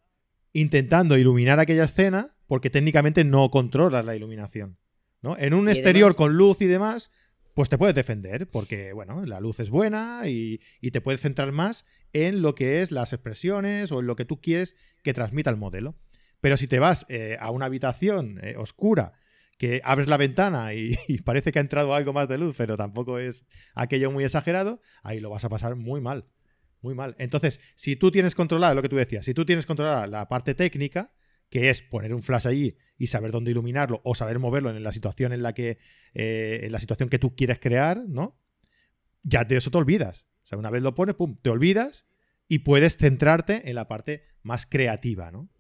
intentando 0.53 1.17
iluminar 1.17 1.61
aquella 1.61 1.85
escena 1.85 2.37
porque 2.47 2.71
técnicamente 2.71 3.25
no 3.25 3.51
controlas 3.51 4.05
la 4.05 4.17
iluminación, 4.17 4.79
¿no? 5.23 5.37
En 5.39 5.55
un 5.55 5.69
exterior 5.69 6.15
con 6.15 6.37
luz 6.37 6.61
y 6.61 6.67
demás, 6.67 7.11
pues 7.55 7.69
te 7.69 7.79
puedes 7.79 7.95
defender 7.95 8.49
porque, 8.49 8.93
bueno, 8.93 9.25
la 9.25 9.41
luz 9.41 9.61
es 9.61 9.71
buena 9.71 10.23
y, 10.27 10.61
y 10.81 10.91
te 10.91 11.01
puedes 11.01 11.21
centrar 11.21 11.53
más 11.53 11.85
en 12.13 12.43
lo 12.43 12.55
que 12.55 12.83
es 12.83 12.91
las 12.91 13.13
expresiones 13.13 13.93
o 13.93 14.01
en 14.01 14.07
lo 14.07 14.17
que 14.17 14.25
tú 14.25 14.41
quieres 14.41 14.77
que 15.03 15.15
transmita 15.15 15.51
el 15.51 15.57
modelo. 15.57 15.97
Pero 16.41 16.57
si 16.57 16.67
te 16.67 16.79
vas 16.79 17.07
eh, 17.09 17.37
a 17.41 17.51
una 17.51 17.67
habitación 17.67 18.39
eh, 18.43 18.57
oscura, 18.57 19.13
que 19.59 19.81
abres 19.85 20.09
la 20.09 20.17
ventana 20.17 20.75
y, 20.75 20.97
y 21.09 21.19
parece 21.19 21.53
que 21.53 21.59
ha 21.59 21.63
entrado 21.63 21.95
algo 21.95 22.13
más 22.13 22.29
de 22.29 22.39
luz, 22.39 22.55
pero 22.59 22.77
tampoco 22.77 23.19
es 23.19 23.47
aquello 23.75 24.11
muy 24.11 24.25
exagerado, 24.25 24.81
ahí 25.03 25.21
lo 25.21 25.31
vas 25.31 25.45
a 25.45 25.49
pasar 25.49 25.77
muy 25.77 26.01
mal. 26.01 26.27
Muy 26.83 26.95
mal. 26.95 27.15
Entonces, 27.19 27.61
si 27.77 27.97
tú 27.97 28.11
tienes 28.11 28.35
controlada 28.35 28.75
lo 28.75 28.83
que 28.83 28.89
tú 28.89 28.97
decías, 28.97 29.25
si 29.25 29.35
tú 29.35 29.45
tienes 29.47 29.67
controlada 29.67 30.07
la 30.07 30.29
parte 30.29 30.55
técnica, 30.55 31.15
que 31.49 31.71
es 31.71 31.83
poner 31.83 32.13
un 32.13 32.23
flash 32.23 32.49
allí 32.49 32.77
y 32.99 33.07
saber 33.07 33.31
dónde 33.31 33.51
iluminarlo 33.51 34.01
o 34.05 34.15
saber 34.15 34.39
moverlo 34.39 34.71
en 34.71 34.83
la 34.83 34.91
situación 34.91 35.33
en 35.33 35.43
la 35.43 35.53
que 35.53 35.79
eh, 36.15 36.61
en 36.63 36.73
la 36.73 36.79
situación 36.79 37.09
que 37.09 37.19
tú 37.19 37.37
quieres 37.37 37.59
crear, 37.61 38.03
¿no? 38.09 38.39
Ya 39.23 39.45
de 39.45 39.57
eso 39.57 39.71
te 39.71 39.79
olvidas. 39.79 40.27
O 40.45 40.47
sea, 40.47 40.59
una 40.59 40.71
vez 40.71 40.83
lo 40.83 40.95
pones, 40.95 41.15
pum, 41.15 41.37
te 41.41 41.51
olvidas 41.51 42.07
y 42.49 42.61
puedes 42.61 42.97
centrarte 42.97 43.69
en 43.69 43.77
la 43.77 43.87
parte 43.87 44.25
más 44.43 44.67
creativa, 44.67 45.31
¿no? 45.31 45.51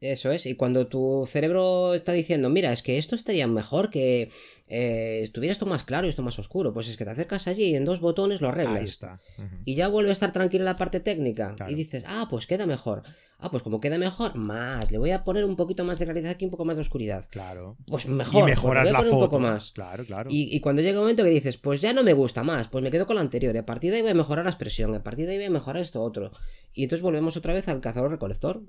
Eso 0.00 0.32
es, 0.32 0.46
y 0.46 0.54
cuando 0.54 0.86
tu 0.86 1.28
cerebro 1.28 1.92
está 1.92 2.12
diciendo, 2.12 2.48
mira, 2.48 2.72
es 2.72 2.82
que 2.82 2.96
esto 2.96 3.14
estaría 3.14 3.46
mejor 3.46 3.90
que 3.90 4.30
eh, 4.68 5.20
estuviera 5.22 5.52
esto 5.52 5.66
más 5.66 5.84
claro 5.84 6.06
y 6.06 6.10
esto 6.10 6.22
más 6.22 6.38
oscuro, 6.38 6.72
pues 6.72 6.88
es 6.88 6.96
que 6.96 7.04
te 7.04 7.10
acercas 7.10 7.46
allí 7.48 7.64
y 7.64 7.74
en 7.74 7.84
dos 7.84 8.00
botones 8.00 8.40
lo 8.40 8.48
arreglas. 8.48 8.80
Ahí 8.80 8.86
está. 8.86 9.20
Y 9.66 9.74
ya 9.74 9.88
vuelve 9.88 10.08
a 10.08 10.14
estar 10.14 10.32
tranquila 10.32 10.64
la 10.64 10.78
parte 10.78 11.00
técnica. 11.00 11.54
Claro. 11.54 11.70
Y 11.70 11.74
dices, 11.74 12.04
ah, 12.06 12.26
pues 12.30 12.46
queda 12.46 12.64
mejor. 12.64 13.02
Ah, 13.40 13.50
pues 13.50 13.62
como 13.62 13.80
queda 13.80 13.98
mejor, 13.98 14.36
más. 14.36 14.90
Le 14.92 14.98
voy 14.98 15.10
a 15.10 15.24
poner 15.24 15.44
un 15.44 15.56
poquito 15.56 15.84
más 15.84 15.98
de 15.98 16.04
claridad 16.04 16.30
aquí, 16.32 16.44
un 16.44 16.50
poco 16.50 16.64
más 16.64 16.76
de 16.76 16.82
oscuridad. 16.82 17.24
Claro. 17.30 17.76
Pues 17.86 18.06
mejor. 18.06 18.42
y 18.42 18.52
mejoras 18.52 18.82
pues 18.82 18.92
voy 18.92 19.00
a 19.00 19.04
la 19.04 19.10
foto. 19.10 19.16
un 19.16 19.24
poco 19.24 19.38
más. 19.38 19.72
Claro, 19.72 20.04
claro. 20.04 20.30
Y, 20.30 20.54
y 20.54 20.60
cuando 20.60 20.82
llega 20.82 20.98
un 20.98 21.04
momento 21.04 21.24
que 21.24 21.30
dices, 21.30 21.56
pues 21.56 21.80
ya 21.80 21.92
no 21.92 22.02
me 22.02 22.12
gusta 22.12 22.42
más, 22.42 22.68
pues 22.68 22.84
me 22.84 22.90
quedo 22.90 23.06
con 23.06 23.16
la 23.16 23.22
anterior. 23.22 23.54
Y 23.54 23.58
a 23.58 23.66
partir 23.66 23.90
de 23.90 23.96
ahí 23.96 24.02
voy 24.02 24.10
a 24.10 24.14
mejorar 24.14 24.44
la 24.44 24.50
expresión. 24.50 24.94
A 24.94 25.02
partir 25.02 25.26
de 25.26 25.32
ahí 25.32 25.38
voy 25.38 25.46
a 25.46 25.50
mejorar 25.50 25.82
esto 25.82 26.02
otro. 26.02 26.30
Y 26.72 26.84
entonces 26.84 27.02
volvemos 27.02 27.36
otra 27.36 27.54
vez 27.54 27.66
al 27.68 27.80
cazador-recolector. 27.80 28.62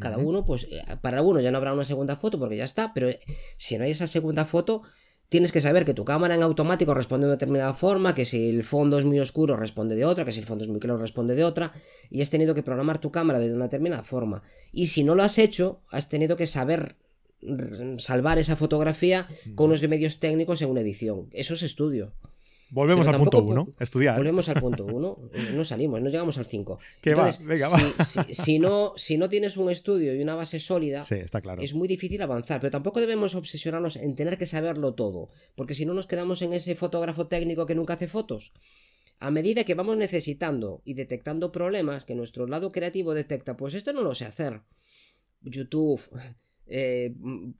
Cada 0.00 0.18
uno, 0.18 0.44
pues 0.44 0.64
eh, 0.70 0.84
para 1.00 1.18
algunos 1.18 1.42
ya 1.42 1.50
no 1.50 1.58
habrá 1.58 1.72
una 1.72 1.84
segunda 1.84 2.16
foto 2.16 2.38
porque 2.38 2.56
ya 2.56 2.64
está, 2.64 2.92
pero 2.94 3.10
si 3.56 3.76
no 3.76 3.84
hay 3.84 3.90
esa 3.90 4.06
segunda 4.06 4.44
foto, 4.44 4.82
tienes 5.32 5.50
que 5.50 5.62
saber 5.62 5.86
que 5.86 5.94
tu 5.94 6.04
cámara 6.04 6.34
en 6.34 6.42
automático 6.42 6.92
responde 6.92 7.24
de 7.24 7.30
una 7.30 7.36
determinada 7.36 7.72
forma, 7.72 8.14
que 8.14 8.26
si 8.26 8.50
el 8.50 8.64
fondo 8.64 8.98
es 8.98 9.06
muy 9.06 9.18
oscuro 9.18 9.56
responde 9.56 9.96
de 9.96 10.04
otra, 10.04 10.26
que 10.26 10.30
si 10.30 10.40
el 10.40 10.44
fondo 10.44 10.62
es 10.62 10.68
muy 10.68 10.78
claro 10.78 10.98
responde 10.98 11.34
de 11.34 11.42
otra, 11.42 11.72
y 12.10 12.20
has 12.20 12.28
tenido 12.28 12.54
que 12.54 12.62
programar 12.62 12.98
tu 12.98 13.10
cámara 13.10 13.38
de 13.38 13.50
una 13.50 13.64
determinada 13.64 14.02
forma. 14.02 14.42
Y 14.72 14.88
si 14.88 15.04
no 15.04 15.14
lo 15.14 15.22
has 15.22 15.38
hecho, 15.38 15.80
has 15.88 16.10
tenido 16.10 16.36
que 16.36 16.46
saber 16.46 16.96
salvar 17.96 18.38
esa 18.38 18.56
fotografía 18.56 19.26
con 19.54 19.68
unos 19.70 19.88
medios 19.88 20.20
técnicos 20.20 20.60
en 20.60 20.68
una 20.68 20.82
edición. 20.82 21.30
Eso 21.32 21.54
es 21.54 21.62
estudio. 21.62 22.12
Volvemos 22.74 23.06
al 23.06 23.18
punto 23.18 23.42
uno. 23.42 23.68
Estudiar. 23.78 24.16
Volvemos 24.16 24.48
al 24.48 24.58
punto 24.60 24.84
1, 24.86 25.18
no 25.54 25.64
salimos, 25.64 26.00
no 26.00 26.08
llegamos 26.08 26.38
al 26.38 26.46
5. 26.46 26.78
Que 27.02 27.14
va, 27.14 27.30
venga, 27.42 27.68
va. 27.68 27.78
si, 28.04 28.20
si- 28.24 28.34
si 28.34 28.58
no, 28.58 28.94
si 28.96 29.18
no 29.18 29.28
tienes 29.28 29.58
un 29.58 29.70
estudio 29.70 30.14
y 30.14 30.22
una 30.22 30.34
base 30.34 30.58
sólida, 30.58 31.02
Sí, 31.04 31.16
está 31.16 31.42
claro. 31.42 31.60
es 31.60 31.74
muy 31.74 31.86
difícil 31.86 32.20
avanzar, 32.22 32.60
pero 32.60 32.70
tampoco 32.70 33.00
debemos 33.00 33.34
obsesionarnos 33.34 33.96
en 33.96 34.16
tener 34.16 34.38
que 34.38 34.46
saberlo 34.46 34.94
todo, 34.94 35.28
porque 35.54 35.74
si 35.74 35.84
no 35.84 35.92
nos 35.92 36.06
quedamos 36.06 36.40
en 36.40 36.54
ese 36.54 36.74
fotógrafo 36.74 37.26
técnico 37.26 37.66
que 37.66 37.74
nunca 37.74 37.92
hace 37.94 38.08
fotos. 38.08 38.52
A 39.20 39.30
medida 39.30 39.64
que 39.64 39.74
vamos 39.74 39.96
necesitando 39.98 40.80
y 40.84 40.94
detectando 40.94 41.52
problemas 41.52 42.04
que 42.04 42.14
nuestro 42.14 42.46
lado 42.46 42.72
creativo 42.72 43.12
detecta, 43.14 43.56
pues 43.56 43.74
esto 43.74 43.92
no 43.92 44.02
lo 44.02 44.14
sé 44.14 44.24
hacer. 44.24 44.62
YouTube, 45.42 46.00
Eh, 46.74 47.12
mm, 47.14 47.50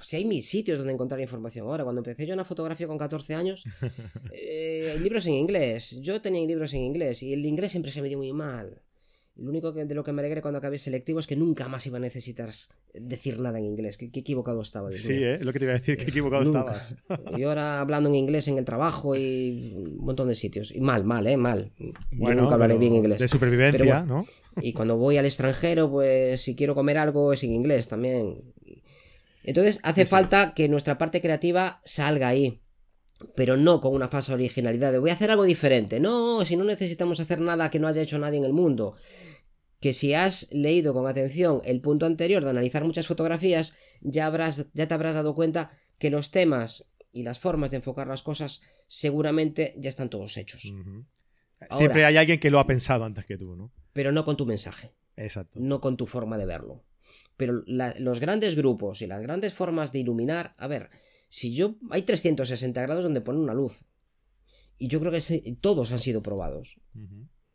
si 0.00 0.16
hay 0.16 0.24
mil 0.24 0.44
sitios 0.44 0.78
donde 0.78 0.92
encontrar 0.92 1.20
información 1.20 1.66
ahora. 1.66 1.82
Cuando 1.82 2.00
empecé 2.00 2.24
yo 2.24 2.34
en 2.34 2.38
la 2.38 2.44
fotografía 2.44 2.86
con 2.86 2.98
14 2.98 3.34
años, 3.34 3.64
eh, 4.32 4.96
libros 5.02 5.26
en 5.26 5.34
inglés. 5.34 6.00
Yo 6.02 6.20
tenía 6.22 6.46
libros 6.46 6.72
en 6.74 6.82
inglés 6.82 7.24
y 7.24 7.32
el 7.32 7.44
inglés 7.44 7.72
siempre 7.72 7.90
se 7.90 8.00
me 8.00 8.08
dio 8.08 8.18
muy 8.18 8.32
mal. 8.32 8.80
Lo 9.38 9.50
único 9.50 9.74
que, 9.74 9.84
de 9.84 9.94
lo 9.94 10.02
que 10.02 10.12
me 10.12 10.22
alegré 10.22 10.40
cuando 10.40 10.58
acabé 10.58 10.78
selectivo 10.78 11.20
es 11.20 11.26
que 11.26 11.36
nunca 11.36 11.68
más 11.68 11.86
iba 11.86 11.98
a 11.98 12.00
necesitar 12.00 12.48
decir 12.94 13.38
nada 13.38 13.58
en 13.58 13.66
inglés. 13.66 13.98
Qué, 13.98 14.06
equivocado 14.06 14.62
estaba. 14.62 14.90
sí, 14.92 15.22
¿eh? 15.22 15.38
lo 15.42 15.52
que 15.52 15.58
te 15.58 15.66
iba 15.66 15.74
a 15.74 15.78
decir, 15.78 15.98
qué 15.98 16.04
equivocado 16.08 16.42
estabas. 16.42 16.96
Y 17.36 17.42
ahora 17.42 17.80
hablando 17.80 18.08
en 18.08 18.14
inglés 18.14 18.48
en 18.48 18.56
el 18.56 18.64
trabajo 18.64 19.14
y 19.14 19.74
un 19.76 20.06
montón 20.06 20.28
de 20.28 20.34
sitios. 20.34 20.72
Y 20.74 20.80
mal, 20.80 21.04
mal, 21.04 21.26
¿eh? 21.26 21.36
Mal. 21.36 21.70
Bueno, 22.12 22.42
nunca 22.42 22.54
hablaré 22.54 22.78
bien 22.78 22.94
inglés. 22.94 23.18
De 23.18 23.28
supervivencia, 23.28 24.04
¿no? 24.04 24.26
Y 24.62 24.72
cuando 24.72 24.96
voy 24.96 25.18
al 25.18 25.26
extranjero, 25.26 25.90
pues 25.90 26.40
si 26.40 26.56
quiero 26.56 26.74
comer 26.74 26.96
algo 26.96 27.34
es 27.34 27.44
en 27.44 27.52
inglés 27.52 27.88
también. 27.88 28.40
Entonces 29.44 29.80
hace 29.82 30.06
falta 30.06 30.54
que 30.54 30.68
nuestra 30.68 30.96
parte 30.96 31.20
creativa 31.20 31.80
salga 31.84 32.28
ahí 32.28 32.62
pero 33.34 33.56
no 33.56 33.80
con 33.80 33.94
una 33.94 34.08
falsa 34.08 34.34
originalidad 34.34 34.92
de 34.92 34.98
voy 34.98 35.10
a 35.10 35.14
hacer 35.14 35.30
algo 35.30 35.44
diferente. 35.44 36.00
No, 36.00 36.44
si 36.44 36.56
no 36.56 36.64
necesitamos 36.64 37.20
hacer 37.20 37.40
nada 37.40 37.70
que 37.70 37.78
no 37.78 37.88
haya 37.88 38.02
hecho 38.02 38.18
nadie 38.18 38.38
en 38.38 38.44
el 38.44 38.52
mundo. 38.52 38.94
Que 39.80 39.92
si 39.92 40.14
has 40.14 40.48
leído 40.52 40.94
con 40.94 41.06
atención 41.06 41.60
el 41.64 41.80
punto 41.80 42.06
anterior 42.06 42.42
de 42.42 42.50
analizar 42.50 42.84
muchas 42.84 43.06
fotografías, 43.06 43.74
ya, 44.00 44.26
habrás, 44.26 44.66
ya 44.72 44.88
te 44.88 44.94
habrás 44.94 45.14
dado 45.14 45.34
cuenta 45.34 45.70
que 45.98 46.10
los 46.10 46.30
temas 46.30 46.90
y 47.12 47.22
las 47.22 47.38
formas 47.38 47.70
de 47.70 47.78
enfocar 47.78 48.06
las 48.06 48.22
cosas 48.22 48.62
seguramente 48.88 49.74
ya 49.78 49.88
están 49.88 50.10
todos 50.10 50.36
hechos. 50.36 50.72
Siempre 51.70 52.04
hay 52.04 52.16
alguien 52.16 52.38
que 52.38 52.50
lo 52.50 52.58
ha 52.58 52.66
pensado 52.66 53.04
antes 53.04 53.24
que 53.24 53.38
tú, 53.38 53.56
¿no? 53.56 53.72
Pero 53.92 54.12
no 54.12 54.24
con 54.24 54.36
tu 54.36 54.44
mensaje. 54.44 54.92
Exacto. 55.16 55.58
No 55.58 55.80
con 55.80 55.96
tu 55.96 56.06
forma 56.06 56.36
de 56.36 56.46
verlo. 56.46 56.84
Pero 57.36 57.62
los 57.66 58.20
grandes 58.20 58.56
grupos 58.56 59.02
y 59.02 59.06
las 59.06 59.22
grandes 59.22 59.54
formas 59.54 59.92
de 59.92 60.00
iluminar, 60.00 60.54
a 60.58 60.66
ver, 60.66 60.90
si 61.28 61.54
yo. 61.54 61.76
Hay 61.90 62.02
360 62.02 62.80
grados 62.82 63.04
donde 63.04 63.20
ponen 63.20 63.42
una 63.42 63.54
luz. 63.54 63.84
Y 64.78 64.88
yo 64.88 65.00
creo 65.00 65.12
que 65.12 65.56
todos 65.60 65.92
han 65.92 65.98
sido 65.98 66.22
probados. 66.22 66.76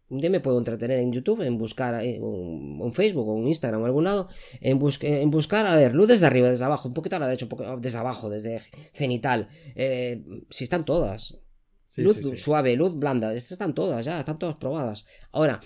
Un 0.10 0.20
día 0.20 0.30
me 0.30 0.42
puedo 0.42 0.58
entretener 0.58 1.00
en 1.00 1.14
YouTube, 1.14 1.42
en 1.42 1.58
buscar, 1.58 2.04
eh, 2.04 2.16
en, 2.16 2.94
Facebook 2.94 3.30
o 3.30 3.38
en 3.38 3.48
Instagram 3.48 3.80
o 3.80 3.84
en 3.84 3.88
algún 3.88 4.04
lado, 4.04 4.28
en, 4.60 4.80
en, 5.02 5.32
buscar, 5.32 5.66
a 5.66 5.76
ver, 5.76 5.96
luz 5.96 6.10
desde 6.10 6.26
arriba, 6.26 6.50
desde 6.50 6.66
abajo, 6.66 6.90
un 6.90 6.94
poquito 6.94 7.16
a 7.16 7.20
la 7.20 7.28
derecha, 7.28 7.46
un 7.46 7.50
poco 7.50 7.78
desde 7.78 7.98
abajo, 7.98 8.30
desde 8.30 8.62
cenital. 8.94 9.48
Eh, 9.76 10.22
si 10.50 10.66
están 10.66 10.84
todas. 10.84 11.38
luz 11.96 12.18
suave, 12.42 12.76
luz 12.76 12.98
blanda, 12.98 13.34
estas 13.34 13.54
están 13.54 13.74
todas 13.74 14.04
ya, 14.04 14.20
están 14.20 14.38
todas 14.38 14.56
probadas. 14.56 15.06
Ahora, 15.32 15.62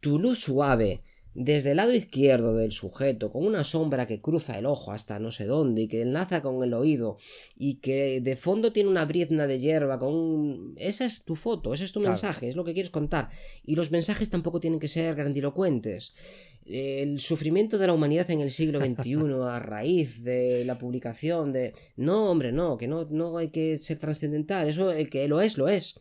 tu 0.00 0.18
luz 0.18 0.40
suave 0.40 1.02
desde 1.34 1.72
el 1.72 1.78
lado 1.78 1.92
izquierdo 1.92 2.54
del 2.54 2.70
sujeto, 2.70 3.32
con 3.32 3.44
una 3.44 3.64
sombra 3.64 4.06
que 4.06 4.20
cruza 4.20 4.56
el 4.58 4.66
ojo 4.66 4.92
hasta 4.92 5.18
no 5.18 5.32
sé 5.32 5.46
dónde 5.46 5.82
y 5.82 5.88
que 5.88 6.02
enlaza 6.02 6.42
con 6.42 6.62
el 6.62 6.72
oído 6.74 7.16
y 7.56 7.76
que 7.76 8.20
de 8.20 8.36
fondo 8.36 8.72
tiene 8.72 8.88
una 8.88 9.04
brizna 9.04 9.46
de 9.46 9.58
hierba 9.58 9.98
con 9.98 10.14
un... 10.14 10.74
Esa 10.76 11.04
es 11.04 11.24
tu 11.24 11.34
foto, 11.34 11.74
ese 11.74 11.84
es 11.84 11.92
tu 11.92 12.00
mensaje, 12.00 12.48
es 12.48 12.56
lo 12.56 12.64
que 12.64 12.72
quieres 12.72 12.90
contar. 12.90 13.30
Y 13.64 13.74
los 13.74 13.90
mensajes 13.90 14.30
tampoco 14.30 14.60
tienen 14.60 14.78
que 14.78 14.88
ser 14.88 15.14
grandilocuentes. 15.16 16.14
El 16.66 17.20
sufrimiento 17.20 17.78
de 17.78 17.88
la 17.88 17.92
humanidad 17.92 18.30
en 18.30 18.40
el 18.40 18.52
siglo 18.52 18.80
XXI 18.80 19.14
a 19.48 19.58
raíz 19.58 20.22
de 20.22 20.64
la 20.64 20.78
publicación 20.78 21.52
de... 21.52 21.74
No, 21.96 22.30
hombre, 22.30 22.52
no, 22.52 22.78
que 22.78 22.86
no, 22.86 23.06
no 23.10 23.36
hay 23.38 23.48
que 23.48 23.78
ser 23.78 23.98
trascendental, 23.98 24.68
eso 24.68 24.92
el 24.92 25.10
que 25.10 25.26
lo 25.26 25.40
es, 25.40 25.58
lo 25.58 25.68
es. 25.68 25.96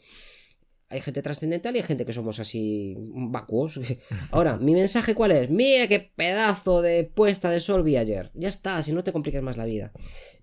Hay 0.94 1.02
gente 1.02 1.24
trascendental 1.24 1.76
y 1.76 1.80
hay 1.80 1.86
gente 1.86 2.06
que 2.06 2.14
somos 2.14 2.40
así 2.40 2.96
vacuos. 3.00 3.80
Ahora, 4.32 4.58
¿mi 4.58 4.74
mensaje 4.74 5.16
cuál 5.16 5.32
es? 5.32 5.50
Mira 5.50 5.88
qué 5.88 6.00
pedazo 6.16 6.84
de 6.84 7.04
puesta 7.04 7.50
de 7.50 7.60
sol 7.60 7.82
vi 7.82 7.98
ayer. 7.98 8.30
Ya 8.36 8.48
está, 8.48 8.84
si 8.84 8.94
no 8.94 9.04
te 9.04 9.12
compliques 9.12 9.42
más 9.42 9.58
la 9.58 9.66
vida. 9.66 9.92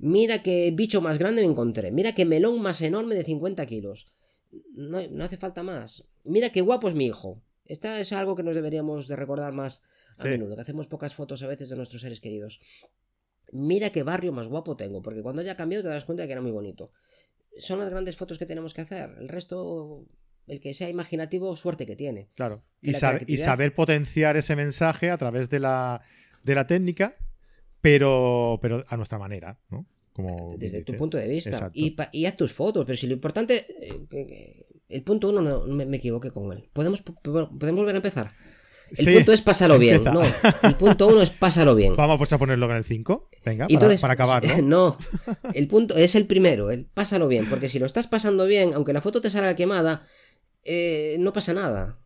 Mira 0.01 0.43
qué 0.43 0.73
bicho 0.75 1.01
más 1.01 1.19
grande 1.19 1.43
me 1.43 1.49
encontré. 1.49 1.93
Mira 1.93 2.17
qué 2.17 2.25
melón 2.25 2.61
más 2.61 2.83
enorme 2.83 3.15
de 3.15 3.23
50 3.23 3.65
kilos. 3.67 4.09
No, 4.75 4.99
hace 5.23 5.37
falta 5.37 5.63
más. 5.63 6.09
Mira 6.25 6.51
qué 6.51 6.63
guapo 6.63 6.89
es 6.89 6.97
mi 6.97 7.07
hijo. 7.07 7.41
Esto 7.65 7.89
es 7.93 8.13
algo 8.13 8.35
que 8.35 8.43
nos 8.43 8.57
deberíamos 8.57 9.07
de 9.07 9.15
recordar 9.15 9.53
más 9.53 9.83
a 10.19 10.25
menudo, 10.25 10.57
que 10.57 10.63
hacemos 10.63 10.89
pocas 10.89 11.15
fotos 11.15 11.45
a 11.45 11.47
veces 11.47 11.69
de 11.69 11.77
nuestros 11.77 12.03
seres 12.03 12.21
queridos. 12.21 12.59
Mira 13.53 13.91
qué 13.91 14.03
barrio 14.03 14.33
más 14.33 14.49
guapo 14.49 14.77
tengo, 14.77 15.01
porque 15.01 15.23
cuando 15.23 15.43
haya 15.43 15.57
cambiado 15.57 15.85
te 15.85 15.91
das 15.91 16.05
cuenta 16.05 16.23
de 16.23 16.27
que 16.27 16.33
era 16.33 16.43
muy 16.43 16.51
bonito. 16.51 16.91
Son 17.57 17.79
las 17.79 17.91
grandes 17.91 18.17
fotos 18.17 18.39
que 18.39 18.47
tenemos 18.47 18.75
que 18.75 18.81
hacer. 18.81 19.15
El 19.21 19.29
resto 19.29 20.07
el 20.51 20.61
que 20.61 20.75
sea 20.75 20.89
imaginativo, 20.89 21.57
suerte 21.57 21.87
que 21.87 21.97
tiene. 21.97 22.29
Claro. 22.35 22.63
Y, 22.83 22.93
saber 22.93 23.75
potenciar 23.75 24.37
ese 24.37 24.57
mensaje 24.57 25.11
a 25.11 25.17
través 25.17 25.49
de 25.49 25.61
la, 25.61 26.03
de 26.43 26.55
la 26.55 26.67
técnica, 26.67 27.17
pero, 27.81 28.59
pero 28.61 28.85
a 28.89 28.97
nuestra 28.97 29.19
manera, 29.19 29.59
¿no? 29.71 29.87
Como 30.13 30.57
Desde 30.59 30.83
tu 30.83 30.97
punto 30.97 31.17
de 31.17 31.29
vista. 31.29 31.71
Y, 31.73 31.97
y, 32.13 32.27
haz 32.27 32.37
tus 32.37 32.53
fotos, 32.53 32.85
pero 32.85 32.97
si 32.97 33.07
lo 33.07 33.15
importante. 33.15 33.65
Eh, 33.81 34.67
el 34.89 35.03
punto 35.05 35.29
uno 35.29 35.41
no, 35.41 35.65
me, 35.67 35.85
me, 35.85 35.99
equivoqué 35.99 36.33
con 36.33 36.53
él. 36.53 36.69
¿Podemos, 36.73 37.03
¿Podemos 37.03 37.75
volver 37.77 37.95
a 37.95 37.99
empezar? 37.99 38.33
El 38.97 39.15
punto 39.15 39.33
es 39.33 39.43
pásalo 39.43 39.79
bien. 39.79 40.03
No, 40.03 40.23
el 40.63 40.75
punto 40.75 41.07
uno 41.07 41.23
es 41.23 41.31
pásalo 41.31 41.75
bien. 41.75 41.95
Vamos 41.97 42.19
pues 42.19 42.33
a 42.33 42.39
ponerlo 42.39 42.69
en 42.71 42.77
el 42.77 42.85
5. 42.85 43.29
Venga, 43.45 43.69
para, 44.01 44.13
acabar. 44.13 44.45
¿no? 44.63 44.99
no, 45.43 45.53
el 45.55 45.69
punto 45.69 45.97
es 45.97 46.15
el 46.15 46.27
primero, 46.27 46.71
el 46.71 46.87
pásalo 46.87 47.29
bien. 47.29 47.49
Porque 47.49 47.69
si 47.69 47.79
lo 47.79 47.87
estás 47.87 48.07
pasando 48.07 48.47
bien, 48.47 48.73
aunque 48.75 48.93
la 48.93 49.01
foto 49.01 49.21
te 49.21 49.31
salga 49.31 49.55
quemada, 49.55 50.03
eh, 50.65 51.17
no 51.21 51.33
pasa 51.33 51.55
nada. 51.55 52.01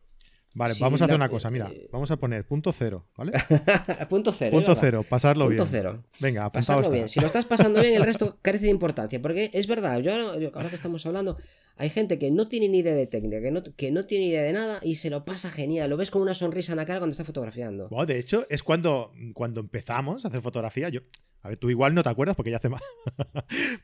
Vale, 0.57 0.75
vamos 0.79 1.03
a 1.03 1.07
hacer 1.07 1.17
una 1.17 1.29
cosa, 1.29 1.51
mira, 1.51 1.69
eh, 1.69 1.89
vamos 1.91 2.09
a 2.13 2.17
poner 2.17 2.47
punto 2.47 2.71
cero, 2.71 3.09
¿vale? 3.17 3.33
punto 4.09 4.33
cero. 4.33 4.53
Punto 4.53 4.77
cero, 4.77 5.05
pasarlo 5.09 5.47
punto 5.47 5.65
bien. 5.65 5.69
Cero. 5.73 6.05
Venga, 6.21 6.51
pasarlo 6.53 6.89
bien. 6.91 7.09
Si 7.09 7.19
lo 7.19 7.27
estás 7.27 7.45
pasando 7.45 7.81
bien, 7.81 7.95
el 7.95 8.03
resto 8.07 8.39
carece 8.41 8.67
de 8.67 8.71
importancia. 8.71 9.21
Porque 9.21 9.51
es 9.53 9.67
verdad, 9.67 9.99
yo 9.99 10.13
ahora, 10.15 10.69
que 10.69 10.77
estamos 10.77 11.05
hablando, 11.07 11.37
hay 11.77 11.91
gente 11.91 12.21
que 12.21 12.31
no 12.31 12.47
tiene 12.47 12.69
ni 12.69 12.79
idea 12.79 12.95
de 12.95 13.09
técnica, 13.09 13.41
que 13.41 13.51
no, 13.51 13.65
que 13.65 13.91
no 13.91 14.07
tiene 14.07 14.27
ni 14.27 14.31
idea 14.31 14.43
de 14.43 14.53
nada 14.53 14.79
y 14.83 14.95
se 14.95 15.11
lo 15.11 15.25
pasa 15.25 15.51
genial. 15.51 15.91
Lo 15.91 15.97
ves 15.97 16.13
con 16.13 16.23
una 16.23 16.35
sonrisa 16.35 16.73
en 16.73 16.77
la 16.77 16.87
cara 16.87 17.01
cuando 17.01 17.13
está 17.13 17.25
fotografiando. 17.25 17.89
Bueno, 17.89 18.07
de 18.07 18.21
hecho, 18.21 18.47
es 18.49 18.63
cuando, 18.63 19.13
cuando 19.35 19.61
empezamos 19.61 20.25
a 20.25 20.29
hacer 20.29 20.41
fotografía. 20.41 20.89
Yo, 20.89 21.01
a 21.45 21.49
ver, 21.49 21.59
tú 21.59 21.69
igual 21.69 21.95
no 21.95 22.03
te 22.03 22.09
acuerdas 22.09 22.35
porque 22.35 22.51
ya 22.51 22.57
hace 22.57 22.69
más, 22.71 22.81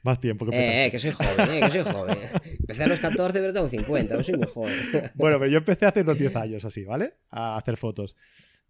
más 0.03 0.19
tiempo 0.19 0.47
que 0.47 0.87
Eh, 0.87 0.91
que 0.91 0.99
soy 0.99 1.11
joven, 1.11 1.51
eh, 1.51 1.61
que 1.61 1.71
soy 1.71 1.93
joven. 1.93 2.17
Empecé 2.59 2.85
a 2.85 2.87
los 2.87 2.99
14, 2.99 3.39
pero 3.39 3.53
tengo 3.53 3.69
50, 3.69 4.17
no 4.17 4.25
soy 4.25 4.37
muy 4.37 4.47
joven. 4.47 4.75
bueno, 5.15 5.39
pero 5.39 5.51
yo 5.51 5.59
empecé 5.59 5.85
hace 5.85 6.01
unos 6.01 6.19
10 6.19 6.37
años 6.37 6.65
así, 6.65 6.85
¿vale? 6.85 7.19
A 7.31 7.59
hacer 7.59 7.77
fotos. 7.77 8.17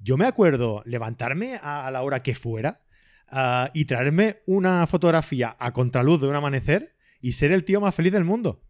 Yo 0.01 0.17
me 0.17 0.27
acuerdo 0.27 0.83
levantarme 0.87 1.61
a, 1.63 1.89
la 1.93 2.03
hora 2.03 2.21
que 2.21 2.35
fuera 2.35 2.81
ah, 3.29 3.71
y 3.75 3.85
traerme 3.85 4.41
una 4.47 4.85
fotografía 4.89 5.55
a 5.61 5.73
contraluz 5.73 6.21
de 6.21 6.27
un 6.27 6.35
amanecer 6.35 6.97
y 7.21 7.33
ser 7.33 7.53
el 7.53 7.65
tío 7.65 7.81
más 7.81 7.95
feliz 7.95 8.13
del 8.13 8.25
mundo. 8.25 8.65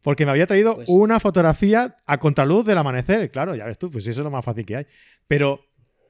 Porque 0.00 0.24
me 0.24 0.30
había 0.30 0.46
traído 0.46 0.76
pues 0.76 0.88
una 0.88 1.20
fotografía 1.20 1.94
a 2.06 2.18
contraluz 2.18 2.64
del 2.64 2.78
amanecer. 2.78 3.30
Claro, 3.30 3.54
ya 3.54 3.66
ves 3.66 3.78
tú, 3.78 3.90
pues 3.90 4.06
eso 4.06 4.20
es 4.20 4.24
lo 4.24 4.30
más 4.30 4.44
fácil 4.44 4.64
que 4.64 4.76
hay. 4.76 4.86
Pero 5.26 5.67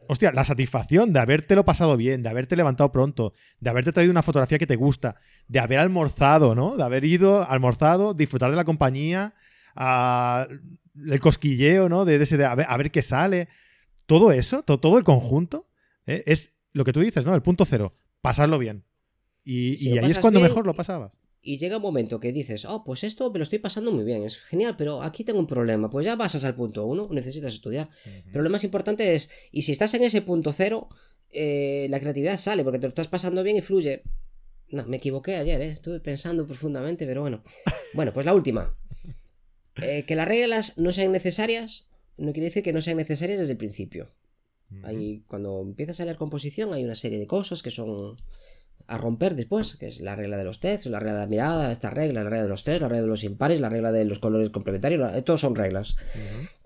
hostia, 0.09 0.33
la 0.33 0.44
satisfacción 0.44 1.12
de 1.12 1.21
habértelo 1.21 1.64
pasado 1.64 1.97
bien, 1.97 2.23
de 2.23 2.29
haberte 2.29 2.57
levantado 2.57 2.90
pronto, 2.90 3.33
de 3.61 3.71
haberte 3.71 3.92
traído 3.92 4.11
una 4.11 4.23
fotografía 4.23 4.59
que 4.59 4.66
te 4.66 4.77
gusta, 4.77 5.16
de 5.47 5.61
haber 5.61 5.79
almorzado, 5.79 6.55
¿no? 6.55 6.77
De 6.77 6.83
haber 6.83 7.05
ido, 7.05 7.49
almorzado, 7.49 8.14
disfrutar 8.14 8.51
de 8.51 8.57
la 8.57 8.64
compañía, 8.64 9.35
el 9.77 11.21
cosquilleo, 11.21 11.88
¿no? 11.88 12.05
De, 12.05 12.16
ese 12.21 12.37
de 12.37 12.44
a, 12.44 12.55
ver, 12.55 12.90
qué 12.90 13.03
sale. 13.03 13.49
Todo 14.07 14.33
eso, 14.33 14.62
todo 14.62 14.99
el 14.99 15.05
conjunto, 15.05 15.66
¿eh? 16.07 16.25
es 16.27 16.55
lo 16.73 16.85
que 16.85 16.92
tú 16.92 17.01
dices, 17.01 17.25
¿no? 17.25 17.35
El 17.35 17.42
punto 17.42 17.64
cero, 17.64 17.94
pasarlo 18.21 18.59
bien. 18.59 18.85
Y, 19.44 19.99
ahí 19.99 20.11
es 20.11 20.18
cuando 20.18 20.40
mejor 20.40 20.66
lo 20.66 20.75
pasabas 20.75 21.12
y 21.40 21.59
llega 21.59 21.77
un 21.77 21.83
momento 21.83 22.20
que 22.20 22.33
dices, 22.33 22.64
oh, 22.64 22.85
pues 22.85 23.05
esto 23.05 23.31
me 23.31 23.38
lo 23.38 23.42
estoy 23.42 23.59
pasando 23.59 23.92
muy 23.92 24.05
bien, 24.05 24.24
es 24.24 24.37
genial, 24.37 24.77
pero 24.77 25.03
aquí 25.03 25.24
tengo 25.24 25.38
un 25.38 25.46
problema. 25.46 25.88
Pues 25.88 26.05
ya 26.05 26.16
pasas 26.16 26.44
al 26.44 26.55
punto 26.55 26.85
uno, 26.87 27.09
necesitas 27.11 27.55
estudiar. 27.55 27.88
Pero 28.33 28.42
lo 28.42 28.51
más 28.51 28.64
importante 28.64 29.14
es, 29.14 29.31
y 29.53 29.62
si 29.62 29.72
estás 29.72 29.94
en 29.94 30.03
ese 30.03 30.22
punto 30.22 30.53
cero, 30.53 30.88
eh, 31.31 31.87
la 31.90 32.01
creatividad 32.01 32.38
sale 32.38 32.64
porque 32.64 32.79
te 32.79 32.87
lo 32.87 32.90
estás 32.90 33.09
pasando 33.09 33.42
bien 33.42 33.57
y 33.57 33.61
fluye. 33.61 34.03
No, 34.70 34.85
me 34.87 34.98
equivoqué 34.98 35.37
ayer, 35.37 35.61
¿eh? 35.62 35.70
estuve 35.70 36.01
pensando 36.01 36.46
profundamente, 36.46 37.07
pero 37.07 37.22
bueno. 37.22 37.42
Bueno, 37.94 38.12
pues 38.12 38.27
la 38.27 38.35
última. 38.35 38.77
Eh, 39.77 40.05
que 40.07 40.14
las 40.14 40.29
reglas 40.29 40.74
no 40.77 40.92
sean 40.92 41.11
necesarias 41.11 41.88
no 42.18 42.33
quiere 42.33 42.46
decir 42.46 42.62
que 42.62 42.72
no 42.72 42.83
sean 42.83 42.96
necesarias 42.96 43.39
desde 43.39 43.53
el 43.53 43.59
principio. 43.59 44.12
Ahí, 44.82 45.24
cuando 45.28 45.62
empiezas 45.62 45.99
a 46.01 46.05
leer 46.05 46.18
composición 46.18 46.74
hay 46.74 46.84
una 46.84 46.95
serie 46.95 47.18
de 47.18 47.26
cosas 47.26 47.62
que 47.62 47.70
son 47.70 48.16
a 48.89 48.97
romper 48.97 49.34
después, 49.34 49.76
que 49.76 49.86
es 49.86 50.01
la 50.01 50.16
regla 50.16 50.39
de 50.39 50.45
los 50.45 50.61
test, 50.61 50.86
la 50.86 50.99
regla 50.99 51.14
de 51.14 51.20
la 51.20 51.26
mirada, 51.26 51.70
esta 51.70 51.91
regla, 51.91 52.24
la 52.24 52.30
regla 52.30 52.45
de 52.45 52.49
los 52.49 52.64
test, 52.64 52.80
la 52.80 52.89
regla 52.89 53.03
de 53.03 53.09
los 53.09 53.22
impares, 53.22 53.61
la 53.61 53.68
regla 53.68 53.93
de 53.93 54.07
los 54.07 54.18
colores 54.18 54.49
complementarios, 54.49 55.24
todos 55.24 55.43
son 55.43 55.55
reglas, 55.55 55.95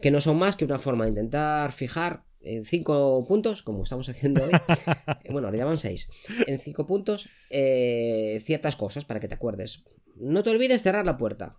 que 0.01 0.13
no 0.13 0.21
son 0.21 0.39
más 0.39 0.55
que 0.55 0.65
una 0.65 0.79
forma 0.79 1.05
de 1.05 1.11
intentar 1.11 1.73
fijar 1.73 2.25
en 2.41 2.65
cinco 2.65 3.25
puntos, 3.27 3.65
como 3.65 3.83
estamos 3.83 4.09
haciendo 4.09 4.45
hoy, 4.45 4.51
bueno, 5.31 5.49
ahora 5.49 5.59
ya 5.59 5.65
van 5.65 5.79
seis, 5.79 6.11
en 6.47 6.61
cinco 6.61 6.87
puntos, 6.87 7.29
eh, 7.51 8.41
ciertas 8.45 8.77
cosas 8.77 9.05
para 9.05 9.19
que 9.19 9.27
te 9.27 9.35
acuerdes. 9.35 9.83
No 10.15 10.45
te 10.45 10.51
olvides 10.51 10.83
cerrar 10.83 11.05
la 11.05 11.19
puerta. 11.19 11.59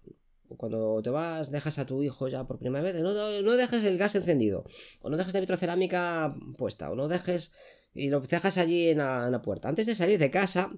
Cuando 0.56 1.02
te 1.02 1.10
vas, 1.10 1.52
dejas 1.52 1.80
a 1.80 1.86
tu 1.86 2.04
hijo 2.04 2.28
ya 2.28 2.46
por 2.46 2.60
primera 2.60 2.84
vez, 2.84 3.02
no, 3.02 3.12
no 3.42 3.52
dejes 3.54 3.84
el 3.86 3.98
gas 3.98 4.16
encendido, 4.16 4.64
o 5.02 5.10
no 5.10 5.18
dejes 5.18 5.34
la 5.34 5.40
vitrocerámica 5.40 6.36
puesta, 6.58 6.92
o 6.92 6.96
no 6.96 7.08
dejes 7.08 7.52
y 7.94 8.10
lo 8.10 8.20
dejas 8.22 8.58
allí 8.58 8.90
en 8.90 9.00
la, 9.00 9.26
en 9.26 9.32
la 9.32 9.42
puerta. 9.42 9.70
Antes 9.70 9.88
de 9.88 9.96
salir 9.96 10.20
de 10.20 10.32
casa, 10.32 10.72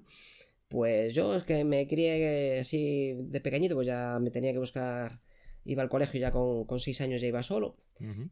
pues 0.68 1.14
yo 1.14 1.36
es 1.36 1.44
que 1.44 1.64
me 1.64 1.86
crié 1.86 2.60
así 2.60 3.14
de 3.18 3.40
pequeñito, 3.40 3.74
pues 3.74 3.86
ya 3.86 4.18
me 4.20 4.30
tenía 4.30 4.52
que 4.52 4.58
buscar 4.58 5.20
iba 5.66 5.82
al 5.82 5.88
colegio 5.88 6.20
ya 6.20 6.30
con, 6.30 6.64
con 6.64 6.80
seis 6.80 7.00
años, 7.00 7.20
ya 7.20 7.26
iba 7.26 7.42
solo. 7.42 7.76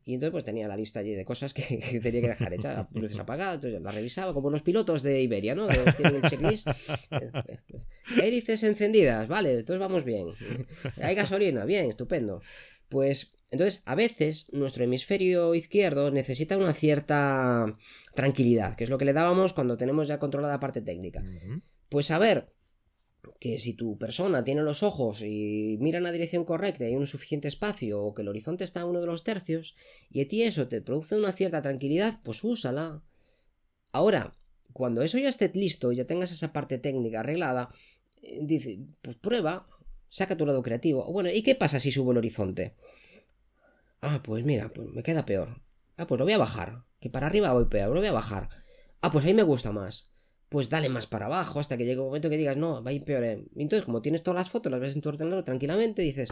Y 0.04 0.14
entonces 0.14 0.30
pues 0.30 0.44
tenía 0.44 0.68
la 0.68 0.76
lista 0.76 1.00
allí 1.00 1.14
de 1.14 1.24
cosas 1.24 1.54
que, 1.54 1.62
tenía 2.02 2.20
que 2.20 2.28
dejar 2.28 2.52
hechas, 2.52 2.86
luces 2.92 3.18
apagadas, 3.18 3.56
entonces 3.56 3.80
la 3.80 3.90
revisaba 3.90 4.34
como 4.34 4.48
unos 4.48 4.62
pilotos 4.62 5.02
de 5.02 5.22
Iberia, 5.22 5.54
¿no? 5.54 5.66
Tienen 5.68 6.16
el 6.16 6.22
checklist. 6.22 6.68
Hélices 8.22 8.62
encendidas, 8.62 9.26
vale, 9.26 9.52
entonces 9.52 9.80
vamos 9.80 10.04
bien. 10.04 10.28
Hay 11.02 11.14
gasolina, 11.14 11.64
bien, 11.64 11.88
estupendo. 11.88 12.42
Pues 12.88 13.32
entonces, 13.50 13.82
a 13.84 13.94
veces 13.94 14.48
nuestro 14.52 14.84
hemisferio 14.84 15.54
izquierdo 15.54 16.10
necesita 16.10 16.56
una 16.56 16.72
cierta 16.72 17.76
tranquilidad, 18.14 18.74
que 18.74 18.84
es 18.84 18.90
lo 18.90 18.98
que 18.98 19.04
le 19.04 19.12
dábamos 19.12 19.52
cuando 19.52 19.76
tenemos 19.76 20.08
ya 20.08 20.18
controlada 20.18 20.54
la 20.54 20.60
parte 20.60 20.82
técnica. 20.82 21.22
Pues 21.88 22.10
a 22.10 22.18
ver, 22.18 22.52
que 23.40 23.58
si 23.58 23.74
tu 23.74 23.98
persona 23.98 24.44
tiene 24.44 24.62
los 24.62 24.82
ojos 24.82 25.22
y 25.22 25.76
mira 25.80 25.98
en 25.98 26.04
la 26.04 26.12
dirección 26.12 26.44
correcta 26.44 26.84
y 26.84 26.88
hay 26.88 26.96
un 26.96 27.06
suficiente 27.06 27.48
espacio 27.48 28.02
o 28.02 28.14
que 28.14 28.22
el 28.22 28.28
horizonte 28.28 28.64
está 28.64 28.82
a 28.82 28.86
uno 28.86 29.00
de 29.00 29.06
los 29.06 29.24
tercios 29.24 29.74
y 30.10 30.20
a 30.20 30.28
ti 30.28 30.42
eso 30.42 30.68
te 30.68 30.80
produce 30.80 31.16
una 31.16 31.32
cierta 31.32 31.62
tranquilidad, 31.62 32.20
pues 32.22 32.42
úsala. 32.42 33.04
Ahora, 33.92 34.34
cuando 34.72 35.02
eso 35.02 35.18
ya 35.18 35.28
esté 35.28 35.50
listo 35.54 35.92
y 35.92 35.96
ya 35.96 36.06
tengas 36.06 36.32
esa 36.32 36.52
parte 36.52 36.78
técnica 36.78 37.20
arreglada, 37.20 37.70
eh, 38.22 38.40
dice, 38.42 38.80
pues 39.02 39.16
prueba, 39.16 39.66
saca 40.08 40.36
tu 40.36 40.46
lado 40.46 40.62
creativo. 40.62 41.10
Bueno, 41.12 41.30
¿y 41.32 41.42
qué 41.42 41.54
pasa 41.54 41.78
si 41.78 41.92
subo 41.92 42.12
el 42.12 42.18
horizonte? 42.18 42.74
Ah, 44.06 44.20
pues 44.22 44.44
mira, 44.44 44.68
pues 44.72 44.88
me 44.90 45.02
queda 45.02 45.24
peor. 45.24 45.48
Ah, 45.96 46.06
pues 46.06 46.18
lo 46.18 46.24
voy 46.24 46.34
a 46.34 46.38
bajar. 46.38 46.84
Que 47.00 47.10
para 47.10 47.26
arriba 47.26 47.52
voy 47.52 47.64
peor, 47.66 47.88
lo 47.90 48.00
voy 48.00 48.08
a 48.08 48.12
bajar. 48.12 48.48
Ah, 49.00 49.10
pues 49.10 49.24
ahí 49.24 49.34
me 49.34 49.42
gusta 49.42 49.72
más 49.72 50.13
pues 50.54 50.70
dale 50.70 50.88
más 50.88 51.08
para 51.08 51.26
abajo 51.26 51.58
hasta 51.58 51.76
que 51.76 51.84
llegue 51.84 51.98
un 51.98 52.06
momento 52.06 52.30
que 52.30 52.36
digas, 52.36 52.56
no, 52.56 52.80
va 52.80 52.90
a 52.90 52.92
ir 52.92 53.02
peor. 53.02 53.24
¿eh? 53.24 53.44
Entonces, 53.56 53.84
como 53.84 54.02
tienes 54.02 54.22
todas 54.22 54.38
las 54.38 54.50
fotos, 54.50 54.70
las 54.70 54.80
ves 54.80 54.94
en 54.94 55.00
tu 55.00 55.08
ordenador 55.08 55.42
tranquilamente, 55.42 56.00
dices, 56.00 56.28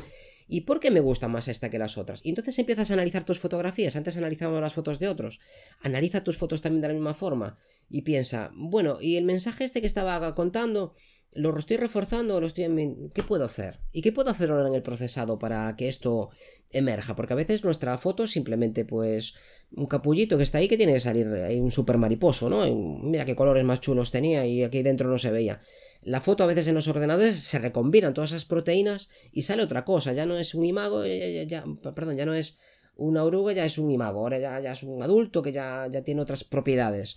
¿y 0.47 0.61
por 0.61 0.79
qué 0.79 0.93
me 0.93 1.01
gusta 1.01 1.27
más 1.27 1.49
esta 1.49 1.71
que 1.71 1.79
las 1.81 1.99
otras? 1.99 2.21
Y 2.23 2.29
entonces 2.29 2.57
empiezas 2.61 2.89
a 2.93 2.95
analizar 2.95 3.25
tus 3.25 3.41
fotografías. 3.41 3.97
Antes 3.97 4.17
analizábamos 4.17 4.61
las 4.61 4.75
fotos 4.75 5.01
de 5.01 5.09
otros. 5.09 5.41
Analiza 5.81 6.23
tus 6.23 6.39
fotos 6.39 6.61
también 6.61 6.83
de 6.83 6.87
la 6.87 6.95
misma 6.95 7.15
forma 7.15 7.57
y 7.91 8.03
piensa, 8.03 8.53
bueno, 8.55 8.99
¿y 9.01 9.17
el 9.17 9.25
mensaje 9.25 9.65
este 9.65 9.81
que 9.81 9.89
estaba 9.89 10.33
contando? 10.37 10.95
¿Lo 11.35 11.59
estoy 11.59 11.79
reforzando 11.79 12.41
lo 12.41 12.47
estoy. 12.47 13.11
¿Qué 13.13 13.25
puedo 13.25 13.45
hacer? 13.45 13.81
¿Y 13.91 14.03
qué 14.03 14.13
puedo 14.13 14.31
hacer 14.31 14.53
ahora 14.53 14.69
en 14.69 14.75
el 14.75 14.83
procesado 14.83 15.41
para 15.41 15.75
que 15.75 15.89
esto 15.89 16.31
emerja? 16.71 17.17
Porque 17.17 17.33
a 17.33 17.37
veces 17.37 17.65
nuestra 17.65 17.99
foto 17.99 18.29
simplemente 18.29 18.85
pues 18.85 19.35
un 19.75 19.87
capullito 19.87 20.37
que 20.37 20.43
está 20.43 20.59
ahí 20.59 20.69
que 20.69 20.77
tiene 20.77 20.93
que 20.93 21.01
salir 21.01 21.29
ahí 21.29 21.61
un 21.61 21.71
super 21.71 21.97
mariposo, 21.99 22.49
¿no? 22.51 22.67
mira 23.03 23.25
qué 23.25 23.35
colores 23.35 23.65
más 23.65 23.81
chulos 23.81 24.11
tenía 24.11 24.47
y 24.47 24.63
aquí 24.63 24.83
dentro 24.83 25.09
no 25.09 25.19
se 25.19 25.31
veía. 25.31 25.61
La 26.03 26.21
foto 26.21 26.45
a 26.45 26.47
veces 26.47 26.67
en 26.67 26.75
los 26.75 26.89
ordenadores 26.89 27.37
se 27.37 27.59
recombinan 27.59 28.15
todas 28.15 28.31
esas 28.31 28.45
proteínas 28.45 29.09
y 29.33 29.43
sale 29.43 29.63
otra 29.63 29.85
cosa, 29.85 30.13
ya 30.13 30.27
no 30.27 30.37
es 30.37 30.55
un 30.55 30.65
imago, 30.65 31.05
ya, 31.05 31.65
perdón, 31.95 32.17
ya 32.17 32.27
no 32.27 32.35
es 32.35 32.59
una 32.97 33.25
oruga, 33.25 33.53
ya 33.53 33.65
es 33.65 33.79
un 33.79 33.91
imago, 33.91 34.21
ahora 34.21 34.39
ya, 34.39 34.61
ya 34.61 34.73
es 34.73 34.83
un 34.83 35.03
adulto 35.03 35.43
que 35.43 35.53
ya, 35.53 35.89
ya 35.91 36.03
tiene 36.03 36.21
otras 36.21 36.45
propiedades. 36.45 37.15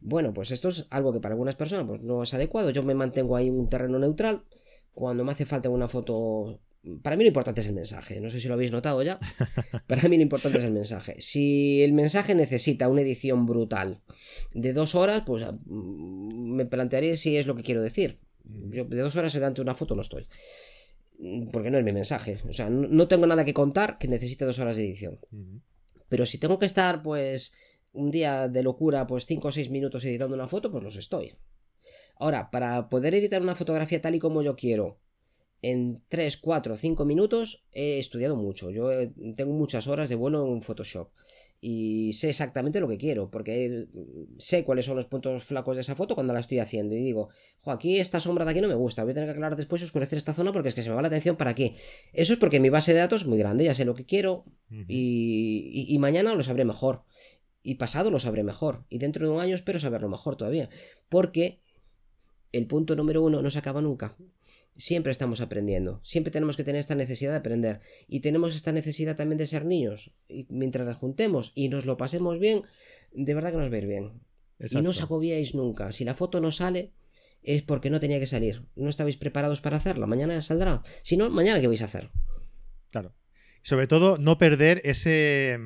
Bueno, 0.00 0.34
pues 0.34 0.50
esto 0.50 0.68
es 0.68 0.86
algo 0.90 1.12
que 1.12 1.20
para 1.20 1.34
algunas 1.34 1.56
personas 1.56 1.86
pues, 1.86 2.02
no 2.02 2.22
es 2.22 2.34
adecuado. 2.34 2.70
Yo 2.70 2.82
me 2.82 2.94
mantengo 2.94 3.36
ahí 3.36 3.48
en 3.48 3.58
un 3.58 3.68
terreno 3.68 3.98
neutral. 3.98 4.44
Cuando 4.92 5.24
me 5.24 5.32
hace 5.32 5.46
falta 5.46 5.68
una 5.68 5.88
foto. 5.88 6.60
Para 7.02 7.16
mí 7.16 7.24
lo 7.24 7.28
importante 7.28 7.60
es 7.60 7.66
el 7.66 7.74
mensaje. 7.74 8.20
No 8.20 8.30
sé 8.30 8.40
si 8.40 8.48
lo 8.48 8.54
habéis 8.54 8.70
notado 8.70 9.02
ya. 9.02 9.18
Para 9.86 10.08
mí 10.08 10.16
lo 10.16 10.22
importante 10.22 10.58
es 10.58 10.64
el 10.64 10.72
mensaje. 10.72 11.16
Si 11.18 11.82
el 11.82 11.92
mensaje 11.92 12.34
necesita 12.34 12.88
una 12.88 13.00
edición 13.00 13.46
brutal 13.46 14.00
de 14.54 14.72
dos 14.72 14.94
horas, 14.94 15.22
pues 15.26 15.44
mm, 15.66 16.54
me 16.54 16.66
plantearé 16.66 17.16
si 17.16 17.36
es 17.36 17.46
lo 17.46 17.56
que 17.56 17.62
quiero 17.62 17.82
decir. 17.82 18.20
Yo 18.44 18.84
de 18.84 18.98
dos 18.98 19.16
horas 19.16 19.32
delante 19.32 19.56
de 19.56 19.62
una 19.62 19.74
foto 19.74 19.96
no 19.96 20.02
estoy. 20.02 20.26
Porque 21.52 21.70
no 21.70 21.78
es 21.78 21.84
mi 21.84 21.92
mensaje. 21.92 22.38
O 22.48 22.52
sea, 22.52 22.70
no 22.70 23.08
tengo 23.08 23.26
nada 23.26 23.44
que 23.44 23.54
contar 23.54 23.98
que 23.98 24.06
necesite 24.06 24.44
dos 24.44 24.58
horas 24.58 24.76
de 24.76 24.84
edición. 24.84 25.18
Pero 26.08 26.26
si 26.26 26.38
tengo 26.38 26.58
que 26.58 26.66
estar, 26.66 27.02
pues, 27.02 27.52
un 27.92 28.10
día 28.10 28.48
de 28.48 28.62
locura, 28.62 29.06
pues 29.06 29.26
5 29.26 29.48
o 29.48 29.52
6 29.52 29.70
minutos 29.70 30.04
editando 30.04 30.34
una 30.34 30.46
foto, 30.46 30.70
pues 30.70 30.84
los 30.84 30.96
estoy. 30.96 31.32
Ahora, 32.18 32.50
para 32.50 32.88
poder 32.88 33.14
editar 33.14 33.42
una 33.42 33.54
fotografía 33.54 34.00
tal 34.00 34.14
y 34.14 34.18
como 34.18 34.42
yo 34.42 34.54
quiero, 34.56 35.00
en 35.62 36.02
3, 36.08 36.36
4, 36.36 36.76
5 36.76 37.04
minutos, 37.04 37.64
he 37.72 37.98
estudiado 37.98 38.36
mucho. 38.36 38.70
Yo 38.70 38.90
tengo 39.36 39.52
muchas 39.52 39.86
horas 39.86 40.08
de 40.08 40.14
vuelo 40.14 40.46
en 40.52 40.62
Photoshop. 40.62 41.10
Y 41.58 42.12
sé 42.12 42.28
exactamente 42.28 42.80
lo 42.80 42.88
que 42.88 42.98
quiero, 42.98 43.30
porque 43.30 43.88
sé 44.38 44.62
cuáles 44.62 44.84
son 44.84 44.96
los 44.96 45.06
puntos 45.06 45.44
flacos 45.44 45.76
de 45.76 45.80
esa 45.80 45.94
foto 45.94 46.14
cuando 46.14 46.34
la 46.34 46.40
estoy 46.40 46.58
haciendo. 46.58 46.94
Y 46.94 46.98
digo, 46.98 47.30
jo, 47.62 47.70
aquí 47.70 47.98
esta 47.98 48.20
sombra 48.20 48.44
de 48.44 48.50
aquí 48.50 48.60
no 48.60 48.68
me 48.68 48.74
gusta, 48.74 49.02
voy 49.02 49.12
a 49.12 49.14
tener 49.14 49.28
que 49.28 49.32
aclarar 49.32 49.56
después 49.56 49.80
y 49.80 49.86
oscurecer 49.86 50.18
esta 50.18 50.34
zona 50.34 50.52
porque 50.52 50.68
es 50.68 50.74
que 50.74 50.82
se 50.82 50.90
me 50.90 50.96
va 50.96 51.02
la 51.02 51.08
atención 51.08 51.36
para 51.36 51.52
aquí. 51.52 51.74
Eso 52.12 52.34
es 52.34 52.38
porque 52.38 52.60
mi 52.60 52.68
base 52.68 52.92
de 52.92 52.98
datos 52.98 53.22
es 53.22 53.26
muy 53.26 53.38
grande, 53.38 53.64
ya 53.64 53.74
sé 53.74 53.86
lo 53.86 53.94
que 53.94 54.04
quiero 54.04 54.44
y 54.86 55.96
mañana 55.98 56.34
lo 56.34 56.42
sabré 56.42 56.66
mejor 56.66 57.04
y 57.62 57.76
pasado 57.76 58.10
lo 58.10 58.20
sabré 58.20 58.44
mejor. 58.44 58.84
Y 58.90 58.98
dentro 58.98 59.26
de 59.26 59.32
un 59.32 59.40
año 59.40 59.56
espero 59.56 59.80
saberlo 59.80 60.10
mejor 60.10 60.36
todavía. 60.36 60.68
Porque 61.08 61.62
el 62.52 62.66
punto 62.66 62.94
número 62.94 63.22
uno 63.22 63.40
no 63.42 63.50
se 63.50 63.58
acaba 63.58 63.80
nunca. 63.80 64.14
Siempre 64.76 65.12
estamos 65.12 65.40
aprendiendo. 65.40 66.00
Siempre 66.04 66.30
tenemos 66.30 66.56
que 66.56 66.64
tener 66.64 66.80
esta 66.80 66.94
necesidad 66.94 67.32
de 67.32 67.38
aprender. 67.38 67.80
Y 68.08 68.20
tenemos 68.20 68.54
esta 68.54 68.72
necesidad 68.72 69.16
también 69.16 69.38
de 69.38 69.46
ser 69.46 69.64
niños. 69.64 70.12
Y 70.28 70.46
mientras 70.50 70.86
las 70.86 70.96
juntemos 70.96 71.52
y 71.54 71.68
nos 71.68 71.86
lo 71.86 71.96
pasemos 71.96 72.38
bien, 72.38 72.62
de 73.12 73.34
verdad 73.34 73.52
que 73.52 73.58
nos 73.58 73.70
va 73.70 73.74
a 73.74 73.78
ir 73.78 73.86
bien. 73.86 74.20
Y 74.58 74.80
no 74.80 74.90
os 74.90 75.02
agobiáis 75.02 75.54
nunca. 75.54 75.92
Si 75.92 76.04
la 76.04 76.14
foto 76.14 76.40
no 76.40 76.50
sale, 76.50 76.92
es 77.42 77.62
porque 77.62 77.90
no 77.90 78.00
tenía 78.00 78.20
que 78.20 78.26
salir. 78.26 78.66
No 78.74 78.88
estabais 78.88 79.16
preparados 79.16 79.60
para 79.60 79.76
hacerla. 79.76 80.06
Mañana 80.06 80.40
saldrá. 80.42 80.82
Si 81.02 81.16
no, 81.16 81.30
mañana 81.30 81.60
qué 81.60 81.68
vais 81.68 81.82
a 81.82 81.86
hacer. 81.86 82.10
Claro. 82.90 83.14
Sobre 83.62 83.86
todo, 83.86 84.18
no 84.18 84.38
perder 84.38 84.80
ese 84.84 85.58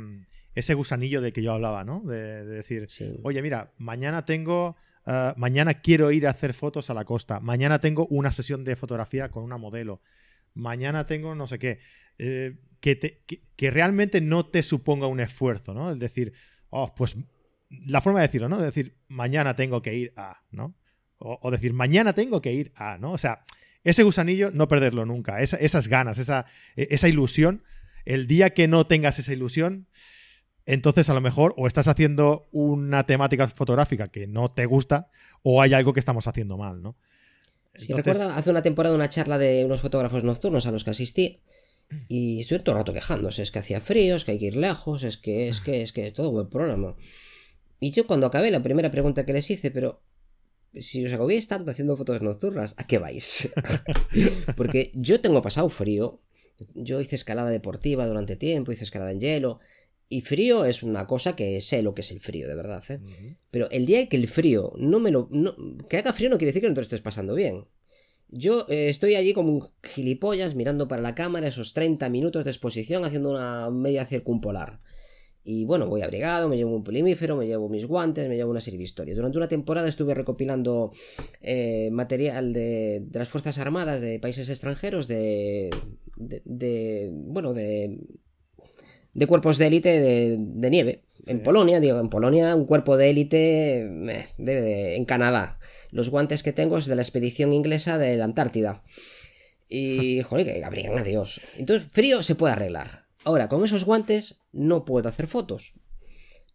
ese 0.54 0.74
gusanillo 0.74 1.20
de 1.20 1.32
que 1.32 1.42
yo 1.42 1.52
hablaba, 1.52 1.84
¿no? 1.84 2.00
De, 2.00 2.44
decir, 2.44 2.88
oye, 3.22 3.42
mira, 3.42 3.72
mañana 3.78 4.24
tengo, 4.24 4.76
eh, 5.06 5.32
mañana 5.36 5.74
quiero 5.74 6.10
ir 6.12 6.26
a 6.26 6.30
hacer 6.30 6.54
fotos 6.54 6.90
a 6.90 6.94
la 6.94 7.04
costa, 7.04 7.40
mañana 7.40 7.80
tengo 7.80 8.06
una 8.06 8.32
sesión 8.32 8.64
de 8.64 8.76
fotografía 8.76 9.30
con 9.30 9.42
una 9.42 9.58
modelo, 9.58 10.00
mañana 10.54 11.06
tengo 11.06 11.34
no 11.34 11.46
sé 11.46 11.58
qué, 11.58 11.78
eh, 12.18 12.58
que, 12.80 13.70
realmente 13.70 14.20
no 14.20 14.46
te 14.46 14.62
suponga 14.62 15.06
un 15.06 15.20
esfuerzo, 15.20 15.74
¿no? 15.74 15.92
Es 15.92 15.98
decir, 15.98 16.32
oh, 16.70 16.94
pues 16.94 17.16
la 17.68 18.00
forma 18.00 18.20
de 18.20 18.26
decirlo, 18.26 18.48
¿no? 18.48 18.58
De 18.58 18.66
decir, 18.66 18.96
mañana 19.08 19.54
tengo 19.54 19.82
que 19.82 19.94
ir 19.94 20.12
a, 20.16 20.42
¿no? 20.50 20.74
O, 21.18 21.50
decir, 21.50 21.74
mañana 21.74 22.14
tengo 22.14 22.40
que 22.40 22.54
ir 22.54 22.72
a, 22.74 22.96
¿no? 22.96 23.12
O 23.12 23.18
sea, 23.18 23.44
ese 23.84 24.02
gusanillo 24.02 24.50
no 24.50 24.68
perderlo 24.68 25.04
nunca, 25.04 25.40
esas 25.40 25.88
ganas, 25.88 26.16
esa, 26.16 26.46
e, 26.76 26.88
esa 26.90 27.08
ilusión, 27.08 27.62
el 28.06 28.26
día 28.26 28.54
que 28.54 28.68
no 28.68 28.86
tengas 28.86 29.18
esa 29.18 29.34
ilusión, 29.34 29.86
entonces 30.72 31.10
a 31.10 31.14
lo 31.14 31.20
mejor 31.20 31.54
o 31.56 31.66
estás 31.66 31.88
haciendo 31.88 32.48
una 32.52 33.04
temática 33.04 33.48
fotográfica 33.48 34.08
que 34.08 34.26
no 34.26 34.48
te 34.48 34.66
gusta 34.66 35.10
o 35.42 35.62
hay 35.62 35.74
algo 35.74 35.92
que 35.92 36.00
estamos 36.00 36.26
haciendo 36.26 36.56
mal, 36.56 36.82
¿no? 36.82 36.96
Si 37.74 37.92
hace 37.92 38.50
una 38.50 38.62
temporada 38.62 38.94
una 38.94 39.08
charla 39.08 39.38
de 39.38 39.64
unos 39.64 39.80
fotógrafos 39.80 40.24
nocturnos 40.24 40.66
a 40.66 40.72
los 40.72 40.84
que 40.84 40.90
asistí 40.90 41.40
y 42.08 42.40
estuve 42.40 42.60
todo 42.60 42.74
el 42.74 42.80
rato 42.80 42.92
quejándose, 42.92 43.42
es 43.42 43.50
que 43.50 43.60
hacía 43.60 43.80
frío, 43.80 44.16
es 44.16 44.24
que 44.24 44.32
hay 44.32 44.38
que 44.38 44.46
ir 44.46 44.56
lejos, 44.56 45.02
es 45.02 45.16
que, 45.16 45.48
es 45.48 45.60
que, 45.60 45.82
es 45.82 45.92
que 45.92 46.10
todo 46.10 46.30
un 46.30 46.48
problema. 46.48 46.96
Y 47.78 47.92
yo 47.92 48.06
cuando 48.06 48.26
acabé 48.26 48.50
la 48.50 48.62
primera 48.62 48.90
pregunta 48.90 49.24
que 49.24 49.32
les 49.32 49.50
hice, 49.50 49.70
pero 49.70 50.02
si 50.74 51.04
os 51.04 51.12
agobiáis 51.12 51.48
tanto 51.48 51.70
haciendo 51.70 51.96
fotos 51.96 52.22
nocturnas, 52.22 52.74
¿a 52.76 52.86
qué 52.86 52.98
vais? 52.98 53.50
Porque 54.56 54.92
yo 54.94 55.20
tengo 55.20 55.42
pasado 55.42 55.68
frío, 55.68 56.18
yo 56.74 57.00
hice 57.00 57.16
escalada 57.16 57.50
deportiva 57.50 58.06
durante 58.06 58.36
tiempo, 58.36 58.72
hice 58.72 58.84
escalada 58.84 59.12
en 59.12 59.20
hielo, 59.20 59.60
y 60.12 60.22
frío 60.22 60.64
es 60.64 60.82
una 60.82 61.06
cosa 61.06 61.36
que 61.36 61.60
sé 61.60 61.82
lo 61.82 61.94
que 61.94 62.00
es 62.00 62.10
el 62.10 62.18
frío, 62.18 62.48
de 62.48 62.56
verdad. 62.56 62.82
¿eh? 62.88 62.98
Pero 63.52 63.70
el 63.70 63.86
día 63.86 64.08
que 64.08 64.16
el 64.16 64.26
frío 64.26 64.72
no 64.76 64.98
me 64.98 65.12
lo. 65.12 65.28
que 65.88 65.98
haga 65.98 66.12
frío 66.12 66.28
no 66.28 66.36
quiere 66.36 66.48
decir 66.48 66.62
que 66.62 66.68
no 66.68 66.74
te 66.74 66.80
lo 66.80 66.84
estés 66.84 67.00
pasando 67.00 67.32
bien. 67.36 67.68
Yo 68.28 68.66
eh, 68.68 68.88
estoy 68.88 69.14
allí 69.14 69.32
como 69.32 69.52
un 69.52 69.64
gilipollas 69.84 70.56
mirando 70.56 70.88
para 70.88 71.00
la 71.00 71.14
cámara 71.14 71.46
esos 71.46 71.74
30 71.74 72.08
minutos 72.08 72.42
de 72.42 72.50
exposición 72.50 73.04
haciendo 73.04 73.30
una 73.30 73.70
media 73.70 74.04
circumpolar. 74.04 74.80
Y 75.44 75.64
bueno, 75.64 75.86
voy 75.86 76.02
abrigado, 76.02 76.48
me 76.48 76.56
llevo 76.56 76.74
un 76.74 76.82
polimífero, 76.82 77.36
me 77.36 77.46
llevo 77.46 77.68
mis 77.68 77.86
guantes, 77.86 78.28
me 78.28 78.34
llevo 78.34 78.50
una 78.50 78.60
serie 78.60 78.78
de 78.78 78.84
historias. 78.84 79.16
Durante 79.16 79.38
una 79.38 79.48
temporada 79.48 79.88
estuve 79.88 80.14
recopilando 80.14 80.90
eh, 81.40 81.88
material 81.92 82.52
de, 82.52 83.04
de, 83.06 83.18
las 83.18 83.28
Fuerzas 83.28 83.60
Armadas 83.60 84.00
de 84.00 84.18
países 84.18 84.50
extranjeros, 84.50 85.06
de, 85.06 85.70
de 86.16 87.10
bueno, 87.12 87.54
de 87.54 87.96
de 89.12 89.26
cuerpos 89.26 89.58
de 89.58 89.66
élite 89.66 90.00
de, 90.00 90.70
nieve. 90.70 91.02
En 91.26 91.42
Polonia, 91.42 91.80
digo, 91.80 92.00
en 92.00 92.08
Polonia 92.08 92.54
un 92.54 92.64
cuerpo 92.64 92.96
de 92.96 93.10
élite 93.10 93.78
eh, 93.80 94.96
en 94.96 95.04
Canadá. 95.04 95.58
Los 95.90 96.10
guantes 96.10 96.42
que 96.42 96.52
tengo 96.52 96.78
es 96.78 96.86
de 96.86 96.96
la 96.96 97.02
expedición 97.02 97.52
inglesa 97.52 97.98
de 97.98 98.16
la 98.16 98.24
Antártida. 98.24 98.82
Y, 99.68 100.22
joder, 100.22 100.46
que 100.46 100.64
abrigan 100.64 100.98
a 100.98 101.02
Dios. 101.02 101.40
Entonces, 101.56 101.88
frío 101.92 102.22
se 102.22 102.34
puede 102.34 102.54
arreglar. 102.54 103.06
Ahora, 103.24 103.48
con 103.48 103.64
esos 103.64 103.84
guantes 103.84 104.40
no 104.52 104.84
puedo 104.84 105.08
hacer 105.08 105.26
fotos. 105.26 105.74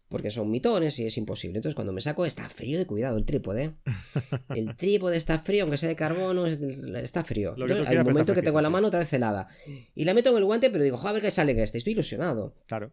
Porque 0.08 0.30
son 0.30 0.50
mitones 0.50 0.98
y 0.98 1.06
es 1.06 1.16
imposible. 1.16 1.58
Entonces 1.58 1.74
cuando 1.74 1.92
me 1.92 2.00
saco 2.00 2.24
está 2.24 2.48
frío 2.48 2.78
de 2.78 2.86
cuidado 2.86 3.18
el 3.18 3.24
trípode. 3.24 3.74
El 4.54 4.76
trípode 4.76 5.16
está 5.16 5.38
frío, 5.40 5.64
aunque 5.64 5.78
sea 5.78 5.88
de 5.88 5.96
carbono, 5.96 6.46
está 6.46 7.24
frío. 7.24 7.54
Entonces, 7.56 7.86
hay 7.88 7.96
un 7.96 8.04
momento 8.04 8.34
que 8.34 8.42
tengo 8.42 8.60
la 8.60 8.70
mano 8.70 8.88
otra 8.88 9.00
vez 9.00 9.12
helada. 9.12 9.46
Y 9.94 10.04
la 10.04 10.14
meto 10.14 10.30
en 10.30 10.36
el 10.36 10.44
guante, 10.44 10.70
pero 10.70 10.84
digo, 10.84 10.98
a 10.98 11.12
ver 11.12 11.22
qué 11.22 11.30
sale 11.30 11.54
que 11.54 11.62
este. 11.62 11.78
Estoy 11.78 11.92
ilusionado. 11.92 12.54
Claro. 12.66 12.92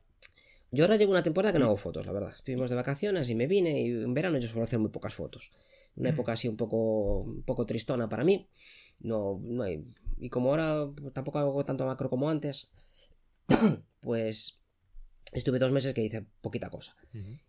Yo 0.72 0.86
ahora 0.86 0.97
llevo 0.97 1.11
una 1.11 1.22
temporada 1.22 1.53
que 1.53 1.59
no 1.59 1.66
hago 1.66 1.78
fotos, 1.78 2.05
la 2.05 2.11
verdad. 2.11 2.32
Estuvimos 2.34 2.70
de 2.70 2.76
vacaciones 2.76 3.30
y 3.30 3.36
me 3.36 3.45
vine 3.45 3.80
y 3.80 3.89
en 3.89 4.14
verano 4.16 4.39
yo 4.39 4.47
suelo 4.47 4.64
hacer 4.64 4.80
muy 4.80 4.89
pocas 4.89 5.14
fotos. 5.14 5.51
Una 5.95 6.09
época 6.09 6.32
así 6.32 6.47
un 6.47 6.57
poco, 6.57 7.20
un 7.20 7.43
poco 7.43 7.66
tristona 7.68 8.09
para 8.09 8.24
mí. 8.24 8.49
No, 8.99 9.39
no 9.43 9.64
hay... 9.64 9.86
Y 10.18 10.30
como 10.30 10.49
ahora 10.49 10.89
tampoco 11.14 11.38
hago 11.38 11.64
tanto 11.64 11.86
macro 11.86 12.09
como 12.09 12.28
antes, 12.28 12.72
pues 13.99 14.62
Estuve 15.34 15.59
dos 15.59 15.71
meses 15.71 15.93
que 15.93 16.01
hice 16.01 16.25
poquita 16.41 16.69
cosa. 16.69 16.95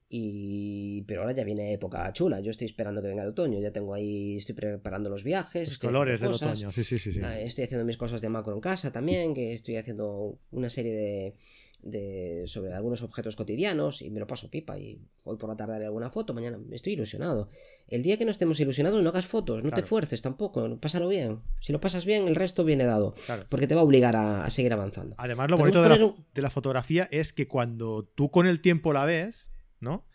y... 0.08 1.02
Pero 1.02 1.20
ahora 1.22 1.32
ya 1.32 1.44
viene 1.44 1.72
época 1.72 2.12
chula. 2.12 2.40
Yo 2.40 2.50
estoy 2.50 2.66
esperando 2.66 3.02
que 3.02 3.08
venga 3.08 3.22
el 3.22 3.30
otoño. 3.30 3.60
Ya 3.60 3.72
tengo 3.72 3.94
ahí, 3.94 4.36
estoy 4.36 4.54
preparando 4.54 5.10
los 5.10 5.24
viajes. 5.24 5.68
Los 5.68 5.78
colores 5.78 6.20
del 6.20 6.32
otoño, 6.32 6.72
sí, 6.72 6.84
sí, 6.84 6.98
sí, 6.98 7.12
sí. 7.12 7.20
Ah, 7.22 7.38
estoy 7.38 7.64
haciendo 7.64 7.84
mis 7.84 7.96
cosas 7.96 8.20
de 8.20 8.28
macro 8.28 8.54
en 8.54 8.60
casa 8.60 8.92
también, 8.92 9.34
que 9.34 9.52
estoy 9.52 9.76
haciendo 9.76 10.38
una 10.50 10.70
serie 10.70 10.92
de, 10.92 11.34
de, 11.82 12.44
sobre 12.46 12.72
algunos 12.72 13.02
objetos 13.02 13.36
cotidianos 13.36 14.02
y 14.02 14.10
me 14.10 14.20
lo 14.20 14.26
paso 14.26 14.50
pipa 14.50 14.78
y 14.78 15.00
hoy 15.24 15.36
por 15.36 15.48
la 15.48 15.56
tarde 15.56 15.74
haré 15.74 15.84
alguna 15.86 16.10
foto, 16.10 16.34
mañana 16.34 16.58
estoy 16.72 16.94
ilusionado. 16.94 17.48
El 17.88 18.02
día 18.02 18.16
que 18.16 18.24
no 18.24 18.30
estemos 18.30 18.58
ilusionados 18.60 19.02
no 19.02 19.10
hagas 19.10 19.26
fotos, 19.26 19.62
no 19.64 19.70
te 19.70 19.82
fuerces 19.82 20.22
tampoco, 20.22 20.78
pásalo 20.80 21.08
bien. 21.08 21.40
Si 21.60 21.72
lo 21.72 21.80
pasas 21.80 22.04
bien, 22.04 22.28
el 22.28 22.34
resto 22.34 22.64
viene 22.64 22.84
dado, 22.84 23.14
porque 23.48 23.66
te 23.66 23.74
va 23.74 23.80
a 23.82 23.84
obligar 23.84 24.16
a, 24.16 24.48
seguir 24.50 24.72
avanzando. 24.72 25.14
Además, 25.18 25.50
lo 25.50 25.58
bonito 25.58 25.82
de 25.82 26.42
la, 26.42 26.50
fotografía 26.50 27.08
es 27.10 27.32
que 27.32 27.48
cuando 27.48 28.04
tú 28.04 28.30
con 28.30 28.46
el 28.46 28.60
tiempo 28.60 28.92
la 28.92 29.04
ves, 29.04 29.50
¿no? 29.80 30.06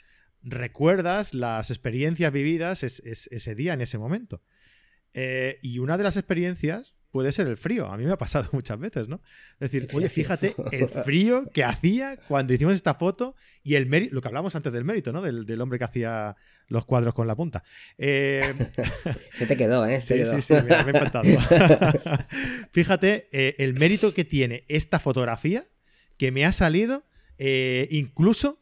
Recuerdas 0.42 1.34
las 1.34 1.70
experiencias 1.70 2.32
vividas 2.32 2.84
ese 2.84 3.56
día, 3.56 3.74
en 3.74 3.82
ese 3.82 3.98
momento. 3.98 4.42
Eh, 5.14 5.60
y 5.62 5.80
una 5.80 5.98
de 5.98 6.04
las 6.04 6.18
experiencias 6.18 6.96
puede 7.12 7.32
ser 7.32 7.48
el 7.48 7.58
frío. 7.58 7.88
A 7.88 7.98
mí 7.98 8.06
me 8.06 8.12
ha 8.12 8.18
pasado 8.18 8.50
muchas 8.54 8.80
veces, 8.80 9.08
¿no? 9.08 9.22
Es 9.60 9.72
decir, 9.72 9.88
oye, 9.94 10.10
fíjate 10.10 10.56
el 10.72 10.88
frío 10.88 11.44
que 11.54 11.64
hacía 11.64 12.18
cuando 12.28 12.54
hicimos 12.54 12.76
esta 12.76 12.94
foto 12.94 13.36
y 13.64 13.76
el 13.76 13.86
mérito, 13.86 14.16
lo 14.16 14.22
que 14.22 14.28
hablamos 14.28 14.56
antes 14.56 14.72
del 14.72 14.84
mérito, 14.84 15.12
¿no? 15.12 15.22
Del, 15.22 15.60
hombre 15.62 15.78
que 15.78 15.86
hacía 15.86 16.36
los 16.68 16.86
cuadros 16.86 17.14
con 17.14 17.28
la 17.28 17.36
punta. 17.36 17.64
Eh, 17.98 18.54
Se 19.34 19.46
te 19.46 19.58
quedó, 19.58 19.86
¿eh? 19.86 20.00
sí, 20.00 20.26
sí, 20.26 20.42
sí, 20.42 20.54
me, 20.54 20.74
ha 20.74 20.82
encantado. 20.82 21.26
fíjate 22.72 23.28
eh, 23.32 23.56
el 23.58 23.74
mérito 23.74 24.14
que 24.14 24.24
tiene 24.24 24.64
esta 24.68 25.00
fotografía 25.00 25.64
que 26.18 26.32
me 26.32 26.46
ha 26.46 26.54
salido 26.54 27.04
eh, 27.38 27.88
incluso 27.92 28.60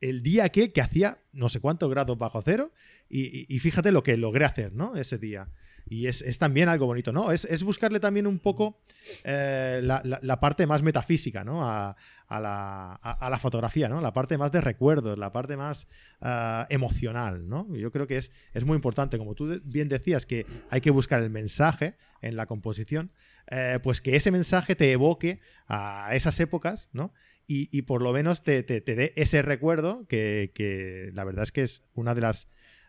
el 0.00 0.22
día 0.22 0.44
aquel 0.44 0.72
que 0.72 0.82
hacía 0.82 1.18
no 1.32 1.48
sé 1.48 1.60
cuántos 1.60 1.90
grados 1.90 2.18
bajo 2.18 2.42
cero 2.42 2.72
y, 3.08 3.46
y 3.54 3.58
fíjate 3.60 3.92
lo 3.92 4.02
que 4.02 4.16
logré 4.16 4.44
hacer, 4.44 4.74
¿no? 4.74 4.96
Ese 4.96 5.16
día. 5.16 5.48
Y 5.88 6.08
es, 6.08 6.38
también 6.38 6.68
algo 6.68 6.86
bonito, 6.86 7.12
¿no? 7.12 7.30
Es, 7.30 7.62
buscarle 7.62 8.00
también 8.00 8.26
un 8.26 8.40
poco 8.40 8.80
eh, 9.22 9.80
la, 9.82 10.40
parte 10.40 10.66
más 10.66 10.82
metafísica, 10.82 11.44
¿no? 11.44 11.68
A, 11.68 11.96
la, 12.28 13.38
fotografía, 13.40 13.88
¿no? 13.88 14.00
La 14.00 14.12
parte 14.12 14.36
más 14.36 14.50
de 14.50 14.60
recuerdos, 14.60 15.16
la 15.16 15.32
parte 15.32 15.56
más 15.56 15.86
eh, 16.20 16.64
emocional, 16.70 17.48
¿no? 17.48 17.72
Yo 17.76 17.92
creo 17.92 18.08
que 18.08 18.16
es, 18.16 18.32
es 18.52 18.64
muy 18.64 18.74
importante, 18.74 19.16
como 19.16 19.34
tú 19.34 19.60
bien 19.64 19.88
decías, 19.88 20.26
que 20.26 20.44
hay 20.70 20.80
que 20.80 20.90
buscar 20.90 21.22
el 21.22 21.30
mensaje 21.30 21.94
en 22.20 22.34
la 22.34 22.46
composición, 22.46 23.12
eh, 23.48 23.78
pues 23.82 24.00
que 24.00 24.16
ese 24.16 24.32
mensaje 24.32 24.74
te 24.74 24.90
evoque 24.90 25.40
a 25.68 26.10
esas 26.14 26.40
épocas, 26.40 26.88
¿no? 26.92 27.12
Y, 27.48 27.82
por 27.82 28.02
lo 28.02 28.12
menos 28.12 28.42
te, 28.42 28.64
te, 28.64 28.80
dé 28.80 29.12
ese 29.14 29.40
recuerdo 29.40 30.04
que, 30.08 30.50
que, 30.52 31.12
la 31.14 31.22
verdad 31.22 31.44
es 31.44 31.52
que 31.52 31.62
es 31.62 31.82
una 31.94 32.16
de 32.16 32.22
las 32.22 32.48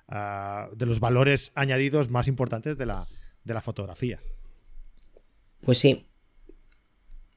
Ah, 0.09 0.69
de 0.73 0.85
los 0.85 1.01
valores 1.01 1.51
añadidos 1.53 2.09
más 2.09 2.29
importantes 2.29 2.77
de 2.77 2.85
la, 2.85 3.05
de 3.43 3.53
la 3.53 3.61
fotografía. 3.61 4.19
Pues 5.61 5.79
sí. 5.79 6.05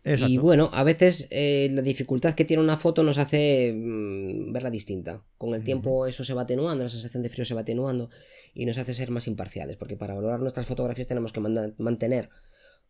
Y 0.04 0.38
bueno, 0.38 0.70
a 0.72 0.82
veces 0.82 1.26
eh, 1.30 1.68
la 1.72 1.82
dificultad 1.82 2.34
que 2.34 2.46
tiene 2.46 2.62
una 2.62 2.78
foto 2.78 3.02
nos 3.02 3.18
hace 3.18 3.72
mm, 3.74 4.52
verla 4.52 4.70
distinta. 4.70 5.22
Con 5.36 5.52
el 5.54 5.62
tiempo 5.62 6.06
eso 6.06 6.24
se 6.24 6.32
va 6.32 6.42
atenuando, 6.42 6.84
la 6.84 6.90
sensación 6.90 7.22
de 7.22 7.28
frío 7.28 7.44
se 7.44 7.54
va 7.54 7.62
atenuando 7.62 8.08
y 8.54 8.64
nos 8.64 8.78
hace 8.78 8.94
ser 8.94 9.10
más 9.10 9.26
imparciales, 9.26 9.76
porque 9.76 9.96
para 9.96 10.14
valorar 10.14 10.40
nuestras 10.40 10.66
fotografías 10.66 11.06
tenemos 11.06 11.32
que 11.32 11.40
mantener 11.40 12.30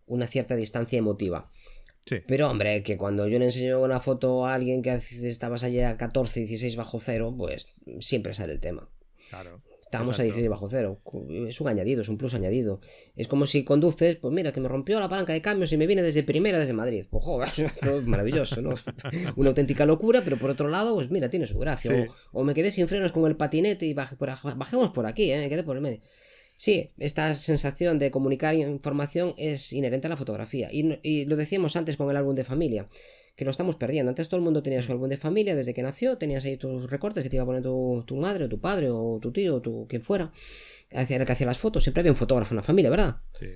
una 0.07 0.27
cierta 0.29 0.55
distancia 0.57 0.99
emotiva. 0.99 1.51
Pero 2.27 2.49
hombre, 2.49 2.83
que 2.83 2.97
cuando 2.97 3.27
yo 3.29 3.39
le 3.39 3.47
enseño 3.47 3.81
una 3.81 4.01
foto 4.01 4.47
a 4.47 4.55
alguien 4.55 4.83
que 4.83 4.93
estabas 4.93 5.65
allí 5.65 5.81
a 5.81 5.97
14, 5.97 6.41
16 6.41 6.77
bajo 6.77 7.01
cero, 7.01 7.35
pues 7.37 7.67
siempre 8.01 8.35
sale 8.35 8.53
el 8.53 8.61
tema. 8.61 8.89
Claro. 9.31 9.63
Estamos 9.91 10.21
a 10.21 10.23
16 10.23 10.49
bajo 10.49 10.69
cero. 10.69 11.01
Es 11.49 11.61
un 11.61 11.67
añadido, 11.67 12.03
es 12.03 12.09
un 12.09 12.17
plus 12.17 12.35
añadido. 12.35 12.81
Es 13.17 13.27
como 13.27 13.45
si 13.45 13.65
conduces, 13.65 14.15
pues 14.15 14.33
mira, 14.33 14.53
que 14.53 14.61
me 14.61 14.69
rompió 14.69 15.01
la 15.01 15.09
palanca 15.09 15.33
de 15.33 15.43
cambios 15.43 15.73
y 15.73 15.77
me 15.77 15.89
viene 15.89 16.01
desde 16.01 16.23
primera, 16.23 16.61
desde 16.61 16.73
Madrid. 16.75 17.07
Ojo, 17.11 17.43
esto 17.57 17.99
es 17.99 18.07
maravilloso, 18.07 18.63
¿no? 18.63 18.75
Una 19.37 19.49
auténtica 19.49 19.85
locura, 19.87 20.21
pero 20.23 20.37
por 20.37 20.51
otro 20.51 20.69
lado, 20.69 20.95
pues 20.95 21.11
mira, 21.11 21.29
tiene 21.29 21.49
su 21.49 21.59
gracia. 21.59 22.07
O, 22.31 22.45
me 22.45 22.55
quedé 22.55 22.71
sin 22.71 22.87
frenos 22.87 23.11
con 23.11 23.27
el 23.27 23.37
patinete 23.37 23.85
y 23.85 23.93
bajemos 23.93 24.91
por 24.91 25.07
aquí, 25.07 25.33
¿eh? 25.33 25.39
me 25.39 25.49
quedé 25.49 25.65
por 25.65 25.75
el 25.75 25.83
medio. 25.83 25.99
Sí, 26.61 26.91
esta 26.99 27.35
sensación 27.35 27.99
de 27.99 28.11
comunicar 28.11 28.55
información 28.55 29.33
es 29.39 29.73
inherente 29.73 30.09
a 30.09 30.11
la 30.11 30.19
fotografía. 30.19 30.69
y 30.71 31.25
lo 31.25 31.37
decíamos 31.37 31.75
antes 31.75 31.97
con 31.97 32.11
el 32.11 32.17
álbum 32.19 32.35
de 32.35 32.45
familia 32.45 32.87
que 33.35 33.47
lo 33.47 33.51
estamos 33.51 33.77
perdiendo. 33.77 34.11
Antes 34.11 34.29
todo 34.29 34.37
el 34.37 34.45
mundo 34.45 34.63
tenía 34.63 34.83
su 34.83 34.91
mm. 34.91 34.93
álbum 34.93 35.09
de 35.09 35.17
familia 35.17 35.57
desde 35.57 35.73
que 35.73 35.83
nació, 35.83 36.19
tenías 36.19 36.45
ahí 36.45 36.59
tus 36.59 36.91
recortes 36.91 37.23
que 37.23 37.31
te 37.31 37.37
iba 37.37 37.45
a 37.45 37.47
poner 37.47 37.63
tu, 37.63 38.17
madre, 38.17 38.45
o 38.45 38.49
tu 38.51 38.61
padre, 38.61 38.91
o 38.91 39.19
tu 39.19 39.33
tío, 39.33 39.55
o 39.55 39.61
tu, 39.63 39.87
quien 39.89 40.03
fuera, 40.03 40.31
hacia 40.93 41.17
el 41.17 41.25
que 41.25 41.33
hacía 41.33 41.47
las 41.47 41.57
fotos. 41.57 41.83
Siempre 41.83 42.03
había 42.03 42.13
un 42.13 42.17
fotógrafo 42.17 42.53
en 42.53 42.57
la 42.57 42.63
familia, 42.63 42.91
¿verdad? 42.91 43.17
Sí. 43.39 43.47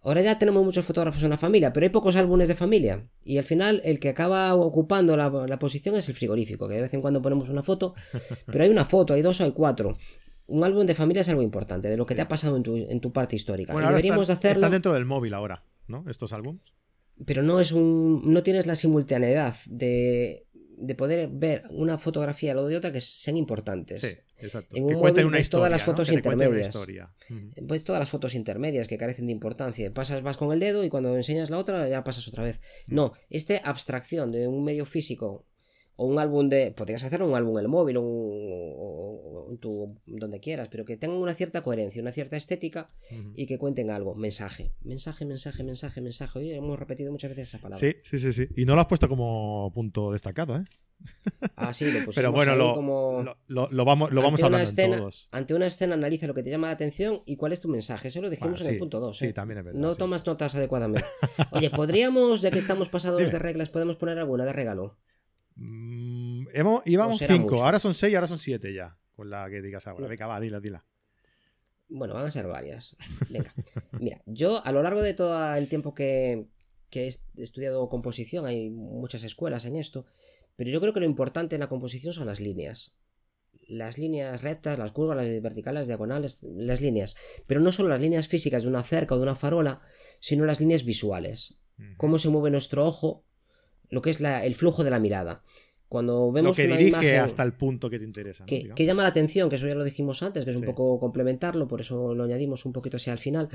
Ahora 0.00 0.22
ya 0.22 0.38
tenemos 0.38 0.64
muchos 0.64 0.86
fotógrafos 0.86 1.22
en 1.22 1.28
la 1.28 1.36
familia, 1.36 1.70
pero 1.74 1.84
hay 1.84 1.90
pocos 1.90 2.16
álbumes 2.16 2.48
de 2.48 2.54
familia. 2.54 3.06
Y 3.24 3.36
al 3.36 3.44
final 3.44 3.82
el 3.84 4.00
que 4.00 4.08
acaba 4.08 4.54
ocupando 4.54 5.18
la, 5.18 5.58
posición 5.58 5.96
es 5.96 6.08
el 6.08 6.14
frigorífico, 6.14 6.66
que 6.66 6.76
de 6.76 6.82
vez 6.82 6.94
en 6.94 7.02
cuando 7.02 7.20
ponemos 7.20 7.50
una 7.50 7.62
foto, 7.62 7.94
pero 8.46 8.64
hay 8.64 8.70
una 8.70 8.86
foto, 8.86 9.12
hay 9.12 9.20
dos 9.20 9.42
o 9.42 9.44
hay 9.44 9.52
cuatro. 9.52 9.98
Un 10.46 10.64
álbum 10.64 10.86
de 10.86 10.94
familia 10.94 11.22
es 11.22 11.28
algo 11.28 11.42
importante, 11.42 11.88
de 11.88 11.96
lo 11.96 12.06
que 12.06 12.14
te 12.14 12.20
ha 12.20 12.28
pasado 12.28 12.56
en 12.56 12.62
tu, 12.62 12.76
en 12.76 13.00
tu 13.00 13.12
parte 13.12 13.36
histórica. 13.36 13.72
Bueno, 13.72 13.88
deberíamos 13.88 14.30
hacerlo... 14.30 14.62
Está 14.62 14.70
dentro 14.70 14.94
del 14.94 15.04
móvil 15.04 15.34
ahora, 15.34 15.64
¿no? 15.88 16.04
Estos 16.08 16.32
álbumes 16.32 16.76
pero 17.24 17.42
no 17.42 17.60
es 17.60 17.72
un 17.72 18.22
no 18.32 18.42
tienes 18.42 18.66
la 18.66 18.76
simultaneidad 18.76 19.56
de, 19.66 20.46
de 20.54 20.94
poder 20.94 21.28
ver 21.32 21.64
una 21.70 21.98
fotografía 21.98 22.52
lo 22.52 22.66
de 22.66 22.76
otra 22.76 22.92
que 22.92 23.00
sean 23.00 23.36
importantes. 23.36 24.02
Sí, 24.02 24.14
exacto. 24.38 24.76
En 24.76 24.84
un 24.84 24.90
que 24.90 24.96
cuenten 24.96 25.26
una 25.26 25.38
historia, 25.38 25.60
todas 25.60 25.70
las 25.70 25.82
fotos 25.82 26.12
intermedias. 26.12 26.66
Historia. 26.66 27.14
Pues 27.66 27.84
todas 27.84 28.00
las 28.00 28.10
fotos 28.10 28.34
intermedias 28.34 28.86
que 28.88 28.98
carecen 28.98 29.26
de 29.26 29.32
importancia. 29.32 29.92
Pasas 29.94 30.22
vas 30.22 30.36
con 30.36 30.52
el 30.52 30.60
dedo 30.60 30.84
y 30.84 30.90
cuando 30.90 31.16
enseñas 31.16 31.48
la 31.48 31.58
otra 31.58 31.88
ya 31.88 32.04
pasas 32.04 32.28
otra 32.28 32.44
vez. 32.44 32.60
No, 32.86 33.12
esta 33.30 33.56
abstracción 33.58 34.30
de 34.30 34.46
un 34.46 34.64
medio 34.64 34.84
físico 34.84 35.46
o 35.96 36.06
un 36.06 36.18
álbum 36.18 36.48
de. 36.48 36.72
Podrías 36.72 37.04
hacer 37.04 37.22
un 37.22 37.34
álbum 37.34 37.58
en 37.58 37.64
el 37.64 37.68
móvil 37.68 37.96
o, 37.98 39.48
en 39.50 39.58
tu, 39.58 39.98
donde 40.06 40.40
quieras, 40.40 40.68
pero 40.70 40.84
que 40.84 40.96
tengan 40.96 41.18
una 41.18 41.34
cierta 41.34 41.62
coherencia, 41.62 42.02
una 42.02 42.12
cierta 42.12 42.36
estética 42.36 42.86
y 43.34 43.46
que 43.46 43.58
cuenten 43.58 43.90
algo. 43.90 44.14
Mensaje, 44.14 44.72
mensaje, 44.82 45.24
mensaje, 45.24 45.62
mensaje, 45.62 46.00
mensaje. 46.00 46.38
Oye, 46.38 46.54
hemos 46.56 46.78
repetido 46.78 47.12
muchas 47.12 47.30
veces 47.30 47.48
esa 47.48 47.58
palabra. 47.58 47.78
Sí, 47.78 47.96
sí, 48.02 48.18
sí, 48.18 48.32
sí. 48.32 48.48
Y 48.56 48.64
no 48.64 48.74
lo 48.74 48.80
has 48.80 48.86
puesto 48.86 49.08
como 49.08 49.72
punto 49.74 50.12
destacado, 50.12 50.56
¿eh? 50.56 50.64
Ah, 51.56 51.72
sí, 51.72 51.84
lo 51.86 51.92
pusimos 52.04 52.14
Pero 52.14 52.32
bueno, 52.32 52.56
lo, 52.56 52.74
como... 52.74 53.24
lo, 53.48 53.84
vamos, 53.84 54.10
lo 54.10 54.22
vamos 54.22 54.42
hablando 54.42 54.64
escena, 54.64 54.96
todos. 54.96 55.28
Ante 55.30 55.54
una 55.54 55.66
escena 55.66 55.94
analiza 55.94 56.26
lo 56.26 56.34
que 56.34 56.42
te 56.42 56.50
llama 56.50 56.68
la 56.68 56.74
atención 56.74 57.22
y 57.26 57.36
cuál 57.36 57.52
es 57.52 57.60
tu 57.60 57.68
mensaje. 57.68 58.08
Eso 58.08 58.20
lo 58.20 58.30
dijimos 58.30 58.60
en 58.62 58.74
el 58.74 58.78
punto 58.78 59.00
2. 59.00 59.18
Sí, 59.18 59.26
¿eh? 59.26 59.32
también 59.32 59.58
es 59.58 59.64
verdad. 59.64 59.80
No 59.80 59.94
tomas 59.94 60.26
notas 60.26 60.54
adecuadamente. 60.54 61.06
Oye, 61.52 61.70
¿podríamos, 61.70 62.40
ya 62.42 62.50
que 62.50 62.58
estamos 62.58 62.88
pasados 62.90 63.18
de 63.18 63.38
reglas, 63.38 63.68
podemos 63.68 63.96
poner 63.96 64.18
alguna 64.18 64.44
de 64.44 64.52
regalo? 64.52 64.96
Mm, 65.56 66.48
íbamos 66.84 67.18
cinco, 67.18 67.64
ahora 67.64 67.78
son 67.78 67.94
seis, 67.94 68.14
ahora 68.14 68.26
son 68.26 68.38
siete 68.38 68.72
ya. 68.72 68.96
Con 69.14 69.30
la 69.30 69.48
que 69.48 69.62
digas 69.62 69.86
ahora. 69.86 70.06
Venga, 70.08 70.26
va, 70.26 70.38
dila, 70.38 70.60
dila. 70.60 70.84
Bueno, 71.88 72.14
van 72.14 72.26
a 72.26 72.30
ser 72.30 72.46
varias. 72.46 72.96
Venga. 73.30 73.54
Mira, 73.98 74.22
yo 74.26 74.64
a 74.64 74.72
lo 74.72 74.82
largo 74.82 75.00
de 75.00 75.14
todo 75.14 75.54
el 75.54 75.68
tiempo 75.68 75.94
que, 75.94 76.48
he 76.92 77.10
estudiado 77.36 77.88
composición, 77.88 78.46
hay 78.46 78.70
muchas 78.70 79.24
escuelas 79.24 79.64
en 79.64 79.76
esto, 79.76 80.04
pero 80.56 80.70
yo 80.70 80.80
creo 80.80 80.92
que 80.92 81.00
lo 81.00 81.06
importante 81.06 81.56
en 81.56 81.60
la 81.60 81.68
composición 81.68 82.12
son 82.12 82.26
las 82.26 82.40
líneas. 82.40 82.96
Las 83.68 83.98
líneas 83.98 84.42
rectas, 84.42 84.78
las 84.78 84.92
curvas, 84.92 85.16
las 85.16 85.42
verticales, 85.42 85.80
las 85.80 85.86
diagonales, 85.88 86.40
las 86.42 86.80
líneas. 86.80 87.16
Pero 87.46 87.60
no 87.60 87.72
solo 87.72 87.88
las 87.88 88.00
líneas 88.00 88.28
físicas 88.28 88.62
de 88.62 88.68
una 88.68 88.82
cerca 88.82 89.14
o 89.14 89.18
de 89.18 89.24
una 89.24 89.34
farola, 89.34 89.80
sino 90.20 90.44
las 90.44 90.60
líneas 90.60 90.84
visuales. 90.84 91.58
Cómo 91.96 92.18
se 92.18 92.28
mueve 92.28 92.50
nuestro 92.50 92.86
ojo 92.86 93.24
lo 93.90 94.02
que 94.02 94.10
es 94.10 94.20
el 94.20 94.54
flujo 94.54 94.84
de 94.84 94.90
la 94.90 94.98
mirada. 94.98 95.42
Cuando 95.88 96.32
vemos 96.32 96.58
lo 96.58 96.64
que 96.64 96.76
dirige 96.76 97.16
hasta 97.18 97.44
el 97.44 97.52
punto 97.52 97.88
que 97.88 97.98
te 98.00 98.04
interesa. 98.04 98.44
Que, 98.44 98.84
llama 98.84 99.04
la 99.04 99.10
atención, 99.10 99.48
que 99.48 99.54
eso 99.54 99.68
ya 99.68 99.76
lo 99.76 99.84
dijimos 99.84 100.20
antes, 100.24 100.44
que 100.44 100.50
es 100.50 100.56
un 100.56 100.64
poco 100.64 100.98
complementarlo, 100.98 101.68
por 101.68 101.80
eso 101.80 102.12
lo 102.12 102.24
añadimos 102.24 102.66
un 102.66 102.72
poquito 102.72 102.96
así 102.96 103.08
al 103.08 103.18
final. 103.18 103.48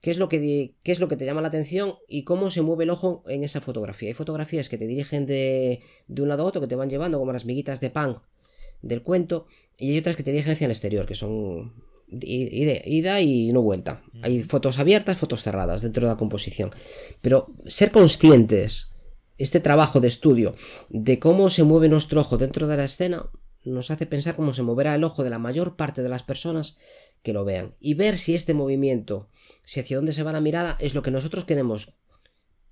¿Qué 0.00 0.10
es, 0.10 0.18
lo 0.18 0.28
que, 0.28 0.74
¿Qué 0.82 0.92
es 0.92 0.98
lo 0.98 1.06
que 1.06 1.16
te 1.16 1.24
llama 1.24 1.42
la 1.42 1.48
atención 1.48 1.94
y 2.08 2.24
cómo 2.24 2.50
se 2.50 2.62
mueve 2.62 2.84
el 2.84 2.90
ojo 2.90 3.22
en 3.28 3.44
esa 3.44 3.60
fotografía? 3.60 4.08
Hay 4.08 4.14
fotografías 4.14 4.68
que 4.68 4.78
te 4.78 4.86
dirigen 4.88 5.26
de, 5.26 5.80
de 6.08 6.22
un 6.22 6.28
lado 6.28 6.42
a 6.42 6.46
otro, 6.46 6.60
que 6.60 6.66
te 6.66 6.74
van 6.74 6.90
llevando 6.90 7.20
como 7.20 7.32
las 7.32 7.44
miguitas 7.44 7.80
de 7.80 7.90
pan 7.90 8.18
del 8.82 9.02
cuento, 9.02 9.46
y 9.78 9.92
hay 9.92 9.98
otras 9.98 10.16
que 10.16 10.24
te 10.24 10.32
dirigen 10.32 10.54
hacia 10.54 10.64
el 10.64 10.72
exterior, 10.72 11.06
que 11.06 11.14
son 11.14 11.72
ida 12.08 13.20
y 13.20 13.52
no 13.52 13.62
vuelta. 13.62 14.02
Hay 14.22 14.42
fotos 14.42 14.78
abiertas, 14.78 15.18
fotos 15.18 15.42
cerradas 15.42 15.82
dentro 15.82 16.06
de 16.06 16.12
la 16.12 16.18
composición. 16.18 16.70
Pero 17.20 17.52
ser 17.66 17.90
conscientes, 17.90 18.90
este 19.38 19.60
trabajo 19.60 20.00
de 20.00 20.08
estudio, 20.08 20.54
de 20.90 21.18
cómo 21.18 21.50
se 21.50 21.64
mueve 21.64 21.88
nuestro 21.88 22.20
ojo 22.20 22.38
dentro 22.38 22.66
de 22.66 22.76
la 22.76 22.84
escena, 22.84 23.30
nos 23.64 23.90
hace 23.90 24.06
pensar 24.06 24.36
cómo 24.36 24.54
se 24.54 24.62
moverá 24.62 24.94
el 24.94 25.04
ojo 25.04 25.24
de 25.24 25.30
la 25.30 25.38
mayor 25.38 25.76
parte 25.76 26.02
de 26.02 26.08
las 26.08 26.22
personas 26.22 26.76
que 27.22 27.32
lo 27.32 27.44
vean. 27.44 27.74
Y 27.80 27.94
ver 27.94 28.16
si 28.18 28.34
este 28.34 28.54
movimiento, 28.54 29.28
si 29.64 29.80
hacia 29.80 29.96
dónde 29.96 30.12
se 30.12 30.22
va 30.22 30.32
la 30.32 30.40
mirada, 30.40 30.76
es 30.80 30.94
lo 30.94 31.02
que 31.02 31.10
nosotros 31.10 31.44
queremos 31.44 31.98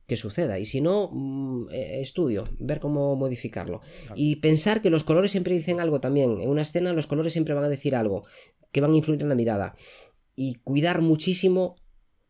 que 0.06 0.16
suceda. 0.16 0.58
Y 0.58 0.66
si 0.66 0.80
no, 0.80 1.10
mm, 1.12 1.68
eh, 1.72 2.00
estudio, 2.00 2.44
ver 2.58 2.78
cómo 2.78 3.16
modificarlo. 3.16 3.80
Y 4.14 4.36
pensar 4.36 4.82
que 4.82 4.90
los 4.90 5.04
colores 5.04 5.32
siempre 5.32 5.56
dicen 5.56 5.80
algo 5.80 6.00
también. 6.00 6.40
En 6.40 6.48
una 6.48 6.62
escena 6.62 6.92
los 6.92 7.06
colores 7.06 7.32
siempre 7.32 7.54
van 7.54 7.64
a 7.64 7.68
decir 7.68 7.96
algo 7.96 8.24
que 8.70 8.80
van 8.80 8.92
a 8.92 8.96
influir 8.96 9.22
en 9.22 9.28
la 9.28 9.34
mirada. 9.34 9.74
Y 10.36 10.54
cuidar 10.56 11.00
muchísimo 11.00 11.76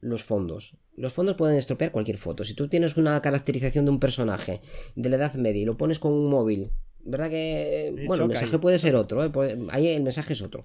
los 0.01 0.25
fondos. 0.25 0.77
Los 0.97 1.13
fondos 1.13 1.37
pueden 1.37 1.57
estropear 1.57 1.91
cualquier 1.91 2.19
foto. 2.19 2.45
Si 2.45 2.55
tú 2.55 2.69
tienes 2.69 2.97
una 2.97 3.21
caracterización 3.21 3.85
de 3.85 3.91
un 3.91 4.01
personaje 4.01 4.61
de 4.95 5.09
la 5.09 5.17
Edad 5.17 5.35
Media 5.35 5.63
y 5.63 5.65
lo 5.65 5.77
pones 5.77 5.99
con 5.99 6.13
un 6.13 6.31
móvil, 6.31 6.71
¿verdad 7.05 7.31
que... 7.31 8.05
bueno, 8.07 8.25
el 8.25 8.29
mensaje 8.29 8.59
puede 8.59 8.79
ser 8.79 8.95
otro, 8.95 9.25
¿eh? 9.25 9.59
ahí 9.71 9.89
el 9.89 10.03
mensaje 10.03 10.33
es 10.33 10.43
otro. 10.43 10.65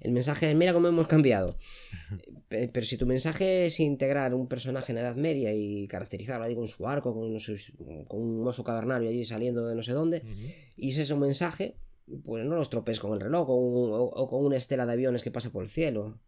El 0.00 0.12
mensaje 0.12 0.50
es, 0.50 0.56
mira 0.56 0.72
cómo 0.72 0.88
hemos 0.88 1.06
cambiado. 1.06 1.56
Pero 2.48 2.82
si 2.82 2.96
tu 2.96 3.06
mensaje 3.06 3.66
es 3.66 3.80
integrar 3.80 4.34
un 4.34 4.48
personaje 4.48 4.92
en 4.92 4.98
Edad 4.98 5.16
Media 5.16 5.52
y 5.52 5.86
caracterizarlo 5.86 6.44
ahí 6.44 6.54
con 6.54 6.68
su 6.68 6.86
arco, 6.86 7.14
con, 7.14 7.24
un 7.24 8.46
oso 8.46 8.64
cavernario 8.64 9.08
allí 9.08 9.24
saliendo 9.24 9.66
de 9.66 9.74
no 9.74 9.82
sé 9.82 9.92
dónde, 9.92 10.22
y 10.76 10.90
ese 10.90 11.02
es 11.02 11.10
un 11.10 11.20
mensaje, 11.20 11.76
pues 12.24 12.44
no 12.44 12.54
lo 12.54 12.62
estropees 12.62 13.00
con 13.00 13.12
el 13.12 13.20
reloj 13.20 13.46
o, 13.48 14.28
con 14.28 14.44
una 14.44 14.56
estela 14.56 14.86
de 14.86 14.92
aviones 14.92 15.22
que 15.22 15.30
pasa 15.30 15.50
por 15.50 15.62
el 15.62 15.68
cielo. 15.68 16.18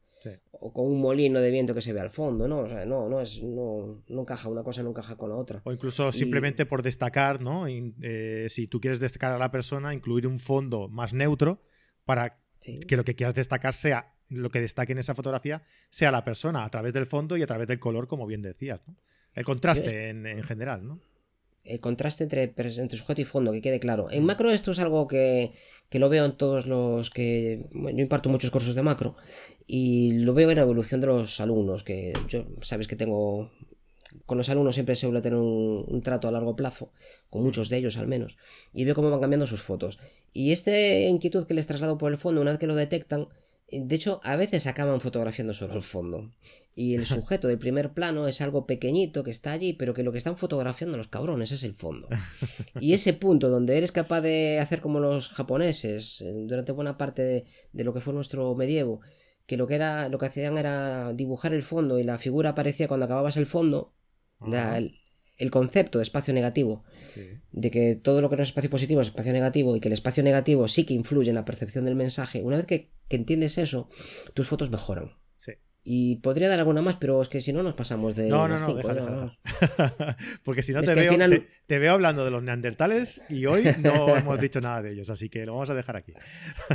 O 0.52 0.72
con 0.72 0.86
un 0.86 1.00
molino 1.00 1.40
de 1.40 1.50
viento 1.50 1.74
que 1.74 1.80
se 1.80 1.92
ve 1.92 2.00
al 2.00 2.10
fondo, 2.10 2.46
¿no? 2.46 2.60
O 2.60 2.68
sea, 2.68 2.84
no, 2.84 3.08
no, 3.08 3.20
es, 3.20 3.42
no, 3.42 4.02
no 4.08 4.20
encaja 4.20 4.48
una 4.48 4.62
cosa, 4.62 4.82
no 4.82 4.90
encaja 4.90 5.16
con 5.16 5.30
la 5.30 5.36
otra. 5.36 5.62
O 5.64 5.72
incluso 5.72 6.12
simplemente 6.12 6.66
por 6.66 6.82
destacar, 6.82 7.40
¿no? 7.40 7.66
Eh, 7.68 8.46
si 8.48 8.66
tú 8.66 8.80
quieres 8.80 9.00
destacar 9.00 9.32
a 9.32 9.38
la 9.38 9.50
persona, 9.50 9.94
incluir 9.94 10.26
un 10.26 10.38
fondo 10.38 10.88
más 10.88 11.12
neutro 11.12 11.62
para 12.04 12.40
que 12.60 12.96
lo 12.96 13.04
que 13.04 13.14
quieras 13.14 13.34
destacar 13.34 13.72
sea 13.72 14.14
lo 14.28 14.48
que 14.48 14.60
destaque 14.60 14.92
en 14.92 14.98
esa 14.98 15.14
fotografía 15.14 15.62
sea 15.88 16.12
la 16.12 16.24
persona 16.24 16.64
a 16.64 16.70
través 16.70 16.92
del 16.92 17.06
fondo 17.06 17.36
y 17.36 17.42
a 17.42 17.46
través 17.46 17.66
del 17.66 17.80
color, 17.80 18.06
como 18.06 18.26
bien 18.26 18.42
decías, 18.42 18.86
¿no? 18.86 18.96
El 19.34 19.44
contraste 19.44 20.08
en, 20.08 20.26
en 20.26 20.42
general, 20.42 20.86
¿no? 20.86 21.00
El 21.64 21.80
contraste 21.80 22.24
entre, 22.24 22.42
entre, 22.56 22.98
sujeto 22.98 23.20
y 23.20 23.24
fondo, 23.24 23.52
que 23.52 23.62
quede 23.62 23.80
claro. 23.80 24.08
En 24.10 24.24
macro 24.24 24.50
esto 24.50 24.72
es 24.72 24.78
algo 24.78 25.06
que, 25.06 25.52
que 25.88 25.98
lo 25.98 26.08
veo 26.08 26.24
en 26.24 26.32
todos 26.32 26.66
los 26.66 27.10
que... 27.10 27.60
Bueno, 27.72 27.98
yo 27.98 28.02
imparto 28.02 28.28
muchos 28.28 28.50
cursos 28.50 28.74
de 28.74 28.82
macro 28.82 29.16
y 29.66 30.12
lo 30.12 30.34
veo 30.34 30.50
en 30.50 30.56
la 30.56 30.62
evolución 30.62 31.00
de 31.00 31.08
los 31.08 31.40
alumnos, 31.40 31.84
que 31.84 32.12
yo 32.28 32.46
sabes 32.62 32.88
que 32.88 32.96
tengo... 32.96 33.50
Con 34.26 34.38
los 34.38 34.48
alumnos 34.48 34.74
siempre 34.74 34.96
suelo 34.96 35.22
tener 35.22 35.38
un, 35.38 35.84
un 35.86 36.02
trato 36.02 36.26
a 36.26 36.32
largo 36.32 36.56
plazo, 36.56 36.90
con 37.28 37.44
muchos 37.44 37.68
de 37.68 37.76
ellos 37.76 37.96
al 37.96 38.08
menos, 38.08 38.38
y 38.74 38.84
veo 38.84 38.96
cómo 38.96 39.08
van 39.08 39.20
cambiando 39.20 39.46
sus 39.46 39.62
fotos. 39.62 39.98
Y 40.32 40.50
esta 40.50 40.76
inquietud 40.76 41.46
que 41.46 41.54
les 41.54 41.68
traslado 41.68 41.96
por 41.96 42.10
el 42.10 42.18
fondo, 42.18 42.40
una 42.40 42.50
vez 42.50 42.58
que 42.58 42.66
lo 42.66 42.74
detectan, 42.74 43.28
de 43.72 43.94
hecho, 43.94 44.20
a 44.24 44.36
veces 44.36 44.66
acaban 44.66 45.00
fotografiando 45.00 45.54
solo 45.54 45.74
el 45.74 45.82
fondo. 45.82 46.30
Y 46.74 46.94
el 46.94 47.06
sujeto 47.06 47.48
del 47.48 47.58
primer 47.58 47.92
plano 47.92 48.26
es 48.26 48.40
algo 48.40 48.66
pequeñito 48.66 49.22
que 49.22 49.30
está 49.30 49.52
allí, 49.52 49.72
pero 49.72 49.94
que 49.94 50.02
lo 50.02 50.12
que 50.12 50.18
están 50.18 50.36
fotografiando 50.36 50.96
los 50.96 51.08
cabrones 51.08 51.52
es 51.52 51.62
el 51.62 51.74
fondo. 51.74 52.08
Y 52.80 52.92
ese 52.94 53.12
punto 53.12 53.48
donde 53.48 53.78
eres 53.78 53.92
capaz 53.92 54.20
de 54.20 54.58
hacer 54.58 54.80
como 54.80 55.00
los 55.00 55.28
japoneses 55.28 56.20
eh, 56.22 56.32
durante 56.46 56.72
buena 56.72 56.96
parte 56.96 57.44
de, 57.72 57.84
lo 57.84 57.94
que 57.94 58.00
fue 58.00 58.14
nuestro 58.14 58.54
medievo, 58.54 59.00
que 59.46 59.56
lo 59.56 59.66
que 59.66 59.74
era 59.74 60.08
lo 60.08 60.18
que 60.18 60.26
hacían 60.26 60.58
era 60.58 61.12
dibujar 61.12 61.52
el 61.54 61.62
fondo 61.62 61.98
y 61.98 62.04
la 62.04 62.18
figura 62.18 62.50
aparecía 62.50 62.88
cuando 62.88 63.06
acababas 63.06 63.36
el 63.36 63.46
fondo, 63.46 63.92
el, 65.40 65.50
concepto 65.50 65.98
de 65.98 66.04
espacio 66.04 66.32
negativo, 66.34 66.84
de 67.52 67.70
que 67.70 67.96
todo 67.96 68.20
lo 68.20 68.30
que 68.30 68.36
no 68.36 68.42
es 68.42 68.50
espacio 68.50 68.70
positivo 68.70 69.00
es 69.00 69.08
espacio 69.08 69.32
negativo 69.32 69.76
y 69.76 69.80
que 69.80 69.88
el 69.88 69.94
espacio 69.94 70.22
negativo 70.22 70.68
sí 70.68 70.84
que 70.84 70.94
influye 70.94 71.30
en 71.30 71.34
la 71.34 71.44
percepción 71.44 71.84
del 71.84 71.96
mensaje, 71.96 72.42
una 72.42 72.56
vez 72.56 72.66
que 72.66 72.90
que 73.10 73.16
entiendes 73.16 73.58
eso, 73.58 73.88
tus 74.34 74.48
fotos 74.48 74.70
mejoran. 74.70 75.10
Y 75.82 76.16
podría 76.16 76.48
dar 76.48 76.58
alguna 76.58 76.82
más, 76.82 76.96
pero 76.96 77.22
es 77.22 77.28
que 77.28 77.40
si 77.40 77.54
no 77.54 77.62
nos 77.62 77.72
pasamos 77.72 78.14
de. 78.14 78.28
No, 78.28 78.46
no, 78.46 78.58
no, 78.58 79.36
Porque 80.44 80.62
si 80.62 80.74
no 80.74 80.82
te 80.82 80.94
veo, 80.94 81.16
te, 81.66 81.78
veo 81.78 81.92
hablando 81.94 82.22
de 82.22 82.30
los 82.30 82.42
neandertales 82.42 83.22
y 83.30 83.46
hoy 83.46 83.64
no 83.78 84.14
hemos 84.16 84.38
dicho 84.40 84.60
nada 84.60 84.82
de 84.82 84.92
ellos, 84.92 85.08
así 85.08 85.30
que 85.30 85.46
lo 85.46 85.54
vamos 85.54 85.70
a 85.70 85.74
dejar 85.74 85.96
aquí. 85.96 86.12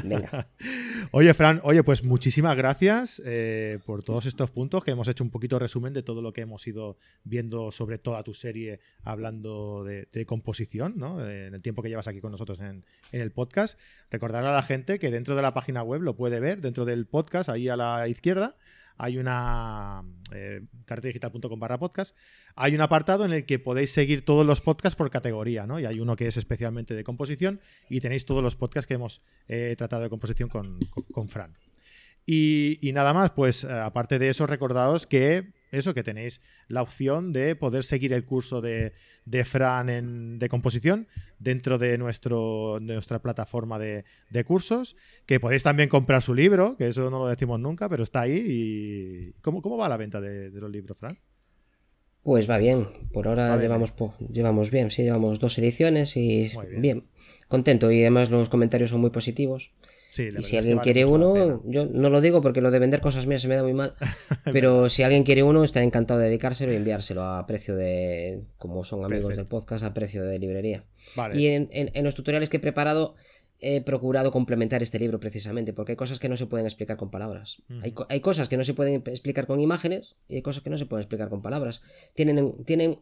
Venga. 0.04 0.48
oye, 1.12 1.36
Fran, 1.36 1.62
oye, 1.64 1.84
pues 1.84 2.04
muchísimas 2.04 2.58
gracias 2.58 3.22
eh, 3.24 3.78
por 3.86 4.04
todos 4.04 4.26
estos 4.26 4.50
puntos 4.50 4.84
que 4.84 4.92
hemos 4.92 5.08
hecho 5.08 5.24
un 5.24 5.30
poquito 5.30 5.60
resumen 5.60 5.94
de 5.94 6.02
todo 6.02 6.24
lo 6.24 6.34
que 6.34 6.42
hemos 6.42 6.66
ido 6.66 6.98
viendo 7.24 7.72
sobre 7.72 8.00
toda 8.00 8.24
tu 8.24 8.34
serie 8.34 8.80
hablando 9.04 9.84
de, 9.84 10.26
composición, 10.26 10.96
¿no? 10.98 11.24
En 11.24 11.54
el 11.54 11.62
tiempo 11.62 11.84
que 11.84 11.90
llevas 11.90 12.08
aquí 12.08 12.22
con 12.22 12.32
nosotros 12.32 12.60
en, 12.60 12.84
en 13.12 13.22
el 13.22 13.32
podcast. 13.32 13.80
Recordar 14.10 14.44
a 14.44 14.52
la 14.52 14.64
gente 14.64 14.98
que 14.98 15.12
dentro 15.12 15.36
de 15.36 15.44
la 15.44 15.54
página 15.54 15.84
web 15.84 16.02
lo 16.02 16.16
puede 16.16 16.40
ver, 16.40 16.62
dentro 16.62 16.86
del 16.86 17.06
podcast, 17.06 17.50
ahí 17.50 17.70
a 17.70 17.78
la 17.78 18.08
izquierda 18.08 18.56
hay 18.98 19.18
una 19.18 20.04
eh, 20.34 20.62
barra 21.58 21.78
podcast, 21.78 22.16
hay 22.56 22.76
un 22.76 22.82
apartado 22.82 23.26
en 23.26 23.34
el 23.34 23.46
que 23.46 23.60
podéis 23.60 23.92
seguir 23.92 24.24
todos 24.24 24.46
los 24.46 24.62
podcasts 24.62 24.96
por 24.96 25.10
categoría, 25.10 25.66
¿no? 25.68 25.80
Y 25.80 25.86
hay 25.86 26.00
uno 26.00 26.16
que 26.16 26.28
es 26.28 26.38
especialmente 26.38 26.94
de 26.94 27.04
composición 27.04 27.60
y 27.90 28.02
tenéis 28.02 28.26
todos 28.26 28.44
los 28.44 28.56
podcasts 28.56 28.88
que 28.88 28.96
hemos 28.96 29.22
eh, 29.48 29.76
tratado 29.78 30.04
de 30.04 30.10
composición 30.10 30.50
con, 30.50 30.80
con, 31.12 31.30
Fran. 31.30 31.58
Y, 32.26 32.80
y, 32.82 32.94
nada 32.94 33.14
más, 33.14 33.32
pues 33.32 33.64
eh, 33.64 33.72
aparte 33.72 34.18
de 34.18 34.30
eso, 34.30 34.48
recordaos 34.48 35.06
que 35.06 35.54
eso, 35.76 35.94
que 35.94 36.04
tenéis 36.04 36.42
la 36.68 36.82
opción 36.82 37.34
de 37.34 37.56
poder 37.56 37.84
seguir 37.84 38.14
el 38.14 38.26
curso 38.26 38.62
de, 38.62 38.94
Fran 39.44 39.90
en, 39.90 40.40
de 40.40 40.50
composición 40.50 41.08
dentro 41.40 41.78
de, 41.78 41.98
nuestro, 41.98 42.80
nuestra 42.82 43.22
plataforma 43.22 43.80
de, 43.80 44.04
cursos, 44.46 44.96
que 45.26 45.40
podéis 45.40 45.64
también 45.64 45.90
comprar 45.90 46.22
su 46.22 46.34
libro, 46.34 46.76
que 46.78 46.88
eso 46.88 47.10
no 47.10 47.20
lo 47.20 47.28
decimos 47.28 47.60
nunca, 47.60 47.90
pero 47.90 48.04
está 48.04 48.22
ahí. 48.22 48.44
Y 48.46 49.34
¿Cómo, 49.42 49.62
cómo 49.62 49.78
va 49.78 49.90
la 49.90 49.98
venta 49.98 50.22
de, 50.22 50.50
los 50.52 50.72
libros, 50.72 50.98
Fran? 50.98 51.18
Pues 52.24 52.50
va 52.50 52.58
bien, 52.58 52.88
por 53.14 53.28
ahora 53.28 53.56
llevamos, 53.58 53.94
llevamos 54.32 54.72
bien, 54.72 54.90
sí, 54.90 55.04
llevamos 55.04 55.40
dos 55.40 55.60
ediciones 55.60 56.18
y 56.18 56.50
bien. 56.80 57.06
contento 57.48 57.92
y 57.92 58.02
además 58.02 58.32
los 58.32 58.50
comentarios 58.50 58.90
son 58.90 59.02
muy 59.02 59.12
positivos 59.12 59.74
y 60.18 60.44
si 60.44 60.58
alguien 60.58 60.80
quiere 60.80 61.06
uno, 61.06 61.62
yo 61.66 61.86
no 61.86 62.10
lo 62.10 62.22
digo 62.22 62.42
porque 62.42 62.62
lo 62.62 62.72
de 62.72 62.80
vender 62.80 63.02
cosas 63.02 63.26
mías 63.26 63.42
se 63.42 63.48
me 63.48 63.56
da 63.56 63.64
muy 63.64 63.74
mal, 63.74 63.96
pero 64.52 64.90
si 64.90 65.04
alguien 65.04 65.24
quiere 65.24 65.44
uno, 65.44 65.64
estaré 65.64 65.86
encantado 65.86 66.20
de 66.20 66.28
dedicárselo 66.28 66.72
y 66.74 66.76
enviárselo 66.76 67.24
a 67.24 67.46
precio 67.46 67.76
de, 67.76 68.44
como 68.58 68.84
son 68.84 69.04
amigos 69.04 69.36
del 69.36 69.46
podcast, 69.46 69.84
a 69.84 69.94
precio 69.94 70.24
de 70.24 70.40
librería. 70.40 70.86
Y 71.34 71.48
en, 71.48 71.70
en, 71.72 72.04
los 72.04 72.16
tutoriales 72.16 72.50
que 72.50 72.58
he 72.58 72.60
preparado, 72.60 73.16
he 73.66 73.82
procurado 73.82 74.32
complementar 74.32 74.84
este 74.84 75.00
libro 75.00 75.20
precisamente, 75.20 75.74
porque 75.74 75.94
hay 75.94 75.96
cosas 75.96 76.20
que 76.20 76.30
no 76.30 76.38
se 76.38 76.46
pueden 76.46 76.68
explicar 76.68 76.98
con 76.98 77.10
palabras. 77.10 77.64
hay, 77.82 77.96
hay, 78.10 78.20
cosas 78.20 78.48
que 78.48 78.58
no 78.58 78.64
se 78.64 78.76
pueden 78.76 79.02
explicar 79.08 79.48
con 79.48 79.60
imágenes 79.60 80.16
y 80.30 80.36
hay 80.36 80.42
cosas 80.44 80.62
que 80.62 80.70
no 80.70 80.78
se 80.78 80.86
pueden 80.86 81.02
explicar 81.02 81.30
con 81.30 81.42
palabras. 81.42 81.82
Tienen, 82.14 82.64
tienen 82.64 83.00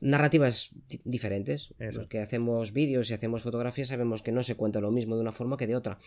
narrativas 0.00 0.70
diferentes. 1.04 1.74
Los 1.78 2.06
que 2.06 2.20
hacemos 2.20 2.72
vídeos 2.72 3.10
y 3.10 3.14
hacemos 3.14 3.42
fotografías 3.42 3.88
sabemos 3.88 4.22
que 4.22 4.32
no 4.32 4.42
se 4.42 4.54
cuenta 4.54 4.80
lo 4.80 4.90
mismo 4.90 5.16
de 5.16 5.20
una 5.20 5.32
forma 5.32 5.58
que 5.58 5.66
de 5.66 5.76
otra. 5.76 5.98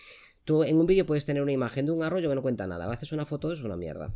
Tú 0.44 0.64
en 0.64 0.78
un 0.78 0.88
vídeo 0.88 1.06
puedes 1.06 1.26
tener 1.26 1.44
una 1.44 1.52
imagen 1.52 1.86
de 1.86 1.92
un 1.92 2.02
arroyo 2.02 2.30
que 2.30 2.36
no 2.36 2.42
cuenta 2.42 2.66
nada. 2.66 2.92
Haces 2.92 3.12
una 3.12 3.28
foto, 3.28 3.52
es 3.52 3.62
una 3.62 3.78
mierda. 3.78 4.12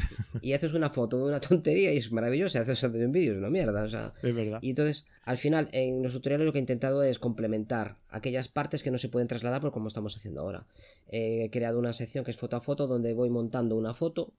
y 0.42 0.52
haces 0.52 0.74
una 0.74 0.90
foto 0.90 1.18
de 1.18 1.24
una 1.24 1.40
tontería 1.40 1.92
y 1.92 1.98
es 1.98 2.12
maravilloso. 2.12 2.58
Haces 2.58 2.82
un 2.82 3.12
vídeo, 3.12 3.32
es 3.32 3.38
una 3.38 3.50
mierda. 3.50 3.84
es 3.84 4.34
verdad. 4.34 4.58
Y 4.62 4.70
entonces, 4.70 5.06
al 5.24 5.38
final, 5.38 5.68
en 5.72 6.02
los 6.02 6.12
tutoriales 6.12 6.46
lo 6.46 6.52
que 6.52 6.58
he 6.58 6.60
intentado 6.60 7.02
es 7.02 7.18
complementar 7.18 7.98
aquellas 8.08 8.48
partes 8.48 8.82
que 8.82 8.90
no 8.90 8.98
se 8.98 9.08
pueden 9.08 9.28
trasladar 9.28 9.60
por 9.60 9.72
como 9.72 9.88
estamos 9.88 10.16
haciendo 10.16 10.40
ahora. 10.40 10.66
He 11.08 11.50
creado 11.50 11.78
una 11.78 11.92
sección 11.92 12.24
que 12.24 12.30
es 12.30 12.36
foto 12.36 12.56
a 12.56 12.60
foto 12.60 12.86
donde 12.86 13.12
voy 13.14 13.30
montando 13.30 13.76
una 13.76 13.94
foto 13.94 14.32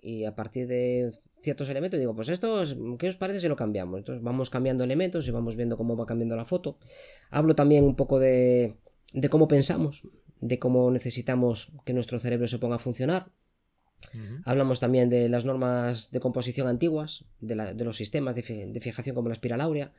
y 0.00 0.24
a 0.24 0.34
partir 0.34 0.66
de 0.66 1.12
ciertos 1.42 1.68
elementos, 1.68 2.00
digo, 2.00 2.14
pues 2.14 2.28
esto, 2.28 2.62
¿qué 2.98 3.08
os 3.08 3.16
parece 3.16 3.40
si 3.40 3.48
lo 3.48 3.56
cambiamos? 3.56 3.98
Entonces 3.98 4.22
vamos 4.22 4.50
cambiando 4.50 4.84
elementos 4.84 5.26
y 5.28 5.30
vamos 5.30 5.56
viendo 5.56 5.76
cómo 5.76 5.96
va 5.96 6.06
cambiando 6.06 6.36
la 6.36 6.44
foto. 6.44 6.78
Hablo 7.30 7.54
también 7.54 7.84
un 7.84 7.96
poco 7.96 8.18
de, 8.18 8.76
de 9.12 9.28
cómo 9.28 9.46
pensamos, 9.46 10.02
de 10.40 10.58
cómo 10.58 10.90
necesitamos 10.90 11.72
que 11.84 11.92
nuestro 11.92 12.18
cerebro 12.18 12.48
se 12.48 12.58
ponga 12.58 12.76
a 12.76 12.78
funcionar. 12.78 13.30
Hablamos 14.44 14.78
también 14.78 15.10
de 15.10 15.28
las 15.28 15.44
normas 15.44 16.12
de 16.12 16.20
composición 16.20 16.68
antiguas, 16.68 17.24
de, 17.40 17.56
de 17.74 17.84
los 17.84 17.96
sistemas 17.96 18.36
de, 18.36 18.66
de, 18.66 18.80
fijación 18.80 19.16
como 19.16 19.28
la 19.28 19.32
espiral 19.32 19.60
áurea, 19.60 19.92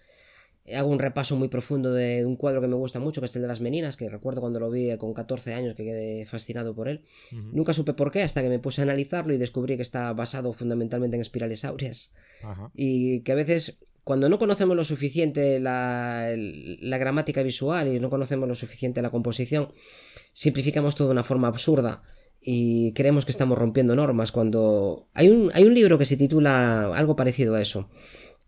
Hago 0.73 0.89
un 0.89 0.97
repaso 0.97 1.35
muy 1.35 1.47
profundo 1.47 1.93
de 1.93 2.25
un 2.25 2.35
cuadro 2.37 2.59
que 2.59 2.67
me 2.67 2.73
gusta 2.73 2.99
mucho, 2.99 3.21
que 3.21 3.25
es 3.27 3.35
el 3.35 3.43
de 3.43 3.47
las 3.47 3.61
meninas, 3.61 3.97
que 3.97 4.09
recuerdo 4.09 4.41
cuando 4.41 4.59
lo 4.59 4.71
vi 4.71 4.97
con 4.97 5.13
14 5.13 5.53
años 5.53 5.75
que 5.75 5.83
quedé 5.83 6.25
fascinado 6.25 6.73
por 6.73 6.87
él. 6.87 7.03
Nunca 7.51 7.71
supe 7.71 7.93
por 7.93 8.11
qué 8.11 8.23
hasta 8.23 8.41
que 8.41 8.49
me 8.49 8.57
puse 8.57 8.81
a 8.81 8.83
analizarlo 8.83 9.31
y 9.31 9.37
descubrí 9.37 9.75
que 9.75 9.83
está 9.83 10.11
basado 10.13 10.53
fundamentalmente 10.53 11.17
en 11.17 11.21
espirales 11.21 11.65
áureas. 11.65 12.13
Y 12.73 13.19
que 13.19 13.33
a 13.33 13.35
veces, 13.35 13.77
cuando 14.03 14.27
no 14.27 14.39
conocemos 14.39 14.75
lo 14.75 14.83
suficiente 14.83 15.59
la, 15.59 16.33
la 16.35 16.97
gramática 16.97 17.43
visual 17.43 17.87
y 17.87 17.99
no 17.99 18.09
conocemos 18.09 18.49
lo 18.49 18.55
suficiente 18.55 19.03
la 19.03 19.11
composición, 19.11 19.67
simplificamos 20.33 20.95
todo 20.95 21.09
de 21.09 21.11
una 21.11 21.23
forma 21.23 21.47
absurda 21.47 22.01
y 22.47 22.93
creemos 22.93 23.25
que 23.25 23.31
estamos 23.31 23.57
rompiendo 23.57 23.95
normas 23.95 24.31
cuando 24.31 25.09
hay 25.15 25.29
un, 25.29 25.49
hay 25.55 25.63
un 25.63 25.73
libro 25.73 25.97
que 25.97 26.05
se 26.05 26.15
titula 26.15 26.95
algo 26.95 27.15
parecido 27.15 27.55
a 27.55 27.61
eso. 27.61 27.89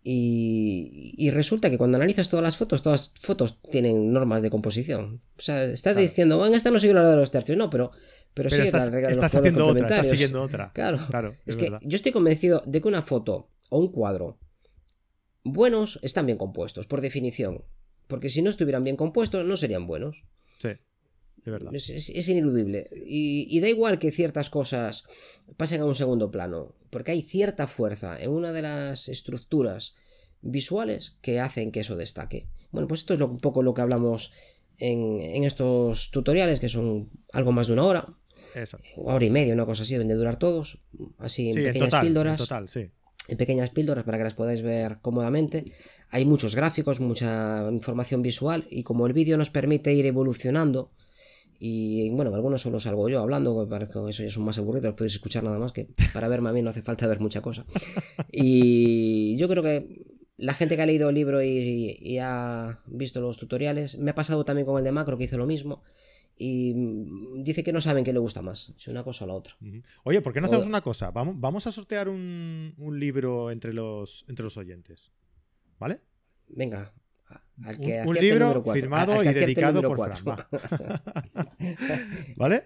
Y, 0.04 1.28
resulta 1.32 1.68
que 1.68 1.76
cuando 1.76 1.96
analizas 1.96 2.28
todas 2.28 2.44
las 2.44 2.56
fotos, 2.56 2.80
todas 2.80 3.12
fotos 3.20 3.60
tienen 3.60 4.12
normas 4.12 4.40
de 4.40 4.50
composición. 4.50 5.20
O 5.36 5.42
sea, 5.42 5.64
estás 5.64 5.96
diciendo, 5.96 6.38
bueno, 6.38 6.56
esta 6.56 6.70
no 6.70 6.78
sigue 6.78 6.94
la 6.94 7.06
de 7.10 7.16
los 7.16 7.32
tercios, 7.32 7.58
no, 7.58 7.68
pero, 7.68 7.90
pero, 8.34 8.48
sí 8.48 8.60
estás, 8.62 8.88
estás 8.88 9.34
haciendo 9.34 9.66
otra, 9.66 9.88
estás 9.88 10.08
siguiendo 10.08 10.42
otra. 10.42 10.70
Claro, 10.72 10.98
claro 11.10 11.34
es, 11.44 11.56
que 11.56 11.70
yo 11.82 11.96
estoy 11.96 12.12
convencido 12.12 12.62
de 12.64 12.80
que 12.80 12.88
una 12.88 13.02
foto 13.02 13.50
o 13.68 13.80
un 13.80 13.88
cuadro 13.88 14.38
buenos 15.42 15.98
están 16.02 16.24
bien 16.24 16.38
compuestos, 16.38 16.86
por 16.86 17.00
definición. 17.00 17.64
Porque 18.06 18.30
si 18.30 18.42
no 18.42 18.48
estuvieran 18.48 18.84
bien 18.84 18.96
compuestos, 18.96 19.44
no 19.44 19.56
serían 19.56 19.86
buenos. 19.88 20.24
Sí. 20.58 20.70
Es, 21.48 21.52
verdad. 21.52 21.74
es, 21.74 22.28
ineludible. 22.28 22.88
Y, 23.06 23.58
da 23.60 23.68
igual 23.68 23.98
que 23.98 24.12
ciertas 24.12 24.50
cosas 24.50 25.04
pasen 25.56 25.80
a 25.80 25.86
un 25.86 25.94
segundo 25.94 26.30
plano, 26.30 26.74
porque 26.90 27.12
hay 27.12 27.22
cierta 27.22 27.66
fuerza 27.66 28.20
en 28.20 28.30
una 28.30 28.52
de 28.52 28.62
las 28.62 29.08
estructuras 29.08 29.94
visuales 30.42 31.16
que 31.22 31.40
hacen 31.40 31.72
que 31.72 31.80
eso 31.80 31.96
destaque. 31.96 32.48
Bueno, 32.70 32.86
pues 32.86 33.00
esto 33.00 33.14
es 33.14 33.20
un 33.20 33.38
poco 33.38 33.62
lo 33.62 33.74
que 33.74 33.80
hablamos 33.80 34.32
en, 34.76 35.44
estos 35.44 36.10
tutoriales, 36.10 36.60
que 36.60 36.68
son 36.68 37.10
algo 37.32 37.52
más 37.52 37.68
de 37.68 37.72
una 37.72 37.84
hora. 37.84 38.06
Exacto. 38.54 38.88
Hora 38.96 39.24
y 39.24 39.30
media, 39.30 39.54
una 39.54 39.66
cosa 39.66 39.82
así, 39.82 39.94
deben 39.94 40.08
de 40.08 40.14
durar 40.14 40.38
todos. 40.38 40.78
Así 41.18 41.50
en 41.50 41.54
pequeñas 41.54 41.94
píldoras. 42.00 42.32
En 42.34 42.38
total, 42.38 42.68
sí 42.68 42.90
en 43.28 43.36
pequeñas 43.36 43.70
píldoras 43.70 44.04
para 44.04 44.18
que 44.18 44.24
las 44.24 44.34
podáis 44.34 44.62
ver 44.62 44.98
cómodamente. 45.02 45.70
Hay 46.08 46.24
muchos 46.24 46.56
gráficos, 46.56 46.98
mucha 46.98 47.68
información 47.70 48.22
visual 48.22 48.66
y 48.70 48.82
como 48.82 49.06
el 49.06 49.12
vídeo 49.12 49.36
nos 49.36 49.50
permite 49.50 49.92
ir 49.92 50.06
evolucionando 50.06 50.90
y 51.58 52.10
bueno, 52.10 52.34
algunos 52.34 52.62
solo 52.62 52.78
salgo 52.80 53.08
yo 53.08 53.20
hablando, 53.20 53.68
parece 53.68 53.92
que 53.92 54.10
eso 54.10 54.22
ya 54.22 54.30
son 54.30 54.44
más 54.44 54.58
aburridos, 54.58 54.94
podéis 54.94 55.14
escuchar 55.14 55.42
nada 55.42 55.58
más 55.58 55.72
que 55.72 55.88
para 56.12 56.28
verme 56.28 56.50
a 56.50 56.52
mí 56.52 56.62
no 56.62 56.70
hace 56.70 56.82
falta 56.82 57.06
ver 57.06 57.20
mucha 57.20 57.40
cosa. 57.40 57.64
Y 58.32 59.36
yo 59.36 59.48
creo 59.48 59.62
que 59.62 60.06
la 60.36 60.54
gente 60.54 60.76
que 60.76 60.82
ha 60.82 60.86
leído 60.86 61.08
el 61.08 61.14
libro 61.14 61.42
y, 61.42 61.98
y 62.00 62.18
ha 62.18 62.78
visto 62.86 63.20
los 63.20 63.38
tutoriales, 63.38 63.98
me 63.98 64.12
ha 64.12 64.14
pasado 64.14 64.44
también 64.44 64.66
con 64.66 64.78
el 64.78 64.84
de 64.84 64.92
Macro 64.92 65.18
que 65.18 65.24
hizo 65.24 65.38
lo 65.38 65.46
mismo 65.46 65.82
y 66.38 66.72
dice 67.42 67.64
que 67.64 67.72
no 67.72 67.80
saben 67.80 68.04
qué 68.04 68.12
le 68.12 68.20
gusta 68.20 68.42
más, 68.42 68.72
si 68.76 68.90
una 68.90 69.02
cosa 69.02 69.24
o 69.24 69.28
la 69.28 69.34
otra. 69.34 69.56
Oye, 70.04 70.22
¿por 70.22 70.32
qué 70.32 70.40
no 70.40 70.46
hacemos 70.46 70.66
una 70.66 70.80
cosa? 70.80 71.10
Vamos, 71.10 71.40
vamos 71.40 71.66
a 71.66 71.72
sortear 71.72 72.08
un, 72.08 72.74
libro 72.98 73.50
entre 73.50 73.72
los, 73.72 74.24
entre 74.28 74.44
los 74.44 74.56
oyentes. 74.56 75.12
¿Vale? 75.78 76.00
Venga. 76.48 76.94
Un, 78.06 78.14
libro 78.14 78.64
firmado 78.72 79.22
y 79.22 79.28
dedicado 79.32 79.82
por 79.82 80.14
Fran. 80.16 80.38
¿Vale? 82.36 82.64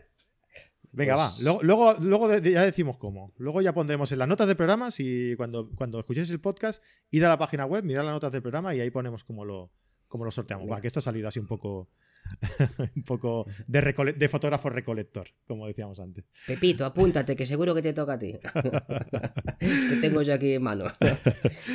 Venga, 0.92 1.16
va. 1.16 1.30
Pues 1.30 1.42
luego, 1.42 1.94
luego, 2.00 2.38
ya 2.38 2.62
decimos 2.62 2.98
cómo. 2.98 3.32
Luego 3.38 3.62
ya 3.62 3.72
pondremos 3.72 4.12
en 4.12 4.18
las 4.18 4.28
notas 4.28 4.46
del 4.46 4.56
programa, 4.56 4.90
si 4.90 5.34
cuando, 5.36 5.70
cuando 5.74 5.98
escuchéis 6.00 6.30
el 6.30 6.40
podcast, 6.40 6.82
id 7.10 7.22
a 7.24 7.28
la 7.28 7.38
página 7.38 7.64
web, 7.64 7.82
mirad 7.82 8.04
las 8.04 8.12
notas 8.12 8.30
del 8.30 8.42
programa 8.42 8.74
y 8.74 8.80
ahí 8.80 8.90
ponemos 8.90 9.24
cómo 9.24 9.44
lo, 9.44 9.72
cómo 10.06 10.26
lo 10.26 10.30
sorteamos. 10.30 10.70
Va, 10.70 10.80
que 10.82 10.88
esto 10.88 10.98
ha 10.98 11.02
salido 11.02 11.28
así 11.28 11.40
un 11.40 11.46
poco 11.46 11.88
un 12.96 13.02
poco 13.04 13.46
de, 13.66 14.14
de, 14.16 14.28
fotógrafo 14.28 14.68
recolector, 14.68 15.28
como 15.46 15.66
decíamos 15.66 15.98
antes. 15.98 16.26
Pepito, 16.46 16.84
apúntate, 16.84 17.34
que 17.34 17.46
seguro 17.46 17.74
que 17.74 17.82
te 17.82 17.94
toca 17.94 18.14
a 18.14 18.18
ti. 18.18 18.38
que 19.58 19.96
tengo 20.00 20.20
yo 20.20 20.34
aquí 20.34 20.54
en 20.54 20.62
mano. 20.62 20.84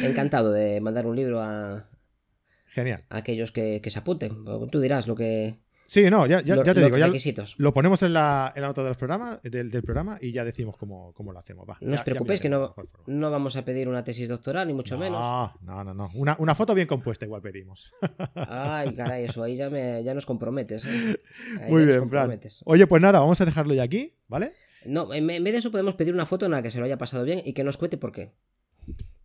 Encantado 0.03 0.51
de 0.51 0.79
mandar 0.79 1.07
un 1.07 1.15
libro 1.15 1.41
a, 1.41 1.89
Genial. 2.69 3.05
aquellos 3.09 3.51
que, 3.51 3.81
que 3.81 3.89
se 3.89 3.99
apunten. 3.99 4.45
Tú 4.71 4.79
dirás 4.79 5.07
lo 5.07 5.15
que, 5.15 5.59
Sí, 5.87 6.09
no, 6.09 6.27
ya, 6.27 6.41
ya, 6.41 6.61
te 6.63 6.81
digo, 6.81 6.97
ya 6.97 7.09
lo 7.57 7.73
ponemos 7.73 8.03
en 8.03 8.11
la, 8.11 8.51
en 8.53 8.61
la 8.61 8.67
nota 8.67 8.83
del 8.83 8.95
programa, 8.95 9.39
del, 9.41 9.71
programa 9.83 10.17
y 10.21 10.33
ya 10.33 10.43
decimos 10.43 10.75
cómo, 10.75 11.13
cómo 11.13 11.31
lo 11.31 11.39
hacemos. 11.39 11.65
no 11.79 11.95
os 11.95 12.01
preocupéis 12.01 12.41
que 12.41 12.49
no, 12.49 12.75
no 13.05 13.31
vamos 13.31 13.55
a 13.55 13.63
pedir 13.63 13.87
una 13.87 14.03
tesis 14.03 14.27
doctoral, 14.27 14.67
ni 14.67 14.73
mucho 14.73 14.97
menos. 14.97 15.17
No, 15.61 15.83
no, 15.85 15.93
no. 15.93 16.11
Una, 16.15 16.35
una, 16.39 16.55
foto 16.55 16.75
bien 16.75 16.87
compuesta 16.87 17.23
igual 17.23 17.41
pedimos. 17.41 17.93
Ay, 18.35 18.93
caray, 18.95 19.25
eso 19.25 19.41
ahí 19.43 19.55
ya, 19.55 19.69
me, 19.69 20.03
ya 20.03 20.13
nos 20.13 20.25
comprometes. 20.25 20.83
¿eh? 20.85 21.21
Muy 21.69 21.85
bien, 21.85 22.09
Fran. 22.09 22.37
Oye, 22.65 22.85
pues 22.85 23.01
nada, 23.01 23.21
vamos 23.21 23.39
a 23.39 23.45
dejarlo 23.45 23.73
ya 23.73 23.83
aquí, 23.83 24.11
¿vale? 24.27 24.51
No, 24.85 25.13
en 25.13 25.25
vez 25.25 25.41
de 25.41 25.57
eso 25.57 25.71
podemos 25.71 25.95
pedir 25.95 26.13
una 26.13 26.25
foto 26.25 26.45
en 26.45 26.51
la 26.51 26.61
que 26.61 26.69
se 26.69 26.79
lo 26.79 26.85
haya 26.85 26.97
pasado 26.97 27.23
bien 27.23 27.41
y 27.45 27.53
que 27.53 27.63
nos 27.63 27.77
cuente 27.77 27.97
por 27.97 28.11
qué. 28.11 28.33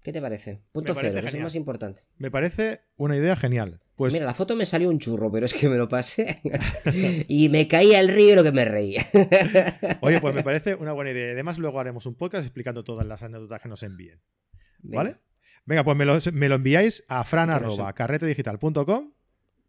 ¿Qué 0.03 0.13
te 0.13 0.21
parece? 0.21 0.61
Punto 0.73 0.95
cero, 0.95 1.19
es 1.19 1.35
el 1.35 1.43
más 1.43 1.55
importante. 1.55 2.03
Me 2.19 2.31
parece 2.31 2.83
una 2.97 3.17
idea 3.17 3.37
genial. 3.37 3.81
Pues... 3.95 4.13
Mira, 4.13 4.25
la 4.25 4.35
foto 4.35 4.57
me 4.57 4.67
salió 4.67 4.89
un 4.89 4.99
churro, 4.99 5.31
pero 5.31 5.47
es 5.47 5.55
que 5.55 5.69
me 5.69 5.77
lo 5.77 5.89
pasé. 5.89 6.41
y 7.29 7.49
me 7.49 7.69
caía 7.69 8.01
el 8.01 8.09
río 8.09 8.35
lo 8.35 8.43
que 8.43 8.51
me 8.51 8.65
reía. 8.65 9.07
Oye, 10.01 10.21
pues 10.21 10.35
me 10.35 10.43
parece 10.43 10.75
una 10.75 10.93
buena 10.93 11.13
idea. 11.13 11.33
Además, 11.33 11.59
luego 11.59 11.79
haremos 11.79 12.07
un 12.07 12.17
podcast 12.17 12.45
explicando 12.45 12.83
todas 12.83 13.07
las 13.07 13.23
anécdotas 13.23 13.63
que 13.63 13.69
nos 13.69 13.85
envíen. 13.85 14.21
¿Vale? 14.83 15.19
Venga, 15.65 15.85
pues 15.85 15.97
me 15.97 16.49
lo, 16.49 16.55
enviáis 16.57 17.05
a 17.09 17.23
fran.carretedigital.com 17.23 19.13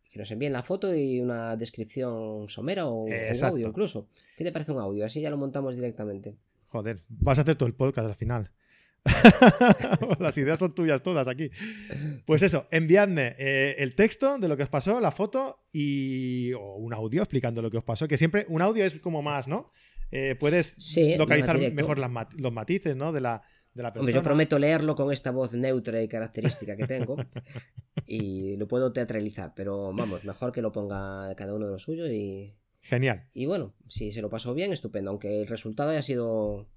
que 0.10 0.20
nos 0.20 0.30
envíen 0.30 0.54
la 0.54 0.62
foto 0.62 0.96
y 0.96 1.20
una 1.22 1.56
descripción 1.56 2.48
somera 2.48 2.86
o 2.86 3.06
un 3.06 3.12
audio 3.44 3.68
incluso. 3.68 4.10
¿Qué 4.38 4.44
te 4.44 4.52
parece 4.52 4.72
un 4.72 4.80
audio? 4.80 5.04
Así 5.06 5.22
ya 5.22 5.32
lo 5.32 5.38
montamos 5.38 5.76
directamente. 5.76 6.36
Joder, 6.68 7.02
vas 7.10 7.40
a 7.40 7.42
hacer 7.42 7.56
todo 7.56 7.66
el 7.66 7.74
podcast 7.74 8.08
al 8.08 8.16
final. 8.16 8.52
Las 10.20 10.38
ideas 10.38 10.60
son 10.60 10.74
tuyas 10.74 11.04
todas 11.04 11.28
aquí. 11.28 11.50
Pues 12.26 12.42
eso, 12.42 12.68
enviadme 12.72 13.36
eh, 13.38 13.76
el 13.80 13.96
texto 13.96 14.38
de 14.38 14.48
lo 14.48 14.56
que 14.58 14.64
os 14.64 14.70
pasó, 14.70 15.02
la 15.02 15.12
foto 15.12 15.66
y 15.72 16.54
o 16.54 16.76
un 16.76 16.94
audio 16.94 17.22
explicando 17.22 17.62
lo 17.62 17.70
que 17.70 17.78
os 17.78 17.84
pasó, 17.84 18.08
que 18.08 18.18
siempre 18.18 18.46
un 18.50 18.62
audio 18.62 18.86
es 18.86 18.96
como 19.02 19.22
más, 19.22 19.48
¿no? 19.48 19.68
Eh, 20.12 20.36
puedes 20.40 20.78
localizar 21.18 21.58
mejor 21.74 21.98
los 21.98 22.54
matices, 22.54 22.96
¿no? 22.96 23.12
De 23.12 23.20
la, 23.20 23.42
de 23.74 23.84
la 23.84 23.92
persona. 23.92 24.02
Hombre, 24.02 24.14
yo 24.14 24.24
prometo 24.24 24.60
leerlo 24.60 24.96
con 24.96 25.12
esta 25.12 25.32
voz 25.32 25.54
neutra 25.54 26.02
y 26.02 26.08
característica 26.08 26.76
que 26.76 26.86
tengo 26.86 27.18
y 28.06 28.56
lo 28.58 28.68
puedo 28.68 28.94
teatralizar, 28.94 29.54
pero 29.56 29.94
vamos, 29.94 30.24
mejor 30.24 30.52
que 30.52 30.62
lo 30.62 30.72
ponga 30.72 31.34
cada 31.36 31.54
uno 31.54 31.66
de 31.66 31.72
los 31.72 31.84
suyos 31.84 32.10
y... 32.10 32.56
Genial. 32.82 33.28
Y 33.34 33.46
bueno, 33.46 33.74
si 33.88 34.12
se 34.12 34.22
lo 34.22 34.30
pasó 34.30 34.54
bien, 34.54 34.74
estupendo, 34.74 35.10
aunque 35.10 35.42
el 35.42 35.48
resultado 35.48 35.92
haya 35.92 36.02
sido 36.02 36.68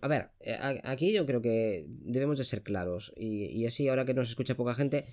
a 0.00 0.08
ver, 0.08 0.30
eh, 0.40 0.56
aquí 0.84 1.12
yo 1.12 1.26
creo 1.26 1.42
que 1.42 1.86
debemos 1.88 2.38
de 2.38 2.44
ser 2.44 2.62
claros 2.62 3.12
y, 3.16 3.66
así 3.66 3.88
ahora 3.88 4.04
que 4.04 4.14
nos 4.14 4.28
escucha 4.28 4.56
poca 4.56 4.74
gente, 4.74 5.06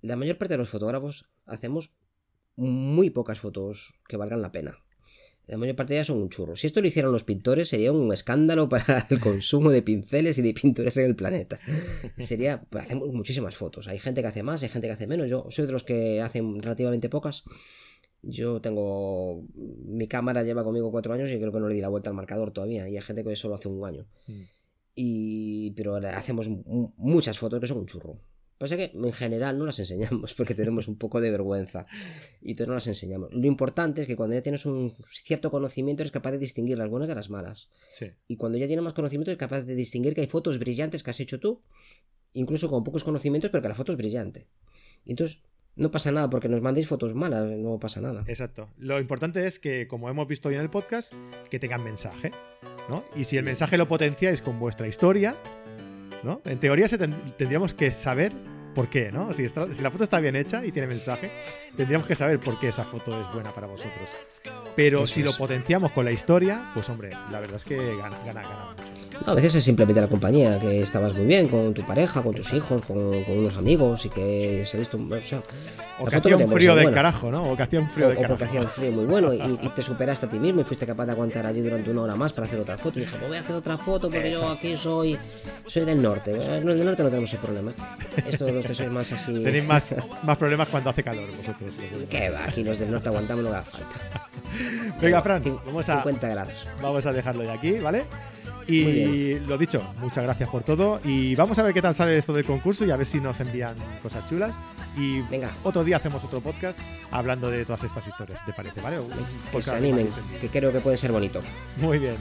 la 0.00 0.16
mayor 0.16 0.38
parte 0.38 0.54
de 0.54 0.58
los 0.58 0.70
fotógrafos 0.70 1.26
hacemos 1.46 1.94
muy 2.56 3.10
pocas 3.10 3.40
fotos 3.40 3.94
que 4.08 4.16
valgan 4.16 4.42
la 4.42 4.52
pena. 4.52 4.78
La 5.46 5.56
mayor 5.56 5.76
parte 5.76 5.94
de 5.94 6.00
ellas 6.00 6.08
son 6.08 6.18
un 6.18 6.28
churro. 6.28 6.56
Si 6.56 6.66
esto 6.66 6.82
lo 6.82 6.88
hicieran 6.88 7.10
los 7.10 7.24
pintores, 7.24 7.70
sería 7.70 7.90
un 7.90 8.12
escándalo 8.12 8.68
para 8.70 9.06
el 9.08 9.18
consumo 9.18 9.70
de 9.70 9.80
pinceles 9.80 10.36
y 10.38 10.42
de 10.42 10.52
pintores 10.52 10.96
en 10.98 11.06
el 11.06 11.16
planeta. 11.16 11.58
Sería, 12.18 12.66
hacemos 12.72 13.08
muchísimas 13.14 13.56
fotos. 13.56 13.88
Hay 13.88 13.98
gente 13.98 14.20
que 14.20 14.26
hace 14.26 14.42
más, 14.42 14.62
hay 14.62 14.68
gente 14.68 14.88
que 14.88 14.92
hace 14.92 15.06
menos. 15.06 15.30
Yo 15.30 15.46
soy 15.48 15.66
de 15.66 15.72
los 15.72 15.84
que 15.84 16.20
hacen 16.20 16.62
relativamente 16.62 17.08
pocas. 17.08 17.44
Yo 18.22 18.60
tengo. 18.60 19.44
Mi 19.54 20.08
cámara 20.08 20.42
lleva 20.42 20.64
conmigo 20.64 20.90
cuatro 20.90 21.14
años 21.14 21.30
y 21.30 21.38
creo 21.38 21.52
que 21.52 21.60
no 21.60 21.68
le 21.68 21.74
di 21.74 21.80
la 21.80 21.88
vuelta 21.88 22.10
al 22.10 22.16
marcador 22.16 22.52
todavía. 22.52 22.88
Y 22.88 22.96
hay 22.96 23.02
gente 23.02 23.24
que 23.24 23.36
solo 23.36 23.54
hace 23.54 23.68
un 23.68 23.86
año. 23.86 24.06
Mm. 24.26 24.42
Y, 24.94 25.70
pero 25.72 25.96
hacemos 25.96 26.48
muchas 26.48 27.38
fotos 27.38 27.60
que 27.60 27.66
son 27.66 27.78
un 27.78 27.86
churro. 27.86 28.18
Pasa 28.58 28.76
que 28.76 28.90
en 28.92 29.12
general 29.12 29.56
no 29.56 29.64
las 29.64 29.78
enseñamos 29.84 30.34
porque 30.34 30.54
tenemos 30.54 30.88
un 30.88 30.98
poco 30.98 31.20
de 31.20 31.30
vergüenza 31.30 31.86
y 32.42 32.50
entonces 32.50 32.68
no 32.68 32.74
las 32.74 32.86
enseñamos. 32.88 33.32
Lo 33.32 33.46
importante 33.46 34.00
es 34.02 34.06
que 34.08 34.16
cuando 34.16 34.34
ya 34.34 34.42
tienes 34.42 34.66
un 34.66 34.94
cierto 35.08 35.50
conocimiento 35.50 36.02
eres 36.02 36.10
capaz 36.10 36.32
de 36.32 36.38
distinguir 36.38 36.76
las 36.76 36.90
buenas 36.90 37.08
de 37.08 37.14
las 37.14 37.30
malas. 37.30 37.70
Y 38.26 38.36
cuando 38.36 38.58
ya 38.58 38.66
tienes 38.66 38.82
más 38.84 38.94
conocimiento 38.94 39.30
eres 39.30 39.38
capaz 39.38 39.62
de 39.62 39.74
distinguir 39.76 40.14
que 40.14 40.22
hay 40.22 40.26
fotos 40.26 40.58
brillantes 40.58 41.04
que 41.04 41.10
has 41.10 41.20
hecho 41.20 41.38
tú, 41.38 41.62
incluso 42.32 42.68
con 42.68 42.82
pocos 42.82 43.04
conocimientos, 43.04 43.50
pero 43.50 43.62
que 43.62 43.68
la 43.68 43.76
foto 43.76 43.92
es 43.92 43.98
brillante. 43.98 44.48
Y 45.04 45.10
entonces 45.10 45.40
no 45.76 45.90
pasa 45.90 46.10
nada 46.10 46.28
porque 46.28 46.48
nos 46.48 46.60
mandéis 46.60 46.88
fotos 46.88 47.14
malas, 47.14 47.44
no 47.56 47.78
pasa 47.78 48.00
nada. 48.00 48.24
Exacto. 48.26 48.68
Lo 48.78 48.98
importante 48.98 49.46
es 49.46 49.58
que, 49.58 49.86
como 49.86 50.10
hemos 50.10 50.26
visto 50.26 50.48
hoy 50.48 50.56
en 50.56 50.60
el 50.60 50.70
podcast, 50.70 51.12
que 51.50 51.58
tengan 51.58 51.82
mensaje, 51.84 52.32
¿no? 52.88 53.04
Y 53.14 53.24
si 53.24 53.36
el 53.36 53.44
mensaje 53.44 53.78
lo 53.78 53.86
potenciáis 53.88 54.42
con 54.42 54.58
vuestra 54.58 54.88
historia, 54.88 55.36
¿no? 56.24 56.42
En 56.44 56.58
teoría 56.58 56.88
se 56.88 56.98
tendríamos 56.98 57.74
que 57.74 57.90
saber 57.90 58.32
por 58.78 58.88
qué, 58.88 59.10
¿no? 59.10 59.32
Si, 59.32 59.48
si, 59.48 59.82
la 59.82 59.90
foto 59.90 60.04
está 60.04 60.20
bien 60.20 60.36
hecha 60.36 60.64
y 60.64 60.70
tiene 60.70 60.86
mensaje, 60.86 61.28
tendríamos 61.76 62.06
que 62.06 62.14
saber 62.14 62.38
por 62.38 62.60
qué 62.60 62.68
esa 62.68 62.84
foto 62.84 63.20
es 63.20 63.26
buena 63.32 63.50
para 63.50 63.66
vosotros. 63.66 64.08
Pero 64.76 65.04
si 65.08 65.24
lo 65.24 65.32
potenciamos 65.36 65.90
con 65.90 66.04
la 66.04 66.12
historia, 66.12 66.60
pues 66.74 66.88
hombre, 66.88 67.10
la 67.32 67.40
verdad 67.40 67.56
es 67.56 67.64
que 67.64 67.76
gana, 67.76 68.16
gana, 68.24 68.42
gana 68.42 68.76
mucho. 68.76 69.28
a 69.28 69.34
veces 69.34 69.56
es 69.56 69.64
simplemente 69.64 70.00
la 70.00 70.06
compañía, 70.06 70.60
que 70.60 70.80
estabas 70.80 71.12
muy 71.14 71.26
bien 71.26 71.48
con 71.48 71.74
tu 71.74 71.82
pareja, 71.82 72.22
con 72.22 72.36
tus 72.36 72.52
hijos, 72.52 72.84
con, 72.84 72.98
unos 72.98 73.56
amigos 73.56 74.06
y 74.06 74.10
que 74.10 74.62
se 74.64 74.76
ha 74.76 74.78
visto. 74.78 74.96
O, 74.96 75.20
sea, 75.20 75.42
o 75.98 76.04
que 76.06 76.14
hacía 76.14 76.36
un 76.36 76.48
frío 76.48 76.76
de 76.76 76.88
carajo, 76.92 77.32
¿no? 77.32 77.50
O 77.50 77.56
que 77.56 77.64
hacía 77.64 77.80
un 77.80 77.88
frío 77.88 78.10
de 78.10 78.14
carajo. 78.14 78.34
O 78.34 78.36
porque 78.36 78.44
hacía 78.44 78.60
un 78.60 78.68
frío 78.68 78.92
muy 78.92 79.06
bueno 79.06 79.34
y, 79.34 79.40
te 79.74 79.82
superaste 79.82 80.26
a 80.26 80.28
ti 80.28 80.38
mismo 80.38 80.60
y 80.60 80.64
fuiste 80.64 80.86
capaz 80.86 81.06
de 81.06 81.12
aguantar 81.12 81.44
allí 81.46 81.62
durante 81.62 81.90
una 81.90 82.02
hora 82.02 82.14
más 82.14 82.32
para 82.32 82.46
hacer 82.46 82.60
otra 82.60 82.78
foto. 82.78 83.00
Y 83.00 83.02
dije, 83.02 83.16
pues 83.16 83.28
voy 83.28 83.38
a 83.38 83.40
hacer 83.40 83.56
otra 83.56 83.76
foto 83.76 84.08
porque 84.08 84.32
yo 84.32 84.48
aquí 84.48 84.76
soy 84.76 85.18
soy 85.66 85.84
del 85.84 86.00
norte. 86.00 86.32
Del 86.32 86.84
norte 86.84 87.02
no 87.02 87.08
tenemos 87.08 87.32
ese 87.32 87.38
problema. 87.38 87.72
Esto 88.24 88.46
sois 88.74 88.90
más 88.90 89.12
así. 89.12 89.32
Tenéis 89.42 89.66
más, 89.66 89.94
más 90.22 90.38
problemas 90.38 90.68
cuando 90.68 90.90
hace 90.90 91.02
calor 91.02 91.26
vosotros. 91.36 91.70
¿Qué 92.10 92.30
va? 92.30 92.44
Aquí 92.44 92.64
los 92.64 92.78
del 92.78 92.90
norte 92.90 93.08
aguantamos 93.08 93.44
lo 93.44 93.50
que 93.50 93.56
haga 93.56 93.64
falta. 93.64 94.28
Venga, 95.00 95.22
Fran, 95.22 95.42
vamos 95.66 95.88
a, 95.88 95.96
50 95.96 96.28
grados. 96.28 96.66
vamos 96.82 97.06
a 97.06 97.12
dejarlo 97.12 97.42
de 97.42 97.50
aquí, 97.50 97.78
¿vale? 97.78 98.04
Y 98.68 99.38
lo 99.40 99.56
dicho, 99.56 99.82
muchas 99.98 100.24
gracias 100.24 100.50
por 100.50 100.62
todo. 100.62 101.00
Y 101.02 101.34
vamos 101.34 101.58
a 101.58 101.62
ver 101.62 101.72
qué 101.72 101.80
tal 101.80 101.94
sale 101.94 102.18
esto 102.18 102.34
del 102.34 102.44
concurso 102.44 102.84
y 102.84 102.90
a 102.90 102.96
ver 102.96 103.06
si 103.06 103.18
nos 103.18 103.40
envían 103.40 103.74
cosas 104.02 104.26
chulas. 104.26 104.54
Y 104.96 105.22
Venga. 105.22 105.50
otro 105.62 105.84
día 105.84 105.96
hacemos 105.96 106.22
otro 106.22 106.40
podcast 106.40 106.78
hablando 107.10 107.50
de 107.50 107.64
todas 107.64 107.84
estas 107.84 108.06
historias, 108.06 108.44
¿te 108.44 108.52
parece? 108.52 108.80
¿Vale? 108.82 109.00
Un 109.00 109.10
Que 109.50 109.62
se 109.62 109.74
animen, 109.74 110.08
que 110.40 110.48
creo 110.48 110.70
que 110.72 110.80
puede 110.80 110.98
ser 110.98 111.12
bonito. 111.12 111.40
Muy 111.78 111.98
bien. 111.98 112.16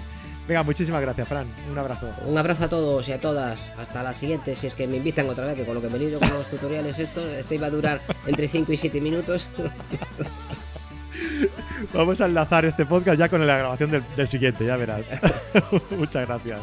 Venga, 0.48 0.64
muchísimas 0.64 1.02
gracias, 1.02 1.28
Fran. 1.28 1.46
Un 1.70 1.78
abrazo. 1.78 2.10
Un 2.26 2.38
abrazo 2.38 2.64
a 2.66 2.70
todos 2.70 3.08
y 3.10 3.12
a 3.12 3.20
todas. 3.20 3.72
Hasta 3.78 4.02
la 4.02 4.14
siguiente, 4.14 4.56
si 4.56 4.68
es 4.68 4.74
que 4.74 4.88
me 4.88 4.98
invitan 4.98 5.30
otra 5.30 5.46
vez, 5.46 5.56
que 5.56 5.66
con 5.66 5.76
lo 5.76 5.82
que 5.82 5.90
me 5.90 6.00
lío 6.00 6.20
con 6.20 6.30
los 6.30 6.48
tutoriales 6.48 6.98
estos, 7.00 7.26
este 7.36 7.56
iba 7.56 7.68
a 7.68 7.72
durar 7.72 8.00
entre 8.26 8.48
5 8.48 8.72
y 8.72 8.78
7 8.78 9.02
minutos. 9.02 9.50
Vamos 11.94 12.22
a 12.22 12.26
enlazar 12.26 12.66
este 12.66 12.86
podcast 12.86 13.20
ya 13.20 13.30
con 13.30 13.46
la 13.46 13.58
grabación 13.58 13.92
del, 13.92 14.04
del 14.16 14.28
siguiente, 14.28 14.66
ya 14.66 14.78
verás. 14.78 15.06
Muchas 15.98 16.28
gracias. 16.28 16.62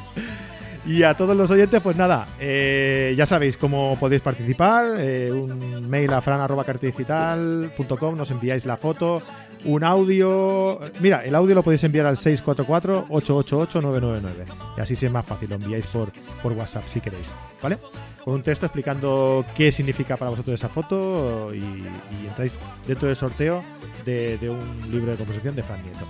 Y 0.86 1.02
a 1.02 1.14
todos 1.14 1.34
los 1.34 1.50
oyentes, 1.50 1.80
pues 1.82 1.96
nada, 1.96 2.26
eh, 2.38 3.14
ya 3.16 3.24
sabéis 3.24 3.56
cómo 3.56 3.96
podéis 3.98 4.20
participar. 4.20 4.96
eh, 4.98 5.32
un 5.32 5.88
mail 5.88 6.12
a 6.12 6.20
fran.cartedigital.com, 6.20 8.16
nos 8.16 8.30
enviáis 8.30 8.66
la 8.66 8.76
foto, 8.76 9.22
un 9.64 9.82
audio. 9.82 10.78
Mira, 11.00 11.24
el 11.24 11.34
audio 11.34 11.54
lo 11.54 11.62
podéis 11.62 11.84
enviar 11.84 12.04
al 12.04 12.16
644-888-999. 12.16 14.44
Y 14.76 14.80
así 14.82 14.94
sí 14.94 15.06
es 15.06 15.12
más 15.12 15.24
fácil, 15.24 15.48
lo 15.48 15.54
enviáis 15.56 15.86
por, 15.86 16.12
por 16.42 16.52
WhatsApp 16.52 16.84
si 16.86 17.00
queréis, 17.00 17.32
¿vale? 17.62 17.78
Con 18.22 18.34
un 18.34 18.42
texto 18.42 18.66
explicando 18.66 19.42
qué 19.56 19.72
significa 19.72 20.18
para 20.18 20.32
vosotros 20.32 20.52
esa 20.54 20.68
foto 20.68 21.54
y, 21.54 21.60
y 21.60 22.26
entráis 22.28 22.58
dentro 22.86 23.06
del 23.06 23.16
sorteo 23.16 23.64
de, 24.04 24.36
de 24.36 24.50
un 24.50 24.60
libro 24.90 25.12
de 25.12 25.16
composición 25.16 25.56
de 25.56 25.62
Fran 25.62 25.80
Nieto. 25.82 26.04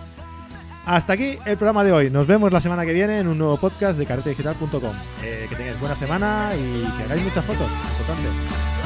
Hasta 0.86 1.14
aquí 1.14 1.38
el 1.46 1.56
programa 1.56 1.82
de 1.84 1.92
hoy. 1.92 2.10
Nos 2.10 2.26
vemos 2.26 2.52
la 2.52 2.60
semana 2.60 2.84
que 2.84 2.92
viene 2.92 3.18
en 3.18 3.28
un 3.28 3.38
nuevo 3.38 3.56
podcast 3.56 3.98
de 3.98 4.06
caretedigital.com. 4.06 4.92
Eh, 5.22 5.46
que 5.48 5.56
tengáis 5.56 5.80
buena 5.80 5.96
semana 5.96 6.50
y 6.56 6.82
que 6.96 7.04
hagáis 7.04 7.22
muchas 7.22 7.44
fotos. 7.44 7.68
Importante. 7.90 8.28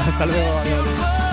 Hasta 0.06 0.26
luego. 0.26 0.58
Adiós. 0.58 1.28